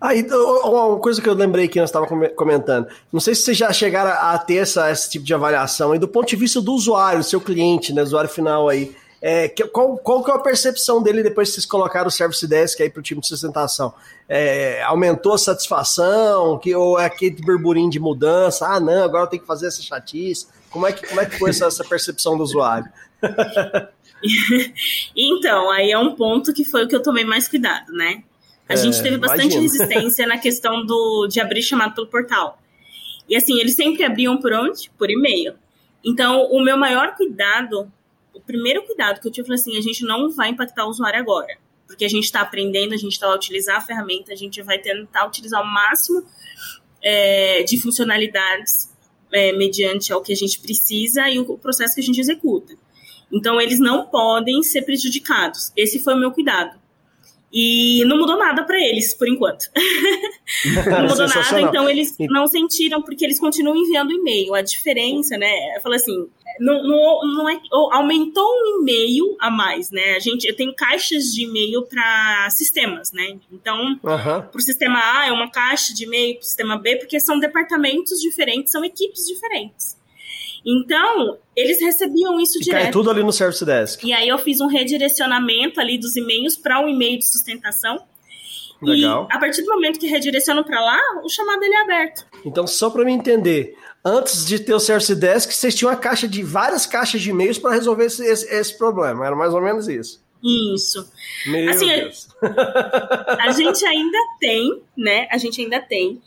Aí, 0.00 0.24
uma 0.30 0.98
coisa 0.98 1.20
que 1.20 1.28
eu 1.28 1.34
lembrei 1.34 1.66
que 1.66 1.80
nós 1.80 1.90
estávamos 1.90 2.28
comentando. 2.36 2.86
Não 3.12 3.18
sei 3.18 3.34
se 3.34 3.42
vocês 3.42 3.56
já 3.56 3.72
chegaram 3.72 4.12
a 4.12 4.38
ter 4.38 4.58
essa, 4.58 4.90
esse 4.92 5.10
tipo 5.10 5.24
de 5.24 5.34
avaliação 5.34 5.90
aí 5.90 5.98
do 5.98 6.06
ponto 6.06 6.28
de 6.28 6.36
vista 6.36 6.60
do 6.60 6.72
usuário, 6.72 7.22
seu 7.24 7.40
cliente, 7.40 7.92
né, 7.92 8.02
usuário 8.02 8.30
final 8.30 8.68
aí. 8.68 8.94
É, 9.20 9.48
qual, 9.72 9.98
qual 9.98 10.22
que 10.22 10.30
é 10.30 10.34
a 10.34 10.38
percepção 10.38 11.02
dele 11.02 11.24
depois 11.24 11.48
que 11.48 11.54
vocês 11.54 11.66
colocaram 11.66 12.06
o 12.06 12.10
Service 12.10 12.46
Desk 12.46 12.80
aí 12.80 12.88
para 12.88 13.00
o 13.00 13.02
time 13.02 13.20
de 13.20 13.26
sustentação? 13.26 13.92
É, 14.28 14.80
aumentou 14.84 15.34
a 15.34 15.38
satisfação? 15.38 16.56
Que, 16.58 16.72
ou 16.74 16.98
é 16.98 17.06
aquele 17.06 17.42
burburinho 17.42 17.90
de 17.90 17.98
mudança? 17.98 18.68
Ah, 18.68 18.78
não, 18.78 19.02
agora 19.02 19.24
eu 19.24 19.28
tenho 19.28 19.42
que 19.42 19.48
fazer 19.48 19.66
essa 19.66 19.82
chatice. 19.82 20.46
Como 20.70 20.86
é 20.86 20.92
que, 20.92 21.04
como 21.06 21.20
é 21.20 21.26
que 21.26 21.36
foi 21.36 21.50
essa, 21.50 21.66
essa 21.66 21.82
percepção 21.82 22.36
do 22.36 22.44
usuário? 22.44 22.88
então, 25.16 25.70
aí 25.72 25.90
é 25.90 25.98
um 25.98 26.14
ponto 26.14 26.52
que 26.52 26.64
foi 26.64 26.84
o 26.84 26.88
que 26.88 26.94
eu 26.94 27.02
tomei 27.02 27.24
mais 27.24 27.48
cuidado, 27.48 27.92
né? 27.92 28.22
A 28.68 28.74
é, 28.74 28.76
gente 28.76 29.02
teve 29.02 29.16
bastante 29.16 29.56
imagino. 29.56 29.62
resistência 29.62 30.26
na 30.26 30.38
questão 30.38 30.84
do, 30.84 31.26
de 31.26 31.40
abrir 31.40 31.62
chamado 31.62 31.94
pelo 31.94 32.06
portal. 32.06 32.60
E 33.28 33.36
assim, 33.36 33.58
eles 33.60 33.74
sempre 33.74 34.04
abriam 34.04 34.36
por 34.38 34.52
onde? 34.52 34.90
Por 34.98 35.10
e-mail. 35.10 35.54
Então, 36.04 36.44
o 36.50 36.62
meu 36.62 36.76
maior 36.76 37.14
cuidado 37.14 37.90
o 38.38 38.40
primeiro 38.40 38.84
cuidado 38.84 39.20
que 39.20 39.26
eu 39.26 39.32
tive 39.32 39.46
foi 39.48 39.56
assim: 39.56 39.76
a 39.76 39.80
gente 39.80 40.04
não 40.04 40.30
vai 40.30 40.50
impactar 40.50 40.86
o 40.86 40.88
usuário 40.88 41.18
agora. 41.18 41.58
Porque 41.86 42.04
a 42.04 42.08
gente 42.08 42.24
está 42.24 42.40
aprendendo, 42.42 42.94
a 42.94 42.96
gente 42.96 43.12
está 43.12 43.26
a 43.26 43.34
utilizar 43.34 43.78
a 43.78 43.80
ferramenta, 43.80 44.32
a 44.32 44.36
gente 44.36 44.62
vai 44.62 44.78
tentar 44.78 45.26
utilizar 45.26 45.62
o 45.62 45.66
máximo 45.66 46.22
é, 47.02 47.62
de 47.62 47.80
funcionalidades 47.80 48.94
é, 49.32 49.52
mediante 49.52 50.12
ao 50.12 50.20
que 50.20 50.32
a 50.32 50.36
gente 50.36 50.60
precisa 50.60 51.28
e 51.30 51.38
o 51.38 51.56
processo 51.56 51.94
que 51.94 52.00
a 52.00 52.04
gente 52.04 52.20
executa. 52.20 52.74
Então, 53.32 53.60
eles 53.60 53.80
não 53.80 54.06
podem 54.06 54.62
ser 54.62 54.82
prejudicados. 54.82 55.72
Esse 55.76 55.98
foi 55.98 56.14
o 56.14 56.18
meu 56.18 56.30
cuidado. 56.30 56.78
E 57.52 58.04
não 58.04 58.18
mudou 58.18 58.36
nada 58.36 58.62
para 58.64 58.78
eles, 58.78 59.14
por 59.14 59.28
enquanto. 59.28 59.64
não 60.86 61.08
mudou 61.08 61.26
nada, 61.26 61.60
então 61.60 61.88
eles 61.88 62.14
não 62.28 62.46
sentiram, 62.46 63.02
porque 63.02 63.24
eles 63.24 63.40
continuam 63.40 63.76
enviando 63.76 64.12
e-mail. 64.12 64.54
A 64.54 64.62
diferença, 64.62 65.38
né? 65.38 65.76
Eu 65.76 65.80
falei 65.80 65.96
assim, 65.96 66.28
não, 66.60 66.82
não, 66.82 67.20
não 67.34 67.48
é, 67.48 67.58
aumentou 67.92 68.44
um 68.44 68.80
e-mail 68.80 69.36
a 69.40 69.50
mais, 69.50 69.90
né? 69.90 70.16
A 70.16 70.18
gente, 70.18 70.46
eu 70.46 70.54
tenho 70.54 70.74
caixas 70.74 71.24
de 71.24 71.44
e-mail 71.44 71.82
para 71.82 72.48
sistemas, 72.50 73.12
né? 73.12 73.38
Então, 73.50 73.80
uhum. 73.80 73.98
para 74.02 74.50
o 74.54 74.60
sistema 74.60 74.98
A 74.98 75.26
é 75.28 75.32
uma 75.32 75.50
caixa 75.50 75.94
de 75.94 76.04
e-mail, 76.04 76.34
para 76.34 76.42
o 76.42 76.46
sistema 76.46 76.76
B, 76.76 76.96
porque 76.96 77.18
são 77.20 77.38
departamentos 77.38 78.20
diferentes, 78.20 78.72
são 78.72 78.84
equipes 78.84 79.24
diferentes. 79.26 79.97
Então, 80.64 81.38
eles 81.56 81.80
recebiam 81.80 82.40
isso 82.40 82.58
e 82.58 82.62
direto. 82.62 82.82
Cai 82.82 82.92
tudo 82.92 83.10
ali 83.10 83.22
no 83.22 83.32
Service 83.32 83.64
Desk. 83.64 84.06
E 84.06 84.12
aí 84.12 84.28
eu 84.28 84.38
fiz 84.38 84.60
um 84.60 84.66
redirecionamento 84.66 85.80
ali 85.80 85.98
dos 85.98 86.16
e-mails 86.16 86.56
para 86.56 86.80
um 86.80 86.88
e-mail 86.88 87.18
de 87.18 87.28
sustentação. 87.28 87.98
Legal. 88.80 89.26
E 89.30 89.34
a 89.34 89.38
partir 89.38 89.62
do 89.62 89.68
momento 89.74 89.98
que 89.98 90.06
redirecionam 90.06 90.62
para 90.62 90.80
lá, 90.80 91.00
o 91.24 91.28
chamado 91.28 91.62
ele 91.62 91.74
é 91.74 91.82
aberto. 91.82 92.26
Então, 92.44 92.66
só 92.66 92.90
para 92.90 93.04
me 93.04 93.12
entender, 93.12 93.76
antes 94.04 94.46
de 94.46 94.58
ter 94.58 94.74
o 94.74 94.80
Service 94.80 95.14
Desk, 95.14 95.52
vocês 95.52 95.74
tinham 95.74 95.90
uma 95.90 95.98
caixa 95.98 96.28
de 96.28 96.42
várias 96.42 96.86
caixas 96.86 97.20
de 97.20 97.30
e-mails 97.30 97.58
para 97.58 97.72
resolver 97.72 98.04
esse, 98.04 98.24
esse, 98.24 98.46
esse, 98.46 98.78
problema. 98.78 99.26
Era 99.26 99.34
mais 99.34 99.52
ou 99.52 99.60
menos 99.60 99.88
isso. 99.88 100.22
Isso. 100.74 101.10
Meu 101.46 101.70
assim, 101.70 101.88
Deus. 101.88 102.28
A, 102.40 103.48
a 103.48 103.50
gente 103.50 103.84
ainda 103.84 104.18
tem, 104.38 104.82
né? 104.96 105.26
A 105.32 105.38
gente 105.38 105.60
ainda 105.60 105.80
tem. 105.80 106.22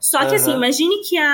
Só 0.00 0.20
que 0.20 0.30
uhum. 0.30 0.34
assim, 0.34 0.52
imagine 0.54 1.02
que 1.02 1.18
a, 1.18 1.26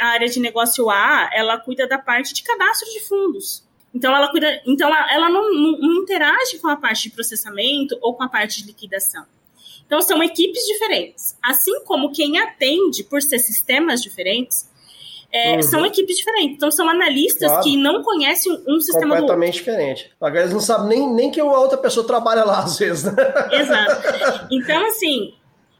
a, 0.00 0.06
área 0.06 0.28
de 0.28 0.38
negócio 0.38 0.88
A, 0.88 1.28
ela 1.34 1.58
cuida 1.58 1.88
da 1.88 1.98
parte 1.98 2.32
de 2.32 2.44
cadastro 2.44 2.88
de 2.92 3.00
fundos. 3.00 3.66
Então 3.92 4.14
ela 4.14 4.30
cuida, 4.30 4.62
então 4.64 4.88
ela, 4.88 5.12
ela 5.12 5.28
não, 5.28 5.52
não, 5.52 5.78
não 5.78 6.02
interage 6.02 6.58
com 6.60 6.68
a 6.68 6.76
parte 6.76 7.08
de 7.08 7.10
processamento 7.10 7.98
ou 8.00 8.14
com 8.14 8.22
a 8.22 8.28
parte 8.28 8.62
de 8.62 8.68
liquidação. 8.68 9.24
Então 9.84 10.00
são 10.00 10.22
equipes 10.22 10.62
diferentes. 10.66 11.36
Assim 11.42 11.82
como 11.84 12.12
quem 12.12 12.38
atende 12.38 13.02
por 13.02 13.20
ser 13.20 13.40
sistemas 13.40 14.00
diferentes, 14.00 14.70
é, 15.32 15.56
uhum. 15.56 15.62
são 15.62 15.84
equipes 15.84 16.16
diferentes. 16.16 16.56
Então, 16.56 16.70
são 16.70 16.88
analistas 16.88 17.48
claro. 17.48 17.64
que 17.64 17.76
não 17.76 18.02
conhecem 18.02 18.52
um 18.66 18.80
sistema 18.80 19.16
Completamente 19.16 19.54
diferente. 19.54 20.10
Agora, 20.20 20.42
eles 20.42 20.52
não 20.52 20.60
sabem 20.60 20.88
nem, 20.88 21.12
nem 21.12 21.30
que 21.30 21.40
a 21.40 21.44
outra 21.44 21.76
pessoa 21.76 22.06
trabalha 22.06 22.44
lá, 22.44 22.60
às 22.60 22.78
vezes. 22.78 23.04
Né? 23.04 23.12
Exato. 23.52 24.46
Então, 24.50 24.86
assim, 24.86 25.34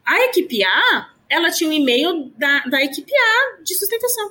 a 0.05 0.25
equipe 0.25 0.63
A 0.65 1.16
ela 1.29 1.51
tinha 1.51 1.71
um 1.71 1.73
e-mail 1.73 2.33
da, 2.37 2.61
da 2.61 2.83
equipe 2.83 3.13
A 3.13 3.63
de 3.63 3.75
sustentação. 3.75 4.31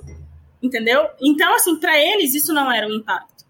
Entendeu? 0.62 1.08
Então, 1.22 1.54
assim, 1.56 1.78
para 1.80 2.00
eles 2.00 2.34
isso 2.34 2.54
não 2.54 2.72
era 2.72 2.88
um 2.88 2.94
impacto. 2.94 3.46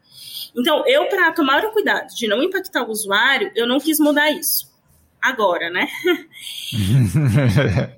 Então, 0.58 0.84
eu, 0.88 1.06
para 1.08 1.32
tomar 1.32 1.64
o 1.66 1.72
cuidado 1.72 2.08
de 2.16 2.28
não 2.28 2.42
impactar 2.42 2.84
o 2.84 2.90
usuário, 2.90 3.52
eu 3.56 3.68
não 3.68 3.80
quis 3.80 4.00
mudar 4.00 4.32
isso. 4.32 4.74
Agora, 5.22 5.70
né? 5.70 5.88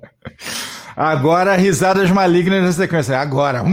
Agora, 0.96 1.56
risadas 1.56 2.10
malignas 2.10 2.62
na 2.62 2.72
sequência. 2.72 3.18
Agora. 3.18 3.62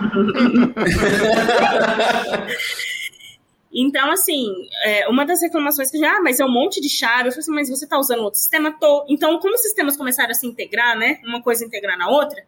Então, 3.72 4.10
assim, 4.10 4.52
é, 4.84 5.08
uma 5.08 5.24
das 5.24 5.40
reclamações 5.40 5.90
que 5.90 5.98
já, 5.98 6.16
ah, 6.16 6.20
mas 6.20 6.40
é 6.40 6.44
um 6.44 6.52
monte 6.52 6.80
de 6.80 6.88
chave. 6.88 7.28
Eu 7.28 7.32
falei 7.32 7.40
assim, 7.40 7.52
mas 7.52 7.70
você 7.70 7.84
está 7.84 7.98
usando 7.98 8.22
outro 8.22 8.38
sistema? 8.38 8.72
Tô. 8.72 9.06
Então, 9.08 9.38
como 9.38 9.54
os 9.54 9.62
sistemas 9.62 9.96
começaram 9.96 10.30
a 10.30 10.34
se 10.34 10.46
integrar, 10.46 10.98
né? 10.98 11.20
Uma 11.24 11.40
coisa 11.40 11.64
integrar 11.64 11.96
na 11.96 12.08
outra. 12.08 12.42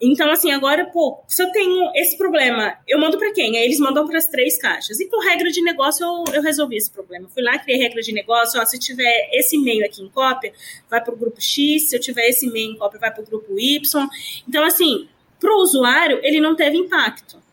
Então, 0.00 0.30
assim, 0.30 0.50
agora, 0.50 0.84
pô, 0.86 1.22
se 1.26 1.42
eu 1.42 1.50
tenho 1.52 1.90
esse 1.94 2.18
problema, 2.18 2.74
eu 2.86 2.98
mando 2.98 3.18
para 3.18 3.32
quem? 3.32 3.56
Aí 3.56 3.64
eles 3.64 3.78
mandam 3.78 4.06
para 4.06 4.18
as 4.18 4.26
três 4.26 4.58
caixas. 4.58 5.00
E 5.00 5.08
com 5.08 5.20
regra 5.20 5.50
de 5.50 5.62
negócio, 5.62 6.04
eu, 6.04 6.34
eu 6.34 6.42
resolvi 6.42 6.76
esse 6.76 6.90
problema. 6.90 7.28
Fui 7.28 7.42
lá, 7.42 7.58
criei 7.58 7.78
regra 7.78 8.02
de 8.02 8.12
negócio. 8.12 8.60
Ó, 8.60 8.64
se 8.66 8.78
tiver 8.78 9.30
esse 9.32 9.56
e-mail 9.56 9.84
aqui 9.84 10.02
em 10.02 10.08
cópia, 10.08 10.52
vai 10.90 11.02
para 11.02 11.14
o 11.14 11.16
grupo 11.16 11.40
X. 11.40 11.88
Se 11.88 11.96
eu 11.96 12.00
tiver 12.00 12.28
esse 12.28 12.46
e-mail 12.46 12.72
em 12.72 12.76
cópia, 12.76 13.00
vai 13.00 13.10
para 13.10 13.22
o 13.22 13.26
grupo 13.26 13.58
Y. 13.58 14.08
Então, 14.46 14.64
assim, 14.64 15.08
para 15.40 15.50
o 15.50 15.62
usuário, 15.62 16.20
ele 16.22 16.40
não 16.40 16.54
teve 16.54 16.76
impacto. 16.76 17.45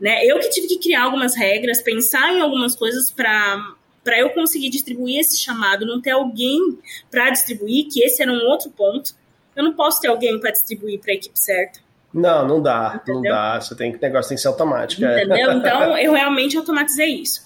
Né? 0.00 0.24
Eu 0.24 0.38
que 0.38 0.48
tive 0.48 0.66
que 0.66 0.78
criar 0.78 1.02
algumas 1.02 1.36
regras, 1.36 1.82
pensar 1.82 2.32
em 2.32 2.40
algumas 2.40 2.74
coisas 2.74 3.10
para 3.10 3.74
para 4.02 4.18
eu 4.18 4.30
conseguir 4.30 4.70
distribuir 4.70 5.20
esse 5.20 5.38
chamado, 5.38 5.84
não 5.84 6.00
ter 6.00 6.12
alguém 6.12 6.78
para 7.10 7.28
distribuir, 7.28 7.86
que 7.86 8.02
esse 8.02 8.22
era 8.22 8.32
um 8.32 8.46
outro 8.46 8.70
ponto. 8.70 9.14
Eu 9.54 9.62
não 9.62 9.74
posso 9.74 10.00
ter 10.00 10.08
alguém 10.08 10.40
para 10.40 10.50
distribuir 10.50 10.98
para 10.98 11.12
a 11.12 11.14
equipe 11.14 11.38
certa. 11.38 11.80
Não, 12.12 12.46
não 12.48 12.62
dá, 12.62 13.00
Entendeu? 13.02 13.22
não 13.22 13.30
dá. 13.30 13.60
Você 13.60 13.76
tem 13.76 13.92
que, 13.92 13.98
o 13.98 14.00
negócio 14.00 14.30
tem 14.30 14.36
que 14.36 14.42
ser 14.42 14.48
automático. 14.48 15.04
É. 15.04 15.22
Entendeu? 15.22 15.50
É. 15.50 15.54
Então, 15.60 15.98
eu 15.98 16.12
realmente 16.12 16.56
automatizei 16.56 17.20
isso. 17.20 17.42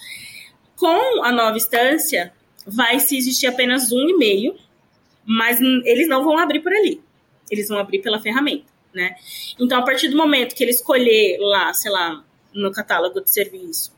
Com 0.77 1.25
a 1.25 1.33
nova 1.33 1.57
instância, 1.57 2.33
vai 2.67 2.99
se 3.01 3.17
existir 3.17 3.47
apenas 3.47 3.93
um 3.93 4.09
e-mail, 4.09 4.57
mas 5.25 5.61
eles 5.61 6.09
não 6.09 6.25
vão 6.25 6.39
abrir 6.39 6.61
por 6.61 6.73
ali. 6.73 7.01
Eles 7.51 7.69
vão 7.69 7.79
abrir 7.79 8.01
pela 8.01 8.21
ferramenta, 8.21 8.65
né? 8.95 9.17
Então, 9.61 9.79
a 9.79 9.83
partir 9.83 10.09
do 10.09 10.17
momento 10.17 10.55
que 10.55 10.63
ele 10.63 10.71
escolher 10.71 11.39
lá, 11.41 11.75
sei 11.75 11.91
lá, 11.91 12.25
no 12.55 12.71
catálogo 12.73 13.21
de 13.21 13.31
serviço, 13.31 13.93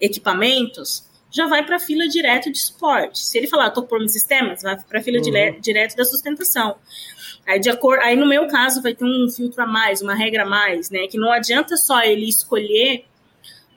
equipamentos, 0.00 1.06
já 1.30 1.46
vai 1.46 1.64
para 1.64 1.76
a 1.76 1.80
fila 1.80 2.06
direto 2.06 2.50
de 2.50 2.58
suporte. 2.58 3.18
Se 3.18 3.36
ele 3.36 3.48
falar, 3.48 3.68
estou 3.68 3.84
por 3.84 4.00
sistemas, 4.08 4.62
vai 4.62 4.80
para 4.80 5.00
a 5.00 5.02
fila 5.02 5.18
uhum. 5.18 5.60
direto 5.60 5.96
da 5.96 6.04
sustentação. 6.04 6.76
Aí, 7.46 7.58
de 7.58 7.68
acordo, 7.68 8.02
aí, 8.02 8.16
no 8.16 8.26
meu 8.26 8.46
caso, 8.46 8.80
vai 8.80 8.94
ter 8.94 9.04
um 9.04 9.28
filtro 9.28 9.62
a 9.62 9.66
mais, 9.66 10.00
uma 10.00 10.14
regra 10.14 10.44
a 10.44 10.46
mais, 10.46 10.90
né? 10.90 11.06
Que 11.08 11.18
não 11.18 11.32
adianta 11.32 11.76
só 11.76 12.02
ele 12.02 12.28
escolher 12.28 13.04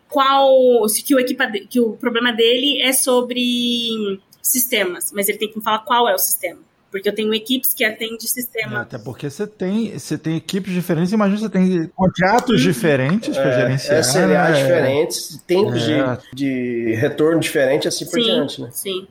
qual. 0.07 0.87
Se 0.87 1.03
que 1.03 1.15
o, 1.15 1.19
equipa, 1.19 1.49
que 1.51 1.79
o 1.79 1.93
problema 1.93 2.31
dele 2.31 2.81
é 2.81 2.93
sobre 2.93 4.21
sistemas, 4.41 5.11
mas 5.11 5.27
ele 5.27 5.39
tem 5.39 5.51
que 5.51 5.59
falar 5.59 5.79
qual 5.79 6.07
é 6.07 6.13
o 6.13 6.19
sistema 6.19 6.66
porque 6.97 7.09
eu 7.09 7.15
tenho 7.15 7.33
equipes 7.33 7.73
que 7.73 7.83
atendem 7.83 8.19
sistema. 8.19 8.79
É, 8.79 8.81
até 8.81 8.97
porque 8.97 9.29
você 9.29 9.45
tem, 9.45 9.97
você 9.97 10.17
tem 10.17 10.35
equipes 10.35 10.73
diferentes, 10.73 11.13
imagina 11.13 11.39
você 11.39 11.49
tem 11.49 11.87
contratos 11.95 12.61
diferentes 12.61 13.35
para 13.35 13.49
é, 13.49 13.59
gerenciar. 13.61 13.99
SLA 13.99 14.27
né? 14.27 14.51
diferentes, 14.53 15.43
tempos 15.45 15.87
é. 15.87 16.17
de, 16.33 16.35
de 16.35 16.95
retorno 16.95 17.39
diferente, 17.39 17.87
assim 17.87 18.05
por 18.05 18.19
sim, 18.19 18.23
diante, 18.23 18.61
né? 18.61 18.69
Sim. 18.71 19.07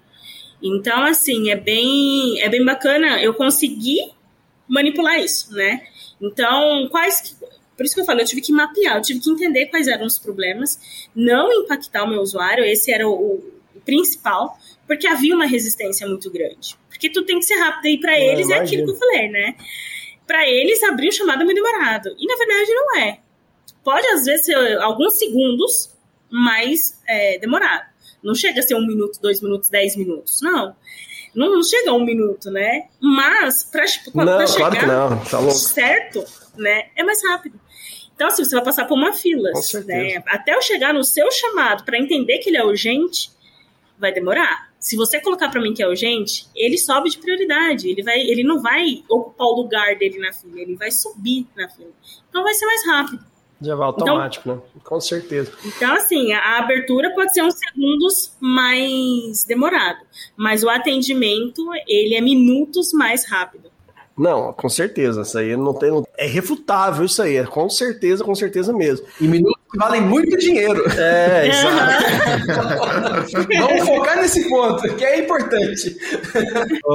Então, 0.62 1.04
assim, 1.04 1.50
é 1.50 1.56
bem, 1.56 2.40
é 2.40 2.48
bem 2.48 2.64
bacana 2.64 3.22
eu 3.22 3.34
conseguir 3.34 4.12
manipular 4.66 5.18
isso, 5.20 5.52
né? 5.52 5.82
Então, 6.20 6.88
quais. 6.90 7.36
Por 7.76 7.84
isso 7.84 7.94
que 7.94 8.00
eu 8.00 8.06
falei, 8.06 8.24
eu 8.24 8.28
tive 8.28 8.40
que 8.40 8.52
mapear, 8.52 8.96
eu 8.96 9.02
tive 9.02 9.20
que 9.20 9.30
entender 9.30 9.66
quais 9.66 9.86
eram 9.86 10.06
os 10.06 10.18
problemas, 10.18 11.06
não 11.14 11.52
impactar 11.52 12.04
o 12.04 12.08
meu 12.08 12.22
usuário, 12.22 12.64
esse 12.64 12.90
era 12.90 13.06
o, 13.06 13.12
o 13.12 13.80
principal, 13.84 14.58
porque 14.86 15.06
havia 15.06 15.34
uma 15.34 15.46
resistência 15.46 16.06
muito 16.06 16.30
grande. 16.30 16.76
Porque 16.88 17.10
tu 17.10 17.24
tem 17.24 17.38
que 17.38 17.44
ser 17.44 17.56
rápido. 17.56 17.86
E 17.86 18.00
para 18.00 18.18
eles 18.18 18.48
é 18.50 18.58
aquilo 18.58 18.84
que 18.84 18.92
eu 18.92 18.96
falei, 18.96 19.28
né? 19.28 19.56
Para 20.26 20.48
eles, 20.48 20.82
abrir 20.82 21.08
o 21.08 21.12
chamado 21.12 21.42
é 21.42 21.44
muito 21.44 21.62
demorado. 21.62 22.14
E 22.18 22.26
na 22.26 22.36
verdade 22.36 22.74
não 22.74 22.96
é. 22.96 23.18
Pode, 23.84 24.06
às 24.08 24.24
vezes, 24.24 24.46
ser 24.46 24.56
alguns 24.78 25.16
segundos, 25.16 25.94
mas 26.30 27.00
é 27.06 27.38
demorado. 27.38 27.86
Não 28.22 28.34
chega 28.34 28.58
a 28.58 28.62
ser 28.62 28.74
um 28.74 28.84
minuto, 28.84 29.20
dois 29.20 29.40
minutos, 29.40 29.70
dez 29.70 29.94
minutos. 29.96 30.40
Não. 30.42 30.74
Não, 31.34 31.52
não 31.52 31.62
chega 31.62 31.90
a 31.90 31.94
um 31.94 32.04
minuto, 32.04 32.50
né? 32.50 32.88
Mas, 33.00 33.62
para 33.62 33.84
quando 34.12 34.28
não, 34.28 34.36
pra 34.38 34.46
chegar 34.46 34.70
claro 34.70 34.80
que 34.80 34.86
não. 34.86 35.24
Tá 35.24 35.38
louco. 35.38 35.54
certo, 35.54 36.24
né? 36.56 36.86
É 36.96 37.04
mais 37.04 37.22
rápido. 37.24 37.60
Então, 38.14 38.28
assim, 38.28 38.42
você 38.42 38.56
vai 38.56 38.64
passar 38.64 38.86
por 38.86 38.96
uma 38.96 39.12
fila. 39.12 39.50
Né? 39.84 40.22
Até 40.26 40.54
eu 40.54 40.62
chegar 40.62 40.94
no 40.94 41.04
seu 41.04 41.30
chamado 41.30 41.84
para 41.84 41.98
entender 41.98 42.38
que 42.38 42.48
ele 42.48 42.56
é 42.56 42.64
urgente, 42.64 43.30
vai 43.98 44.12
demorar. 44.12 44.65
Se 44.78 44.96
você 44.96 45.20
colocar 45.20 45.48
para 45.48 45.60
mim 45.60 45.74
que 45.74 45.82
é 45.82 45.88
urgente, 45.88 46.46
ele 46.54 46.78
sobe 46.78 47.10
de 47.10 47.18
prioridade. 47.18 47.88
Ele, 47.88 48.02
vai, 48.02 48.20
ele 48.20 48.44
não 48.44 48.60
vai 48.60 49.02
ocupar 49.08 49.46
o 49.46 49.56
lugar 49.62 49.96
dele 49.96 50.18
na 50.18 50.32
fila, 50.32 50.60
ele 50.60 50.76
vai 50.76 50.90
subir 50.90 51.46
na 51.56 51.68
fila. 51.68 51.90
Então 52.28 52.42
vai 52.42 52.54
ser 52.54 52.66
mais 52.66 52.86
rápido. 52.86 53.24
Já 53.60 53.74
vai 53.74 53.86
automático, 53.86 54.48
então, 54.48 54.62
né? 54.74 54.80
Com 54.84 55.00
certeza. 55.00 55.50
Então, 55.64 55.94
assim, 55.94 56.32
a 56.32 56.58
abertura 56.58 57.14
pode 57.14 57.32
ser 57.32 57.42
uns 57.42 57.54
segundos 57.54 58.36
mais 58.38 59.44
demorado, 59.44 60.04
mas 60.36 60.62
o 60.62 60.68
atendimento, 60.68 61.64
ele 61.88 62.14
é 62.14 62.20
minutos 62.20 62.92
mais 62.92 63.26
rápido. 63.26 63.70
Não, 64.16 64.52
com 64.52 64.68
certeza. 64.68 65.22
Isso 65.22 65.38
aí 65.38 65.56
não 65.56 65.74
tem. 65.74 65.90
É 66.18 66.26
refutável 66.26 67.04
isso 67.04 67.20
aí. 67.22 67.36
É 67.36 67.44
com 67.44 67.68
certeza, 67.68 68.24
com 68.24 68.34
certeza 68.34 68.72
mesmo. 68.72 69.06
E 69.20 69.28
minutos 69.28 69.60
valem 69.76 70.00
muito 70.00 70.36
dinheiro. 70.38 70.82
É, 70.98 71.48
exato. 71.48 72.04
Vamos 73.58 73.86
focar 73.86 74.16
nesse 74.16 74.48
ponto, 74.48 74.82
que 74.96 75.04
é 75.04 75.20
importante. 75.20 75.96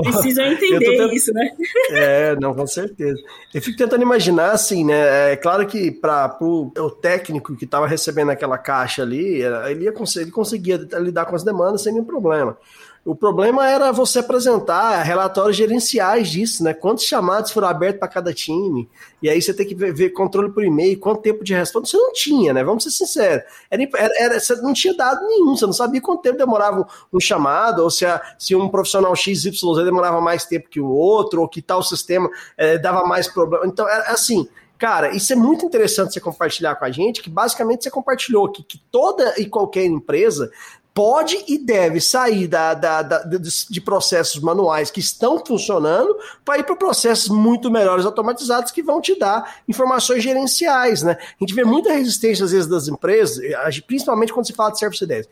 Precisam 0.03 0.45
entender 0.45 0.79
tentando... 0.79 1.13
isso, 1.13 1.33
né? 1.33 1.51
É, 1.91 2.35
não, 2.39 2.53
com 2.53 2.65
certeza. 2.65 3.19
Eu 3.53 3.61
fico 3.61 3.77
tentando 3.77 4.01
imaginar, 4.01 4.51
assim, 4.51 4.85
né? 4.85 5.33
É 5.33 5.35
claro 5.35 5.65
que 5.67 5.91
para 5.91 6.37
o 6.41 6.89
técnico 7.01 7.55
que 7.55 7.65
estava 7.65 7.87
recebendo 7.87 8.31
aquela 8.31 8.57
caixa 8.57 9.03
ali, 9.03 9.41
ele, 9.69 9.85
ia, 9.85 9.93
ele 10.17 10.31
conseguia 10.31 10.77
lidar 10.99 11.25
com 11.25 11.35
as 11.35 11.43
demandas 11.43 11.83
sem 11.83 11.93
nenhum 11.93 12.05
problema. 12.05 12.57
O 13.03 13.15
problema 13.15 13.67
era 13.67 13.91
você 13.91 14.19
apresentar 14.19 15.01
relatórios 15.01 15.57
gerenciais 15.57 16.29
disso, 16.29 16.63
né? 16.63 16.71
Quantos 16.71 17.03
chamados 17.03 17.51
foram 17.51 17.67
abertos 17.67 17.99
para 17.99 18.07
cada 18.07 18.31
time? 18.31 18.87
E 19.23 19.27
aí 19.27 19.41
você 19.41 19.55
tem 19.55 19.65
que 19.65 19.73
ver, 19.73 19.91
ver 19.91 20.11
controle 20.11 20.51
por 20.51 20.63
e-mail, 20.63 20.99
quanto 20.99 21.19
tempo 21.19 21.43
de 21.43 21.51
resposta. 21.51 21.89
Você 21.89 21.97
não 21.97 22.13
tinha, 22.13 22.53
né? 22.53 22.63
Vamos 22.63 22.83
ser 22.83 22.91
sinceros. 22.91 23.43
Era, 23.71 23.83
era, 24.19 24.39
você 24.39 24.55
não 24.57 24.71
tinha 24.71 24.93
dado 24.95 25.25
nenhum, 25.25 25.55
você 25.55 25.65
não 25.65 25.73
sabia 25.73 25.99
quanto 25.99 26.21
tempo 26.21 26.37
demorava 26.37 26.87
um, 27.11 27.19
chamado, 27.19 27.81
ou 27.81 27.89
se, 27.89 28.05
a, 28.05 28.21
se 28.37 28.55
um 28.55 28.69
profissional 28.69 29.15
XYZ 29.15 29.59
demorava 29.83 30.21
mais 30.21 30.45
tempo 30.45 30.69
que 30.69 30.79
o 30.79 30.87
outro, 30.87 31.41
ou 31.41 31.47
que 31.47 31.61
tal 31.61 31.81
sistema 31.81 32.29
é, 32.55 32.77
dava 32.77 33.03
mais 33.03 33.27
problema. 33.27 33.65
Então, 33.65 33.89
era 33.89 34.11
assim. 34.11 34.47
Cara, 34.77 35.15
isso 35.15 35.31
é 35.31 35.35
muito 35.35 35.63
interessante 35.63 36.11
você 36.11 36.19
compartilhar 36.19 36.73
com 36.73 36.83
a 36.83 36.89
gente, 36.89 37.21
que 37.21 37.29
basicamente 37.29 37.83
você 37.83 37.91
compartilhou 37.91 38.51
que 38.51 38.81
toda 38.91 39.39
e 39.39 39.45
qualquer 39.45 39.85
empresa 39.85 40.51
pode 40.93 41.43
e 41.47 41.57
deve 41.57 42.01
sair 42.01 42.47
da, 42.47 42.73
da, 42.73 43.01
da 43.01 43.19
de, 43.23 43.81
processos 43.81 44.41
manuais 44.41 44.91
que 44.91 44.99
estão 44.99 45.43
funcionando 45.45 46.15
para 46.43 46.59
ir 46.59 46.63
para 46.63 46.75
processos 46.75 47.29
muito 47.29 47.71
melhores 47.71 48.05
automatizados 48.05 48.71
que 48.71 48.83
vão 48.83 48.99
te 48.99 49.17
dar 49.17 49.61
informações 49.67 50.21
gerenciais, 50.21 51.01
né? 51.01 51.17
A 51.19 51.43
gente 51.43 51.53
vê 51.53 51.63
muita 51.63 51.93
resistência 51.93 52.43
às 52.43 52.51
vezes 52.51 52.67
das 52.67 52.87
empresas, 52.87 53.41
principalmente 53.87 54.33
quando 54.33 54.47
se 54.47 54.53
fala 54.53 54.71
de 54.71 54.79
Service 54.79 55.05
Desk. 55.05 55.29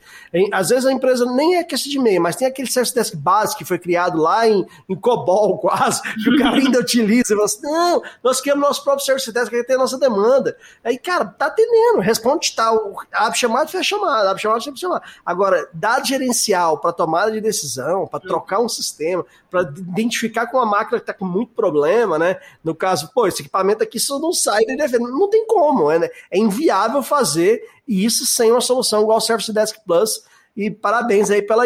Às 0.51 0.69
vezes 0.69 0.85
a 0.85 0.91
empresa 0.91 1.25
nem 1.25 1.57
é 1.57 1.63
questão 1.63 1.91
de 1.91 1.97
e-mail, 1.97 2.21
mas 2.21 2.35
tem 2.35 2.47
aquele 2.47 2.69
Service 2.69 2.95
Desk 2.95 3.15
básico 3.17 3.59
que 3.59 3.65
foi 3.65 3.79
criado 3.79 4.17
lá 4.17 4.47
em, 4.47 4.65
em 4.87 4.95
COBOL 4.95 5.57
quase, 5.59 6.01
que 6.01 6.29
o 6.29 6.37
cara 6.37 6.55
ainda 6.55 6.79
utiliza 6.79 7.33
e 7.33 7.41
assim, 7.41 7.61
não, 7.63 8.01
nós 8.23 8.39
queremos 8.39 8.67
nosso 8.67 8.83
próprio 8.83 9.05
Service 9.05 9.31
Desk, 9.31 9.49
que 9.49 9.63
tem 9.63 9.75
a 9.75 9.79
nossa 9.79 9.97
demanda. 9.97 10.55
Aí, 10.83 10.97
cara, 10.97 11.25
tá 11.25 11.47
atendendo, 11.47 11.99
responde 11.99 12.53
tal, 12.55 12.95
abre 13.11 13.37
chamado, 13.37 13.69
fecha 13.69 13.83
chamada, 13.83 14.29
abre 14.29 14.41
chamado, 14.41 14.63
fecha 14.63 14.75
chamada. 14.75 15.03
Agora, 15.25 15.48
Agora, 15.49 15.67
dado 15.73 16.05
gerencial 16.05 16.77
para 16.77 16.93
tomada 16.93 17.31
de 17.31 17.41
decisão, 17.41 18.05
para 18.05 18.19
trocar 18.19 18.59
um 18.59 18.69
sistema, 18.69 19.25
para 19.49 19.61
identificar 19.61 20.45
com 20.45 20.57
uma 20.57 20.65
máquina 20.65 20.99
que 20.99 21.03
está 21.03 21.13
com 21.13 21.25
muito 21.25 21.53
problema, 21.53 22.19
né? 22.19 22.39
No 22.63 22.75
caso, 22.75 23.09
pô, 23.15 23.25
esse 23.25 23.41
equipamento 23.41 23.81
aqui 23.81 23.99
só 23.99 24.19
não 24.19 24.31
sai 24.31 24.63
da 24.65 24.87
não 24.99 25.27
tem 25.27 25.47
como, 25.47 25.89
né? 25.89 26.07
é 26.29 26.37
inviável 26.37 27.01
fazer 27.01 27.63
isso 27.87 28.27
sem 28.27 28.51
uma 28.51 28.61
solução 28.61 29.01
igual 29.01 29.17
o 29.17 29.21
Service 29.21 29.51
Desk 29.51 29.79
Plus 29.83 30.21
e 30.59 30.69
parabéns 30.69 31.31
aí 31.31 31.41
pela 31.41 31.65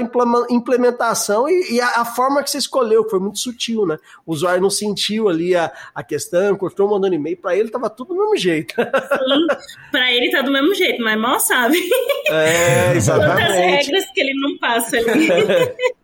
implementação 0.51 1.49
e, 1.49 1.73
e 1.73 1.81
a, 1.81 2.01
a, 2.01 2.05
forma 2.05 2.43
que 2.43 2.51
você 2.51 2.59
escolheu, 2.59 3.03
que 3.03 3.09
foi 3.09 3.19
muito 3.19 3.39
sutil, 3.39 3.87
né? 3.87 3.97
O 4.23 4.31
usuário 4.31 4.61
não 4.61 4.69
sentiu 4.69 5.27
ali 5.27 5.55
a, 5.55 5.71
a 5.95 6.03
questão, 6.03 6.55
continuou 6.55 6.93
mandando 6.93 7.15
e-mail, 7.15 7.35
para 7.35 7.57
ele 7.57 7.71
tava 7.71 7.89
tudo 7.89 8.13
do 8.13 8.19
mesmo 8.19 8.37
jeito. 8.37 8.75
Sim, 8.75 9.47
para 9.91 10.11
ele 10.11 10.29
tá 10.29 10.43
do 10.43 10.51
mesmo 10.51 10.75
jeito, 10.75 11.03
mas 11.03 11.19
mal 11.19 11.39
sabe. 11.39 11.75
É, 12.29 12.95
exatamente. 12.95 13.47
Quantas 13.47 13.55
regras 13.57 14.11
que 14.13 14.21
ele 14.21 14.33
não 14.39 14.57
passa 14.59 14.97
ali. 14.97 15.27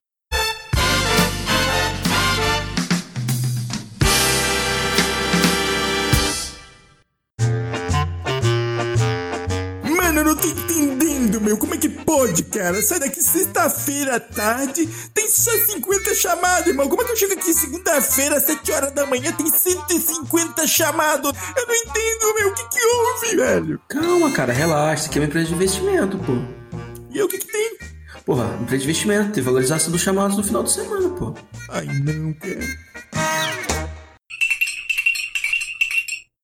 tô 10.40 10.48
entendendo, 10.48 11.42
meu. 11.42 11.58
Como 11.58 11.74
é 11.74 11.78
que 11.78 11.90
pode, 11.90 12.44
cara? 12.44 12.82
Sai 12.82 13.00
daqui 13.00 13.22
sexta-feira 13.22 14.16
à 14.16 14.20
tarde, 14.20 14.88
tem 15.14 15.30
só 15.30 15.52
50 15.52 16.16
chamadas, 16.16 16.68
irmão. 16.68 16.88
Como 16.88 17.02
é 17.02 17.06
que 17.06 17.12
eu 17.12 17.18
chego 17.18 17.34
aqui 17.34 17.54
segunda-feira, 17.54 18.38
às 18.38 18.44
7 18.44 18.72
horas 18.72 18.92
da 18.94 19.06
manhã, 19.06 19.32
tem 19.34 19.50
150 19.50 20.68
chamados? 20.68 21.32
Eu 21.56 21.68
não 21.68 21.76
entendo, 21.76 22.34
meu. 22.36 22.50
O 22.50 22.54
que 22.54 22.70
que 22.70 22.86
houve, 22.86 23.36
velho? 23.36 23.82
Calma, 23.88 24.32
cara, 24.32 24.54
relaxa. 24.54 25.02
Isso 25.02 25.10
aqui 25.10 25.20
é 25.20 25.22
uma 25.22 25.28
empresa 25.28 25.48
de 25.48 25.54
investimento, 25.54 26.18
pô. 26.20 26.34
E 27.12 27.22
o 27.22 27.28
que 27.28 27.38
que 27.38 27.48
tem? 27.48 27.78
Porra, 28.26 28.46
empresa 28.62 28.84
de 28.84 28.90
investimento, 28.90 29.32
tem 29.32 29.44
valorização 29.44 29.92
dos 29.92 30.02
chamados 30.02 30.38
no 30.38 30.44
final 30.44 30.64
de 30.64 30.72
semana, 30.72 31.10
pô. 31.10 31.34
Ai, 31.70 31.86
não, 31.86 32.34
cara. 32.34 32.90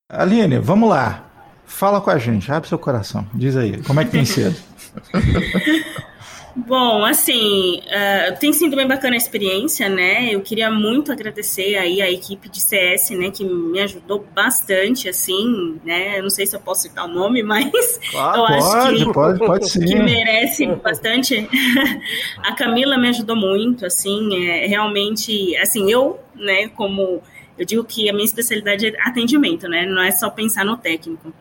Aline, 0.10 0.60
vamos 0.60 0.90
lá. 0.90 1.25
Fala 1.76 2.00
com 2.00 2.10
a 2.10 2.18
gente, 2.18 2.50
abre 2.50 2.70
seu 2.70 2.80
coração. 2.80 3.28
Diz 3.34 3.58
aí, 3.58 3.84
como 3.84 4.00
é 4.00 4.06
que 4.06 4.12
tem 4.12 4.24
sido? 4.24 4.56
Bom, 6.56 7.04
assim, 7.04 7.82
uh, 7.82 8.40
tem 8.40 8.54
sido 8.54 8.78
bem 8.78 8.88
bacana 8.88 9.16
a 9.16 9.18
experiência, 9.18 9.90
né? 9.90 10.34
Eu 10.34 10.40
queria 10.40 10.72
muito 10.72 11.12
agradecer 11.12 11.76
aí 11.76 12.02
a 12.02 12.10
equipe 12.10 12.48
de 12.48 12.62
CS, 12.62 13.10
né, 13.10 13.30
que 13.30 13.44
me 13.44 13.82
ajudou 13.82 14.26
bastante, 14.34 15.10
assim, 15.10 15.78
né? 15.84 16.18
Eu 16.18 16.24
não 16.24 16.30
sei 16.30 16.48
se 16.48 16.56
eu 16.56 16.62
posso 16.62 16.84
citar 16.84 17.04
o 17.04 17.10
nome, 17.10 17.44
mas 17.44 18.00
Claro, 18.10 18.38
eu 18.38 18.46
acho 18.46 18.72
pode, 18.72 19.06
que, 19.06 19.14
pode, 19.14 19.40
pode 19.40 19.70
sim. 19.70 19.84
que 19.84 19.96
merece 19.96 20.66
bastante. 20.68 21.46
a 22.42 22.56
Camila 22.56 22.98
me 22.98 23.10
ajudou 23.10 23.36
muito, 23.36 23.86
assim, 23.86 24.48
é, 24.48 24.66
realmente, 24.66 25.58
assim, 25.58 25.92
eu, 25.92 26.22
né, 26.36 26.70
como 26.70 27.22
eu 27.58 27.66
digo 27.66 27.84
que 27.84 28.10
a 28.10 28.14
minha 28.14 28.26
especialidade 28.26 28.88
é 28.88 29.02
atendimento, 29.02 29.68
né? 29.68 29.86
Não 29.86 30.02
é 30.02 30.12
só 30.12 30.30
pensar 30.30 30.66
no 30.66 30.76
técnico. 30.76 31.34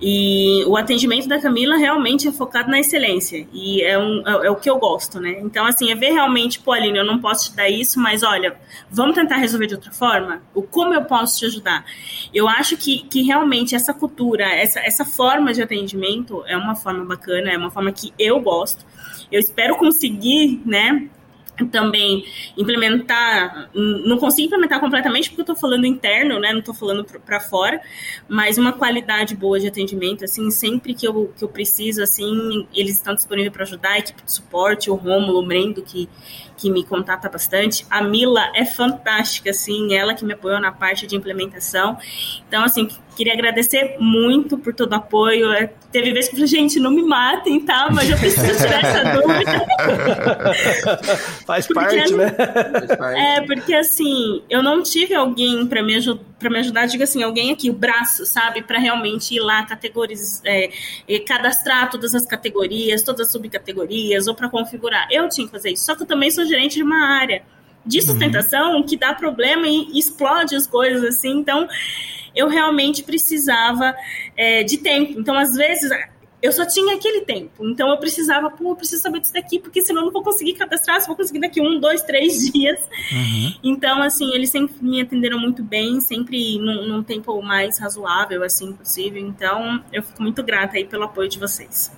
E 0.00 0.64
o 0.66 0.76
atendimento 0.76 1.28
da 1.28 1.40
Camila 1.40 1.76
realmente 1.76 2.28
é 2.28 2.32
focado 2.32 2.70
na 2.70 2.78
excelência. 2.78 3.46
E 3.52 3.82
é, 3.82 3.98
um, 3.98 4.22
é, 4.26 4.46
é, 4.46 4.50
o 4.50 4.56
que 4.56 4.70
eu 4.70 4.78
gosto, 4.78 5.20
né? 5.20 5.38
Então, 5.40 5.66
assim, 5.66 5.90
é 5.90 5.94
ver 5.94 6.12
realmente, 6.12 6.60
pô, 6.60 6.72
Aline, 6.72 6.98
eu 6.98 7.04
não 7.04 7.18
posso 7.18 7.50
te 7.50 7.56
dar 7.56 7.68
isso, 7.68 7.98
mas 7.98 8.22
olha, 8.22 8.56
vamos 8.90 9.14
tentar 9.14 9.36
resolver 9.36 9.66
de 9.66 9.74
outra 9.74 9.92
forma? 9.92 10.42
O 10.54 10.62
como 10.62 10.94
eu 10.94 11.04
posso 11.04 11.38
te 11.38 11.46
ajudar? 11.46 11.84
Eu 12.32 12.48
acho 12.48 12.76
que, 12.76 13.04
que 13.04 13.22
realmente 13.22 13.74
essa 13.74 13.92
cultura, 13.92 14.44
essa, 14.44 14.80
essa 14.80 15.04
forma 15.04 15.52
de 15.52 15.62
atendimento 15.62 16.44
é 16.46 16.56
uma 16.56 16.76
forma 16.76 17.04
bacana, 17.04 17.50
é 17.50 17.56
uma 17.56 17.70
forma 17.70 17.90
que 17.90 18.12
eu 18.18 18.40
gosto. 18.40 18.84
Eu 19.32 19.40
espero 19.40 19.76
conseguir, 19.76 20.62
né, 20.64 21.08
também 21.64 22.24
implementar, 22.56 23.70
não 23.74 24.18
consigo 24.18 24.46
implementar 24.46 24.80
completamente 24.80 25.30
porque 25.30 25.40
eu 25.40 25.44
estou 25.44 25.56
falando 25.56 25.86
interno, 25.86 26.38
né, 26.38 26.52
não 26.52 26.58
estou 26.58 26.74
falando 26.74 27.04
para 27.04 27.40
fora, 27.40 27.80
mas 28.28 28.58
uma 28.58 28.72
qualidade 28.72 29.34
boa 29.34 29.58
de 29.58 29.66
atendimento, 29.68 30.24
assim, 30.24 30.50
sempre 30.50 30.92
que 30.92 31.06
eu, 31.06 31.32
que 31.36 31.42
eu 31.42 31.48
preciso, 31.48 32.02
assim, 32.02 32.66
eles 32.74 32.96
estão 32.96 33.14
disponíveis 33.14 33.52
para 33.52 33.62
ajudar, 33.62 33.92
a 33.92 33.98
equipe 33.98 34.22
de 34.22 34.32
suporte, 34.32 34.90
o 34.90 34.94
Rômulo, 34.94 35.38
o 35.38 35.46
Brendo, 35.46 35.82
que, 35.82 36.08
que 36.56 36.70
me 36.70 36.84
contata 36.84 37.28
bastante, 37.28 37.84
a 37.90 38.02
Mila 38.02 38.50
é 38.54 38.64
fantástica, 38.64 39.50
assim, 39.50 39.94
ela 39.94 40.14
que 40.14 40.24
me 40.24 40.32
apoiou 40.32 40.60
na 40.60 40.72
parte 40.72 41.06
de 41.06 41.14
implementação, 41.16 41.98
então, 42.48 42.64
assim, 42.64 42.88
queria 43.16 43.32
agradecer 43.32 43.96
muito 43.98 44.56
por 44.58 44.74
todo 44.74 44.92
o 44.92 44.94
apoio, 44.96 45.52
É, 45.52 45.70
teve 45.92 46.12
vezes 46.12 46.28
que 46.28 46.34
eu 46.36 46.38
falei, 46.40 46.48
gente, 46.48 46.78
não 46.80 46.90
me 46.90 47.02
matem, 47.02 47.60
tá, 47.60 47.88
mas 47.92 48.08
eu 48.10 48.16
preciso 48.18 48.56
tirar 48.56 48.84
essa 48.84 49.04
dúvida. 49.20 49.66
Faz 51.46 51.66
Porque- 51.66 51.80
parte, 51.96 52.14
né? 52.14 52.34
É, 53.36 53.40
porque 53.42 53.74
assim, 53.74 54.42
eu 54.50 54.62
não 54.62 54.82
tive 54.82 55.14
alguém 55.14 55.66
pra 55.66 55.82
me, 55.82 55.94
aju 55.96 56.18
pra 56.38 56.50
me 56.50 56.58
ajudar, 56.58 56.86
diga 56.86 57.04
assim, 57.04 57.22
alguém 57.22 57.50
aqui, 57.52 57.70
o 57.70 57.72
braço, 57.72 58.26
sabe? 58.26 58.62
Pra 58.62 58.78
realmente 58.78 59.34
ir 59.34 59.40
lá, 59.40 59.64
categorias, 59.64 60.42
é, 60.44 60.70
cadastrar 61.26 61.90
todas 61.90 62.14
as 62.14 62.26
categorias, 62.26 63.02
todas 63.02 63.26
as 63.26 63.32
subcategorias, 63.32 64.26
ou 64.26 64.34
pra 64.34 64.48
configurar. 64.48 65.08
Eu 65.10 65.28
tinha 65.28 65.46
que 65.46 65.52
fazer 65.52 65.70
isso. 65.70 65.84
Só 65.84 65.94
que 65.94 66.02
eu 66.02 66.06
também 66.06 66.30
sou 66.30 66.44
gerente 66.44 66.74
de 66.74 66.82
uma 66.82 67.06
área 67.18 67.42
de 67.84 68.02
sustentação 68.02 68.82
que 68.82 68.96
dá 68.96 69.14
problema 69.14 69.66
e 69.66 69.98
explode 69.98 70.54
as 70.54 70.66
coisas, 70.66 71.04
assim. 71.04 71.38
Então, 71.38 71.68
eu 72.34 72.48
realmente 72.48 73.02
precisava 73.02 73.94
é, 74.36 74.62
de 74.62 74.76
tempo. 74.78 75.18
Então, 75.18 75.36
às 75.38 75.54
vezes, 75.54 75.90
eu 76.46 76.52
só 76.52 76.64
tinha 76.64 76.94
aquele 76.94 77.22
tempo. 77.22 77.66
Então, 77.66 77.88
eu 77.88 77.98
precisava, 77.98 78.50
pô, 78.50 78.70
eu 78.70 78.76
preciso 78.76 79.02
saber 79.02 79.20
disso 79.20 79.32
daqui, 79.32 79.58
porque 79.58 79.82
senão 79.82 80.02
eu 80.02 80.06
não 80.06 80.12
vou 80.12 80.22
conseguir 80.22 80.54
cadastrar, 80.54 81.00
só 81.00 81.08
vou 81.08 81.16
conseguir 81.16 81.40
daqui 81.40 81.60
um, 81.60 81.80
dois, 81.80 82.02
três 82.02 82.38
dias. 82.52 82.80
Então, 83.62 84.02
assim, 84.02 84.32
eles 84.32 84.50
sempre 84.50 84.74
me 84.80 85.00
atenderam 85.00 85.38
muito 85.38 85.62
bem, 85.62 86.00
sempre 86.00 86.58
num, 86.58 86.86
num 86.86 87.02
tempo 87.02 87.42
mais 87.42 87.78
razoável, 87.78 88.42
assim, 88.42 88.72
possível. 88.72 89.20
Então, 89.20 89.82
eu 89.92 90.02
fico 90.02 90.22
muito 90.22 90.42
grata 90.42 90.76
aí 90.76 90.84
pelo 90.84 91.04
apoio 91.04 91.28
de 91.28 91.38
vocês. 91.38 91.90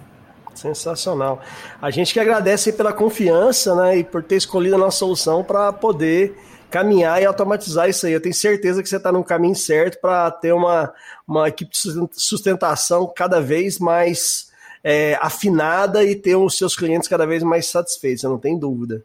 Sensacional. 0.54 1.40
A 1.80 1.90
gente 1.90 2.12
que 2.12 2.18
agradece 2.18 2.70
aí 2.70 2.76
pela 2.76 2.92
confiança, 2.92 3.74
né, 3.76 3.98
e 3.98 4.04
por 4.04 4.22
ter 4.22 4.36
escolhido 4.36 4.74
a 4.74 4.78
nossa 4.78 4.98
solução 4.98 5.44
para 5.44 5.72
poder 5.72 6.36
caminhar 6.70 7.20
e 7.20 7.24
automatizar 7.24 7.88
isso 7.88 8.06
aí. 8.06 8.12
Eu 8.12 8.20
tenho 8.20 8.34
certeza 8.34 8.82
que 8.82 8.88
você 8.88 8.96
está 8.96 9.10
no 9.10 9.24
caminho 9.24 9.56
certo 9.56 10.00
para 10.00 10.30
ter 10.30 10.52
uma, 10.52 10.92
uma 11.26 11.48
equipe 11.48 11.72
de 11.72 11.78
susten- 11.78 12.08
sustentação 12.12 13.10
cada 13.14 13.40
vez 13.40 13.78
mais 13.78 14.50
é, 14.82 15.18
afinada 15.20 16.04
e 16.04 16.14
ter 16.14 16.36
os 16.36 16.56
seus 16.56 16.76
clientes 16.76 17.08
cada 17.08 17.26
vez 17.26 17.42
mais 17.42 17.66
satisfeitos, 17.66 18.22
eu 18.22 18.30
não 18.30 18.38
tenho 18.38 18.58
dúvida. 18.58 19.04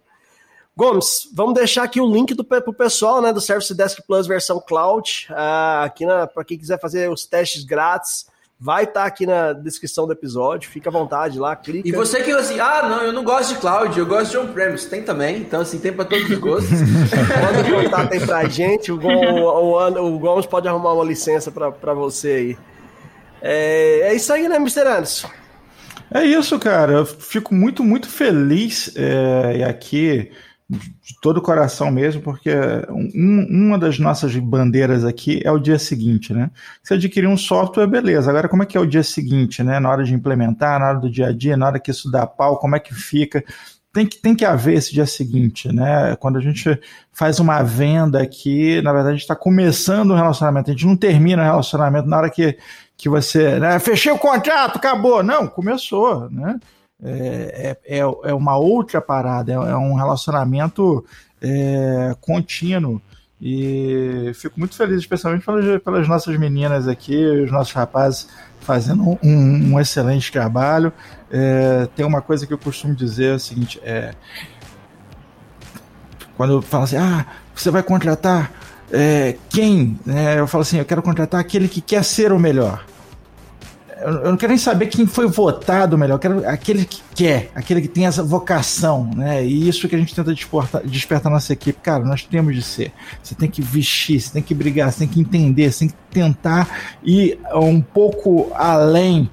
Gomes, 0.76 1.30
vamos 1.34 1.54
deixar 1.54 1.84
aqui 1.84 2.02
o 2.02 2.12
link 2.12 2.34
do, 2.34 2.44
pro 2.44 2.74
pessoal, 2.74 3.22
né, 3.22 3.32
do 3.32 3.40
Service 3.40 3.74
Desk 3.76 4.02
Plus 4.08 4.26
versão 4.26 4.60
cloud, 4.60 5.28
ah, 5.30 5.84
aqui 5.84 6.04
para 6.34 6.44
quem 6.44 6.58
quiser 6.58 6.80
fazer 6.80 7.12
os 7.12 7.26
testes 7.26 7.64
grátis, 7.64 8.26
vai 8.64 8.86
estar 8.86 9.04
aqui 9.04 9.26
na 9.26 9.52
descrição 9.52 10.08
do 10.08 10.14
episódio, 10.14 10.70
fica 10.70 10.90
à 10.90 10.94
vontade 10.94 11.38
lá, 11.38 11.54
clica. 11.54 11.86
E 11.86 11.92
você 11.92 12.24
que 12.24 12.32
assim, 12.32 12.62
ah, 12.62 12.88
não, 12.88 13.04
eu 13.04 13.12
não 13.12 13.22
gosto 13.22 13.54
de 13.54 13.60
cloud, 13.60 14.00
eu 14.00 14.06
gosto 14.06 14.32
de 14.32 14.38
on-premise. 14.38 14.90
Tem 14.90 15.04
também, 15.04 15.40
então 15.40 15.60
assim, 15.60 15.80
tem 15.80 15.92
pra 15.92 16.06
todos 16.06 16.30
os 16.30 16.38
gostos. 16.38 16.72
Manda 16.80 17.84
contato 17.84 18.14
aí 18.14 18.26
pra 18.26 18.46
gente, 18.46 18.90
o, 18.90 18.98
o, 18.98 19.76
o, 19.76 20.16
o 20.16 20.18
Gomes 20.18 20.46
pode 20.46 20.66
arrumar 20.66 20.94
uma 20.94 21.04
licença 21.04 21.52
pra, 21.52 21.74
pra 21.74 21.94
você 21.94 22.28
aí. 22.30 22.58
É, 23.42 24.12
é 24.12 24.14
isso 24.16 24.32
aí, 24.32 24.48
né, 24.48 24.56
Mr. 24.56 24.88
Anderson? 24.88 25.30
É 26.10 26.24
isso, 26.24 26.58
cara. 26.58 26.94
Eu 26.94 27.06
fico 27.06 27.54
muito, 27.54 27.84
muito 27.84 28.08
feliz 28.08 28.94
é, 28.96 29.58
e 29.58 29.64
aqui 29.66 30.32
de 30.74 31.20
todo 31.22 31.38
o 31.38 31.42
coração 31.42 31.90
mesmo, 31.92 32.22
porque 32.22 32.52
um- 32.90 33.48
uma 33.50 33.78
das 33.80 33.98
nossas 34.00 34.36
bandeiras 34.36 35.06
aqui 35.06 35.42
é 35.44 35.52
o 35.52 35.60
dia 35.60 35.80
seguinte, 35.80 36.34
né? 36.34 36.50
Se 36.84 36.94
adquirir 36.94 37.28
um 37.28 37.38
software, 37.38 37.88
beleza. 37.88 38.30
Agora, 38.30 38.50
como 38.50 38.64
é 38.64 38.66
que 38.66 38.78
é 38.78 38.80
o 38.82 38.86
dia 38.86 39.04
seguinte, 39.04 39.64
né? 39.64 39.80
Na 39.80 39.90
hora 39.90 40.04
de 40.04 40.14
implementar, 40.14 40.80
na 40.80 40.88
hora 40.88 41.00
do 41.00 41.10
dia 41.10 41.28
a 41.28 41.32
dia, 41.32 41.56
na 41.58 41.68
hora 41.68 41.80
que 41.80 41.92
isso 41.92 42.12
dá 42.12 42.26
pau, 42.28 42.58
como 42.58 42.76
é 42.76 42.80
que 42.80 42.94
fica? 42.94 43.44
Tem 43.92 44.08
que, 44.08 44.18
tem 44.20 44.34
que 44.34 44.44
haver 44.44 44.76
esse 44.76 44.92
dia 44.92 45.06
seguinte, 45.06 45.72
né? 45.72 46.16
Quando 46.20 46.38
a 46.38 46.42
gente 46.42 46.80
faz 47.12 47.40
uma 47.40 47.62
venda 47.62 48.22
aqui, 48.22 48.82
na 48.82 48.92
verdade, 48.92 49.10
a 49.10 49.14
gente 49.14 49.22
está 49.22 49.36
começando 49.36 50.12
um 50.12 50.16
relacionamento, 50.16 50.70
a 50.72 50.74
gente 50.74 50.88
não 50.88 50.96
termina 50.98 51.44
o 51.44 51.46
relacionamento 51.46 52.08
na 52.08 52.18
hora 52.18 52.30
que, 52.30 52.58
que 52.98 53.08
você, 53.08 53.60
né? 53.60 53.78
Fechei 53.78 54.12
o 54.12 54.18
contrato, 54.18 54.78
acabou. 54.78 55.22
Não, 55.22 55.46
começou, 55.48 56.28
né? 56.32 56.60
É, 57.04 57.78
é, 57.86 58.00
é- 58.00 58.00
é 58.00 58.34
uma 58.34 58.58
outra 58.58 59.02
parada, 59.02 59.52
é, 59.52 59.56
é 59.56 59.76
um 59.76 59.94
relacionamento 59.96 61.04
é, 61.42 62.16
contínuo. 62.22 63.02
E 63.42 64.32
fico 64.36 64.58
muito 64.58 64.74
feliz, 64.76 65.00
especialmente 65.00 65.46
pelas, 65.46 65.82
pelas 65.82 66.08
nossas 66.08 66.38
meninas 66.38 66.88
aqui, 66.88 67.26
os 67.42 67.52
nossos 67.52 67.74
rapazes 67.74 68.30
fazendo 68.62 69.20
um, 69.22 69.74
um 69.74 69.80
excelente 69.80 70.32
trabalho. 70.32 70.94
É, 71.30 71.88
tem 71.94 72.06
uma 72.06 72.22
coisa 72.22 72.48
que 72.48 72.54
eu 72.54 72.58
costumo 72.58 72.96
dizer 72.96 73.32
é 73.32 73.36
o 73.36 73.40
seguinte: 73.40 73.82
é, 73.84 74.14
quando 76.38 76.54
eu 76.54 76.62
falo 76.62 76.86
assim, 76.86 76.96
ah, 76.98 77.26
você 77.54 77.70
vai 77.70 77.84
contratar 77.84 78.52
é, 78.92 79.36
quem? 79.50 80.00
É, 80.08 80.40
eu 80.40 80.48
falo 80.48 80.62
assim, 80.62 80.78
eu 80.78 80.86
quero 80.86 81.02
contratar 81.02 81.42
aquele 81.42 81.68
que 81.68 81.82
quer 81.82 82.04
ser 82.04 82.32
o 82.32 82.40
melhor. 82.40 82.86
Eu, 84.02 84.32
não 84.32 84.38
quero 84.38 84.52
nem 84.52 84.58
saber 84.58 84.88
quem 84.88 85.06
foi 85.06 85.28
votado 85.28 85.98
melhor, 85.98 86.16
eu 86.16 86.20
quero 86.20 86.50
aquele 86.50 86.86
que 86.86 87.02
quer, 87.14 87.52
aquele 87.54 87.82
que 87.82 87.88
tem 87.88 88.06
essa 88.06 88.24
vocação, 88.24 89.10
né? 89.16 89.46
E 89.46 89.68
isso 89.68 89.88
que 89.88 89.96
a 89.96 90.00
gente 90.00 90.16
tenta 90.16 90.34
despertar, 90.34 90.82
despertar 90.84 91.32
nossa 91.32 91.54
equipe. 91.54 91.80
Cara, 91.82 92.04
nós 92.04 92.24
temos 92.24 92.56
de 92.56 92.62
ser. 92.62 92.92
Você 93.22 93.36
tem 93.36 93.50
que 93.50 93.62
vestir, 93.62 94.20
você 94.20 94.34
tem 94.34 94.42
que 94.42 94.54
brigar, 94.54 94.92
você 94.92 95.00
tem 95.00 95.08
que 95.08 95.20
entender, 95.20 95.72
você 95.72 95.80
tem 95.80 95.90
que 95.90 95.96
tentar 96.12 96.70
ir 97.04 97.40
um 97.54 97.82
pouco 97.82 98.52
além 98.56 99.30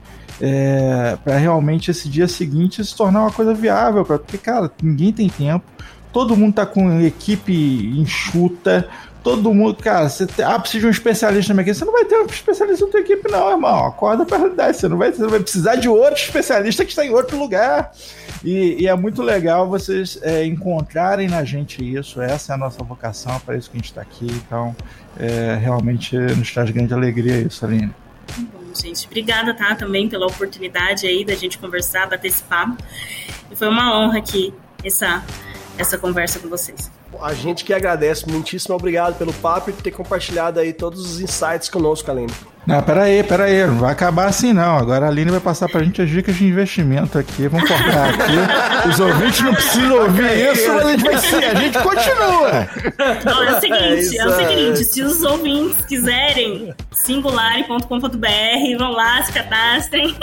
para 1.23 1.37
realmente 1.37 1.91
esse 1.91 2.09
dia 2.09 2.27
seguinte 2.27 2.85
se 2.85 2.97
tornar 2.97 3.23
uma 3.23 3.31
coisa 3.31 3.53
viável, 3.53 4.05
porque, 4.05 4.39
cara, 4.39 4.71
ninguém 4.83 5.13
tem 5.13 5.29
tempo, 5.29 5.65
todo 6.13 6.37
mundo 6.37 6.55
tá 6.55 6.67
com 6.67 7.01
equipe 7.01 7.53
enxuta, 7.99 8.89
todo 9.23 9.53
mundo, 9.53 9.83
cara, 9.83 10.09
você 10.09 10.27
te- 10.27 10.43
ah, 10.43 10.59
precisa 10.59 10.81
de 10.81 10.87
um 10.87 10.91
especialista 10.91 11.53
na 11.53 11.63
minha 11.63 11.71
equipe, 11.71 11.79
você 11.79 11.85
não 11.85 11.93
vai 11.93 12.05
ter 12.05 12.17
um 12.17 12.27
especialista 12.27 12.85
na 12.85 12.91
tua 12.91 13.01
equipe, 13.01 13.31
não, 13.31 13.51
irmão. 13.51 13.87
Acorda 13.87 14.25
pra 14.25 14.39
realidade, 14.39 14.77
você 14.77 14.89
não 14.89 14.97
vai, 14.97 15.13
você 15.13 15.27
vai 15.27 15.41
precisar 15.41 15.77
de 15.77 15.89
outro 15.89 16.15
especialista 16.21 16.85
que 16.85 16.91
está 16.91 17.05
em 17.05 17.11
outro 17.11 17.39
lugar. 17.39 17.93
E, 18.45 18.83
e 18.83 18.89
é 18.89 18.95
muito 18.97 19.23
legal 19.23 19.69
vocês 19.69 20.19
é, 20.23 20.45
encontrarem 20.47 21.29
na 21.29 21.45
gente 21.45 21.85
isso, 21.85 22.21
essa 22.23 22.53
é 22.53 22.55
a 22.55 22.59
nossa 22.59 22.83
vocação, 22.83 23.37
é 23.37 23.39
para 23.39 23.57
isso 23.57 23.71
que 23.71 23.77
a 23.77 23.81
gente 23.81 23.91
está 23.91 24.01
aqui, 24.01 24.27
então 24.47 24.75
é, 25.19 25.59
realmente 25.61 26.17
nos 26.17 26.51
traz 26.53 26.71
grande 26.71 26.95
alegria 26.95 27.37
isso, 27.39 27.65
Aline. 27.67 27.93
gente. 28.75 29.07
Obrigada, 29.07 29.53
tá, 29.53 29.75
também 29.75 30.09
pela 30.09 30.27
oportunidade 30.27 31.07
aí 31.07 31.25
da 31.25 31.35
gente 31.35 31.59
conversar, 31.59 32.09
bater 32.09 32.29
esse 32.29 32.43
papo. 32.43 32.77
E 33.51 33.57
foi 33.57 33.69
uma 33.69 33.99
honra 33.99 34.19
aqui 34.19 34.55
essa, 34.83 35.23
essa 35.77 35.99
conversa 35.99 36.39
com 36.39 36.49
vocês. 36.49 36.91
A 37.21 37.35
gente 37.35 37.65
que 37.65 37.75
agradece, 37.75 38.29
muitíssimo 38.29 38.75
obrigado 38.75 39.17
pelo 39.17 39.33
papo 39.33 39.71
e 39.71 39.73
por 39.73 39.83
ter 39.83 39.91
compartilhado 39.91 40.61
aí 40.61 40.73
todos 40.73 41.01
os 41.01 41.21
insights 41.21 41.69
conosco, 41.69 42.11
Aline. 42.11 42.33
Não, 42.67 42.81
peraí, 42.83 43.23
peraí, 43.25 43.67
não 43.67 43.79
vai 43.79 43.93
acabar 43.93 44.27
assim 44.27 44.53
não. 44.53 44.77
Agora 44.77 45.07
a 45.07 45.09
Aline 45.09 45.31
vai 45.31 45.41
passar 45.41 45.69
pra 45.69 45.83
gente 45.83 46.01
as 46.01 46.09
dicas 46.09 46.37
de 46.37 46.47
investimento 46.47 47.19
aqui. 47.19 47.49
Vamos 47.49 47.69
cortar 47.69 48.11
aqui. 48.11 48.89
Os 48.89 49.01
ouvintes 49.01 49.41
não 49.41 49.55
precisam 49.55 50.03
ouvir 50.03 50.53
isso, 50.53 50.69
mas 50.73 50.87
a 50.87 50.91
gente 50.91 51.05
vai 51.05 51.19
ser, 51.19 51.45
a 51.45 51.55
gente 51.55 51.79
continua. 51.79 52.69
Não, 53.25 53.43
é 53.43 53.57
o 53.57 53.61
seguinte, 53.61 54.19
é, 54.19 54.21
é 54.21 54.27
o 54.27 54.37
seguinte, 54.37 54.85
se 54.85 55.03
os 55.03 55.23
ouvintes 55.23 55.85
quiserem, 55.87 56.75
singulare.com.br, 56.93 58.79
vão 58.79 58.93
lá, 58.93 59.23
se 59.23 59.33
cadastrem. 59.33 60.17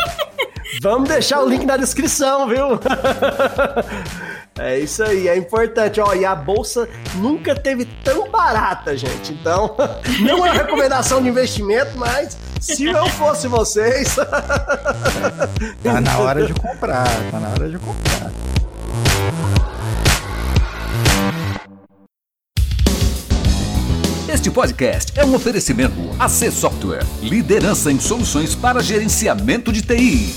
Vamos 0.82 1.10
deixar 1.10 1.42
o 1.42 1.50
link 1.50 1.66
na 1.66 1.76
descrição, 1.76 2.48
viu? 2.48 2.80
É 4.60 4.80
isso 4.80 5.04
aí, 5.04 5.28
é 5.28 5.38
importante. 5.38 6.00
Ó, 6.00 6.14
e 6.14 6.26
a 6.26 6.36
bolsa 6.36 6.90
nunca 7.16 7.56
teve 7.56 7.86
tão 8.04 8.30
barata, 8.30 8.98
gente. 8.98 9.34
Então, 9.34 9.76
não 10.22 10.46
é 10.46 10.52
recomendação 10.52 11.22
de 11.22 11.30
investimento, 11.30 11.98
mas 11.98 12.38
se 12.60 12.86
eu 12.86 13.08
fosse 13.10 13.48
vocês. 13.48 14.16
tá 15.84 16.02
na 16.02 16.18
hora 16.18 16.46
de 16.46 16.54
comprar, 16.54 17.08
tá 17.32 17.40
na 17.40 17.50
hora 17.50 17.70
de 17.70 17.78
comprar. 17.78 18.32
Este 24.28 24.52
podcast 24.52 25.14
é 25.18 25.26
um 25.26 25.36
oferecimento 25.36 25.96
AC 26.20 26.52
Software, 26.52 27.06
liderança 27.22 27.92
em 27.92 28.00
soluções 28.00 28.56
para 28.56 28.82
gerenciamento 28.82 29.72
de 29.72 29.82
TI. 29.82 30.36